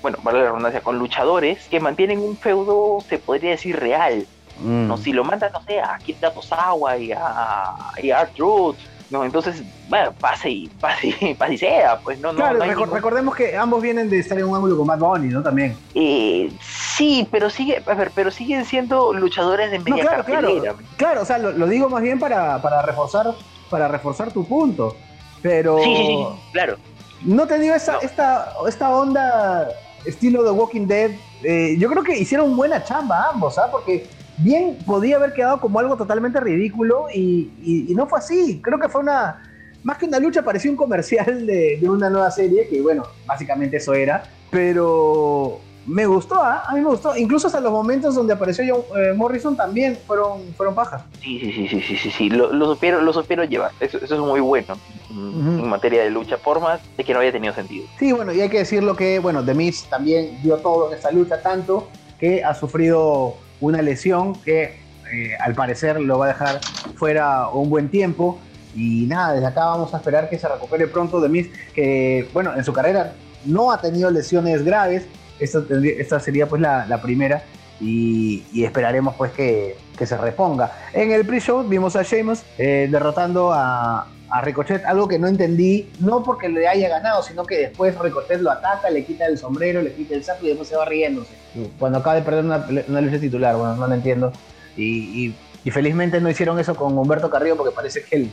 bueno, 0.02 0.18
vale 0.24 0.40
la 0.40 0.46
redundancia, 0.46 0.82
con 0.82 0.98
luchadores 0.98 1.68
que 1.70 1.80
mantienen 1.80 2.20
un 2.20 2.38
feudo, 2.38 3.00
se 3.08 3.20
podría 3.20 3.52
decir, 3.52 3.78
real. 3.78 4.26
Mm. 4.60 4.88
No, 4.88 4.98
si 4.98 5.12
lo 5.12 5.24
mandan, 5.24 5.52
no 5.52 5.62
sé, 5.64 5.80
a 5.82 5.98
Kid 5.98 6.16
Tosawa 6.22 6.98
y 6.98 7.12
a, 7.12 7.76
y 8.02 8.12
a 8.12 8.22
Art 8.22 8.34
Truth, 8.36 8.78
no, 9.14 9.24
entonces, 9.24 9.62
bueno, 9.90 10.12
pase 10.20 10.50
y 10.50 10.68
pase, 10.68 11.36
pase 11.38 11.54
y 11.54 11.58
sea, 11.60 12.00
pues 12.00 12.20
no, 12.20 12.34
claro, 12.34 12.60
recordemos 12.88 13.36
que 13.36 13.56
ambos 13.56 13.80
vienen 13.80 14.10
de 14.10 14.18
estar 14.18 14.40
en 14.40 14.46
un 14.46 14.56
ángulo 14.56 14.76
con 14.76 14.88
Bad 14.88 14.98
Bunny, 14.98 15.28
¿no? 15.28 15.44
También. 15.44 15.78
Eh, 15.94 16.52
sí, 16.60 17.28
pero 17.30 17.52
sigue, 17.52 17.84
a 17.86 17.94
ver, 17.94 18.12
pero 18.16 18.32
siguen 18.32 18.66
siendo 18.66 19.14
luchadores 19.14 19.70
de 19.70 19.78
media 19.78 20.02
claro, 20.04 20.24
Claro, 20.26 20.78
claro, 20.98 21.22
o 21.22 21.26
sea, 21.26 21.38
lo, 21.38 21.68
digo 21.68 21.90
más 21.90 22.02
bien 22.02 22.18
para, 22.18 22.60
para, 22.60 22.82
reforzar, 22.82 23.36
para 23.70 23.88
reforzar 23.88 24.32
tu 24.32 24.48
punto. 24.48 24.96
Pero. 25.44 25.78
Sí, 25.84 25.96
sí, 25.96 26.06
sí, 26.08 26.26
claro. 26.52 26.78
No 27.22 27.46
te 27.46 27.60
digo 27.60 27.76
esta, 27.76 28.00
esta, 28.00 28.54
esta 28.68 28.90
onda 28.90 29.68
estilo 30.06 30.42
de 30.42 30.50
Walking 30.50 30.88
Dead. 30.88 31.12
Eh, 31.44 31.76
yo 31.78 31.88
creo 31.88 32.02
que 32.02 32.18
hicieron 32.18 32.56
buena 32.58 32.84
chamba 32.84 33.30
ambos, 33.32 33.60
¿ah? 33.60 33.70
Porque 33.72 34.08
bien 34.44 34.78
podía 34.86 35.16
haber 35.16 35.34
quedado 35.34 35.60
como 35.60 35.80
algo 35.80 35.96
totalmente 35.96 36.40
ridículo 36.40 37.08
y, 37.14 37.88
no 37.96 38.08
fue 38.08 38.20
así. 38.20 38.60
Creo 38.62 38.80
que 38.80 38.90
fue 38.90 39.02
una, 39.02 39.42
más 39.84 39.98
que 39.98 40.06
una 40.06 40.20
lucha, 40.20 40.44
parecía 40.44 40.72
un 40.72 40.78
comercial 40.78 41.46
de, 41.46 41.80
una 41.84 42.10
nueva 42.10 42.30
serie, 42.32 42.68
que 42.68 42.82
bueno, 42.82 43.04
básicamente 43.26 43.78
eso 43.78 43.94
era, 43.94 44.24
pero 44.52 45.60
me 45.86 46.06
gustó, 46.06 46.36
¿ah? 46.36 46.64
a 46.68 46.74
mí 46.74 46.82
me 46.82 46.88
gustó. 46.88 47.16
Incluso 47.16 47.48
hasta 47.48 47.60
los 47.60 47.72
momentos 47.72 48.16
donde 48.16 48.34
apareció 48.34 48.64
John, 48.68 49.02
eh, 49.02 49.14
Morrison 49.14 49.56
también 49.56 49.98
fueron, 50.08 50.54
fueron 50.56 50.76
pajas. 50.76 51.04
Sí, 51.22 51.40
sí, 51.40 51.52
sí, 51.52 51.68
sí, 51.68 51.82
sí, 51.82 51.98
sí, 51.98 52.12
sí. 52.12 52.30
Lo, 52.30 52.54
lo, 52.54 52.74
supieron, 52.74 53.06
lo 53.06 53.14
supieron 53.14 53.48
llevar. 53.50 53.72
Eso, 53.80 53.98
eso 53.98 54.16
es 54.16 54.22
muy 54.22 54.40
bueno 54.40 54.78
en 55.10 55.70
materia 55.70 56.02
de 56.04 56.10
lucha, 56.10 56.38
por 56.38 56.60
más 56.60 56.82
de 56.98 57.04
que 57.04 57.14
no 57.14 57.20
haya 57.20 57.32
tenido 57.32 57.54
sentido. 57.54 57.86
Sí, 58.00 58.12
bueno, 58.12 58.34
y 58.34 58.42
hay 58.42 58.50
que 58.50 58.60
decirlo 58.60 58.96
que, 58.96 59.20
bueno, 59.20 59.44
The 59.46 59.54
Miz 59.54 59.84
también 59.90 60.42
dio 60.42 60.58
todo 60.58 60.90
en 60.90 60.98
esta 60.98 61.12
lucha, 61.12 61.40
tanto 61.42 61.88
que 62.20 62.44
ha 62.44 62.56
sufrido 62.56 63.36
una 63.64 63.82
lesión 63.82 64.34
que 64.42 64.76
eh, 65.12 65.32
al 65.40 65.56
parecer 65.56 66.00
lo 66.00 66.18
va 66.18 66.26
a 66.26 66.28
dejar 66.30 66.60
fuera 66.96 67.48
un 67.50 67.70
buen 67.70 67.90
tiempo. 67.90 68.40
Y 68.76 69.06
nada, 69.06 69.34
desde 69.34 69.48
acá 69.48 69.66
vamos 69.66 69.94
a 69.94 69.98
esperar 69.98 70.30
que 70.30 70.40
se 70.40 70.48
recupere 70.48 70.88
pronto 70.88 71.22
de 71.22 71.30
Miz, 71.30 71.50
que 71.74 72.28
bueno, 72.34 72.56
en 72.56 72.64
su 72.64 72.74
carrera 72.74 73.14
no 73.46 73.72
ha 73.72 73.80
tenido 73.80 74.10
lesiones 74.10 74.64
graves. 74.64 75.06
Esta, 75.40 75.64
esta 75.98 76.20
sería 76.20 76.48
pues 76.48 76.62
la, 76.62 77.00
primera. 77.02 77.44
Y, 77.80 78.44
esperaremos 78.64 79.16
pues 79.16 79.32
que, 79.32 79.78
que, 79.98 80.06
se 80.06 80.18
reponga. 80.18 80.72
En 80.94 81.12
el 81.12 81.26
pre-show 81.26 81.64
vimos 81.68 81.96
a 81.96 82.04
Sheamus 82.04 82.44
eh, 82.58 82.88
derrotando 82.90 83.52
a, 83.54 84.08
a 84.34 84.42
Ricochet, 84.42 84.84
algo 84.86 85.08
que 85.08 85.20
no 85.20 85.28
entendí, 85.28 85.88
no 86.00 86.24
porque 86.24 86.50
le 86.50 86.68
haya 86.68 86.90
ganado, 86.90 87.22
sino 87.22 87.46
que 87.46 87.56
después 87.60 87.96
Ricochet 88.00 88.42
lo 88.42 88.50
ataca, 88.50 88.90
le 88.90 89.06
quita 89.06 89.28
el 89.28 89.38
sombrero, 89.38 89.84
le 89.84 89.94
quita 89.94 90.16
el 90.16 90.24
saco 90.24 90.44
y 90.46 90.48
después 90.48 90.68
se 90.68 90.76
va 90.76 90.86
riéndose. 90.86 91.34
Cuando 91.78 92.00
acaba 92.00 92.16
de 92.16 92.24
perder 92.24 92.44
una, 92.44 92.66
una 92.88 93.02
lucha 93.02 93.20
titular, 93.20 93.56
bueno, 93.56 93.76
no 93.76 93.86
lo 93.86 93.94
entiendo. 93.94 94.34
Y, 94.76 95.36
felizmente 95.72 96.20
no 96.20 96.30
hicieron 96.32 96.60
eso 96.60 96.76
con 96.76 96.98
Humberto 96.98 97.30
Carrillo 97.30 97.56
porque 97.56 97.74
parece 97.74 98.04
que 98.04 98.28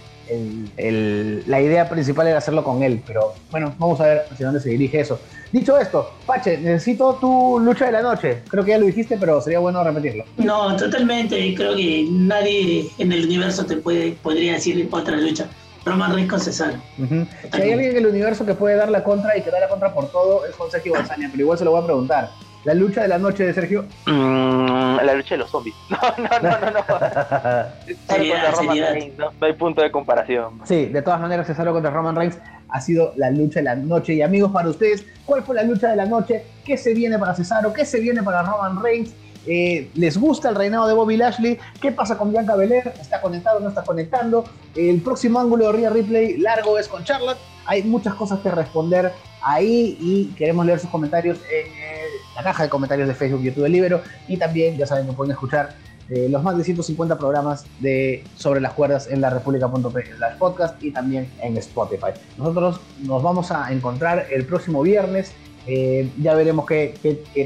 el, 0.78 1.44
la 1.46 1.60
idea 1.60 1.88
principal 1.88 2.26
era 2.26 2.38
hacerlo 2.38 2.64
con 2.64 2.82
él. 2.82 3.02
Pero 3.06 3.34
bueno, 3.50 3.74
vamos 3.78 4.00
a 4.00 4.06
ver 4.06 4.22
hacia 4.32 4.46
dónde 4.46 4.60
se 4.60 4.70
dirige 4.70 5.00
eso. 5.00 5.20
Dicho 5.52 5.78
esto, 5.78 6.12
Pache, 6.24 6.56
necesito 6.56 7.18
tu 7.20 7.60
lucha 7.60 7.84
de 7.84 7.92
la 7.92 8.00
noche. 8.00 8.38
Creo 8.48 8.64
que 8.64 8.70
ya 8.70 8.78
lo 8.78 8.86
dijiste, 8.86 9.18
pero 9.20 9.38
sería 9.42 9.58
bueno 9.58 9.84
repetirlo. 9.84 10.24
No, 10.38 10.74
totalmente. 10.76 11.54
Creo 11.54 11.76
que 11.76 12.08
nadie 12.10 12.88
en 12.96 13.12
el 13.12 13.26
universo 13.26 13.66
te 13.66 13.76
puede, 13.76 14.12
podría 14.12 14.54
decir 14.54 14.88
otra 14.90 15.18
lucha. 15.18 15.46
Roman 15.85 16.12
Reigns 16.12 16.31
con 16.31 16.40
Cesaro. 16.40 16.77
Si 16.97 17.62
hay 17.62 17.73
alguien 17.73 17.93
en 17.93 17.97
el 17.99 18.07
universo 18.07 18.45
que 18.45 18.55
puede 18.55 18.77
dar 18.77 18.90
la 18.90 19.03
contra 19.03 19.37
y 19.37 19.43
que 19.43 19.51
da 19.51 19.61
la 19.61 19.69
contra 19.69 19.93
por 19.93 20.11
todo, 20.11 20.45
es 20.45 20.55
José 20.55 20.81
Sergio 20.81 20.95
pero 21.31 21.43
igual 21.43 21.59
se 21.59 21.64
lo 21.64 21.73
voy 21.73 21.83
a 21.83 21.85
preguntar. 21.85 22.31
¿La 22.64 22.75
lucha 22.75 23.01
de 23.03 23.09
la 23.09 23.16
noche 23.16 23.45
de 23.47 23.55
Sergio? 23.55 23.87
Mm, 24.07 24.97
la 25.03 25.14
lucha 25.14 25.35
de 25.35 25.38
los 25.38 25.51
zombies. 25.51 25.75
No, 25.90 25.99
no, 26.19 26.40
no, 26.40 26.61
no. 26.61 26.71
no. 26.71 26.85
Roman 28.59 28.79
Reigns, 28.79 29.19
¿no? 29.19 29.31
hay 29.40 29.53
punto 29.55 29.81
de 29.81 29.90
comparación. 29.90 30.61
Sí, 30.64 30.87
de 30.87 31.01
todas 31.01 31.21
maneras, 31.21 31.47
Cesaro 31.47 31.73
contra 31.73 31.90
Roman 31.90 32.14
Reigns 32.14 32.38
ha 32.69 32.81
sido 32.81 33.14
la 33.16 33.31
lucha 33.31 33.61
de 33.61 33.64
la 33.64 33.77
noche. 33.77 34.14
Y 34.14 34.23
amigos, 34.23 34.53
para 34.53 34.69
ustedes, 34.69 35.07
¿cuál 35.25 35.43
fue 35.43 35.55
la 35.55 35.62
lucha 35.62 35.88
de 35.88 35.97
la 35.97 36.05
noche? 36.05 36.45
¿Qué 36.64 36.77
se 36.77 36.93
viene 36.93 37.19
para 37.19 37.35
Cesaro? 37.35 37.73
¿Qué 37.73 37.87
se 37.87 37.99
viene 37.99 38.23
para 38.23 38.43
Roman 38.43 38.83
Reigns? 38.83 39.14
Eh, 39.46 39.90
les 39.94 40.18
gusta 40.18 40.50
el 40.50 40.55
reinado 40.55 40.87
de 40.87 40.94
Bobby 40.94 41.16
Lashley, 41.16 41.59
qué 41.81 41.92
pasa 41.92 42.18
con 42.18 42.31
Bianca 42.31 42.57
Belair, 42.57 42.92
está 43.00 43.20
conectado 43.20 43.59
o 43.59 43.61
no 43.61 43.68
está 43.68 43.83
conectando, 43.83 44.44
el 44.76 45.00
próximo 45.00 45.40
ángulo 45.40 45.66
de 45.66 45.72
Rhea 45.72 45.90
Ripley 45.90 46.37
largo 46.38 46.79
es 46.79 46.88
con 46.88 47.05
Charlotte, 47.05 47.38
hay 47.64 47.83
muchas 47.83 48.14
cosas 48.14 48.40
que 48.40 48.50
responder 48.50 49.12
ahí 49.42 49.96
y 50.00 50.26
queremos 50.37 50.66
leer 50.66 50.79
sus 50.79 50.90
comentarios 50.90 51.38
en 51.50 51.70
la 52.37 52.42
caja 52.42 52.64
de 52.64 52.68
comentarios 52.68 53.09
de 53.09 53.14
Facebook, 53.14 53.42
YouTube 53.42 53.62
de 53.62 53.68
Libero 53.70 54.03
y 54.29 54.37
también 54.37 54.76
ya 54.76 54.87
saben 54.87 55.07
que 55.07 55.12
pueden 55.12 55.33
escuchar 55.33 55.74
eh, 56.11 56.29
los 56.29 56.42
más 56.42 56.59
de 56.59 56.64
150 56.64 57.18
programas 57.18 57.64
de 57.79 58.24
Sobre 58.35 58.61
las 58.61 58.72
Cuerdas 58.72 59.09
en 59.09 59.20
la 59.20 59.31
República.p, 59.31 60.18
las 60.18 60.37
podcast 60.38 60.83
y 60.83 60.90
también 60.90 61.31
en 61.40 61.57
Spotify. 61.59 62.11
Nosotros 62.37 62.81
nos 62.98 63.22
vamos 63.22 63.53
a 63.53 63.72
encontrar 63.72 64.26
el 64.31 64.44
próximo 64.44 64.83
viernes 64.83 65.33
eh, 65.66 66.11
ya 66.20 66.35
veremos 66.35 66.66
qué, 66.66 66.94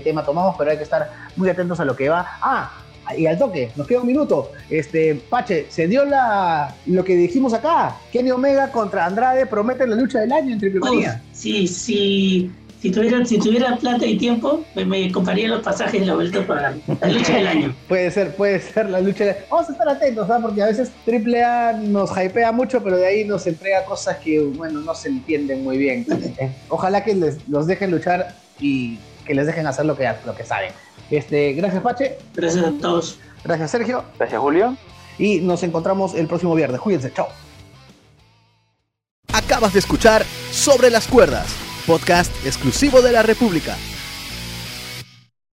tema 0.02 0.24
tomamos, 0.24 0.56
pero 0.56 0.70
hay 0.70 0.76
que 0.76 0.82
estar 0.82 1.10
muy 1.36 1.48
atentos 1.48 1.80
a 1.80 1.84
lo 1.84 1.96
que 1.96 2.08
va. 2.08 2.26
Ah, 2.40 2.70
y 3.16 3.26
al 3.26 3.38
toque, 3.38 3.70
nos 3.76 3.86
queda 3.86 4.00
un 4.00 4.06
minuto. 4.06 4.50
Este, 4.70 5.14
Pache, 5.14 5.66
se 5.68 5.86
dio 5.86 6.04
la, 6.04 6.74
lo 6.86 7.04
que 7.04 7.16
dijimos 7.16 7.52
acá. 7.52 7.96
Kenny 8.12 8.30
Omega 8.30 8.70
contra 8.70 9.04
Andrade 9.04 9.46
prometen 9.46 9.90
la 9.90 9.96
lucha 9.96 10.20
del 10.20 10.32
año 10.32 10.54
en 10.54 10.58
Triple 10.58 10.80
Manía. 10.80 11.22
Sí, 11.32 11.68
sí, 11.68 12.50
si 12.84 12.90
tuviera, 12.90 13.24
si 13.24 13.38
tuviera 13.38 13.76
plata 13.76 14.04
y 14.04 14.18
tiempo, 14.18 14.62
me, 14.74 15.10
compraría 15.10 15.48
los 15.48 15.62
pasajes 15.62 16.00
de 16.00 16.06
la 16.06 16.16
vuelta 16.16 16.46
para 16.46 16.76
la 17.00 17.08
lucha 17.08 17.36
del 17.36 17.46
año. 17.46 17.74
puede 17.88 18.10
ser, 18.10 18.36
puede 18.36 18.60
ser 18.60 18.90
la 18.90 19.00
lucha 19.00 19.24
del 19.24 19.36
año. 19.36 19.44
Vamos 19.50 19.70
a 19.70 19.72
estar 19.72 19.88
atentos, 19.88 20.28
¿sabes? 20.28 20.42
porque 20.42 20.62
a 20.62 20.66
veces 20.66 20.92
AAA 21.06 21.78
nos 21.78 22.10
hypea 22.10 22.52
mucho, 22.52 22.84
pero 22.84 22.98
de 22.98 23.06
ahí 23.06 23.24
nos 23.24 23.46
entrega 23.46 23.86
cosas 23.86 24.18
que, 24.18 24.38
bueno, 24.38 24.80
no 24.80 24.94
se 24.94 25.08
entienden 25.08 25.64
muy 25.64 25.78
bien. 25.78 26.04
Eh, 26.38 26.54
ojalá 26.68 27.02
que 27.02 27.14
les, 27.14 27.48
los 27.48 27.66
dejen 27.66 27.90
luchar 27.90 28.36
y 28.60 28.98
que 29.24 29.34
les 29.34 29.46
dejen 29.46 29.66
hacer 29.66 29.86
lo 29.86 29.96
que, 29.96 30.06
lo 30.26 30.34
que 30.34 30.44
saben. 30.44 30.70
Este, 31.10 31.54
gracias, 31.54 31.82
Pache. 31.82 32.18
Gracias 32.34 32.66
a 32.66 32.72
todos. 32.82 33.18
Gracias, 33.44 33.70
Sergio. 33.70 34.04
Gracias, 34.18 34.38
Julio. 34.38 34.76
Y 35.18 35.40
nos 35.40 35.62
encontramos 35.62 36.14
el 36.14 36.26
próximo 36.26 36.54
viernes. 36.54 36.82
Cuídense, 36.82 37.10
chao. 37.14 37.28
Acabas 39.32 39.72
de 39.72 39.78
escuchar 39.78 40.22
Sobre 40.50 40.90
las 40.90 41.08
Cuerdas 41.08 41.63
podcast 41.86 42.32
exclusivo 42.46 43.02
de 43.02 43.12
la 43.12 43.22
República. 43.22 43.76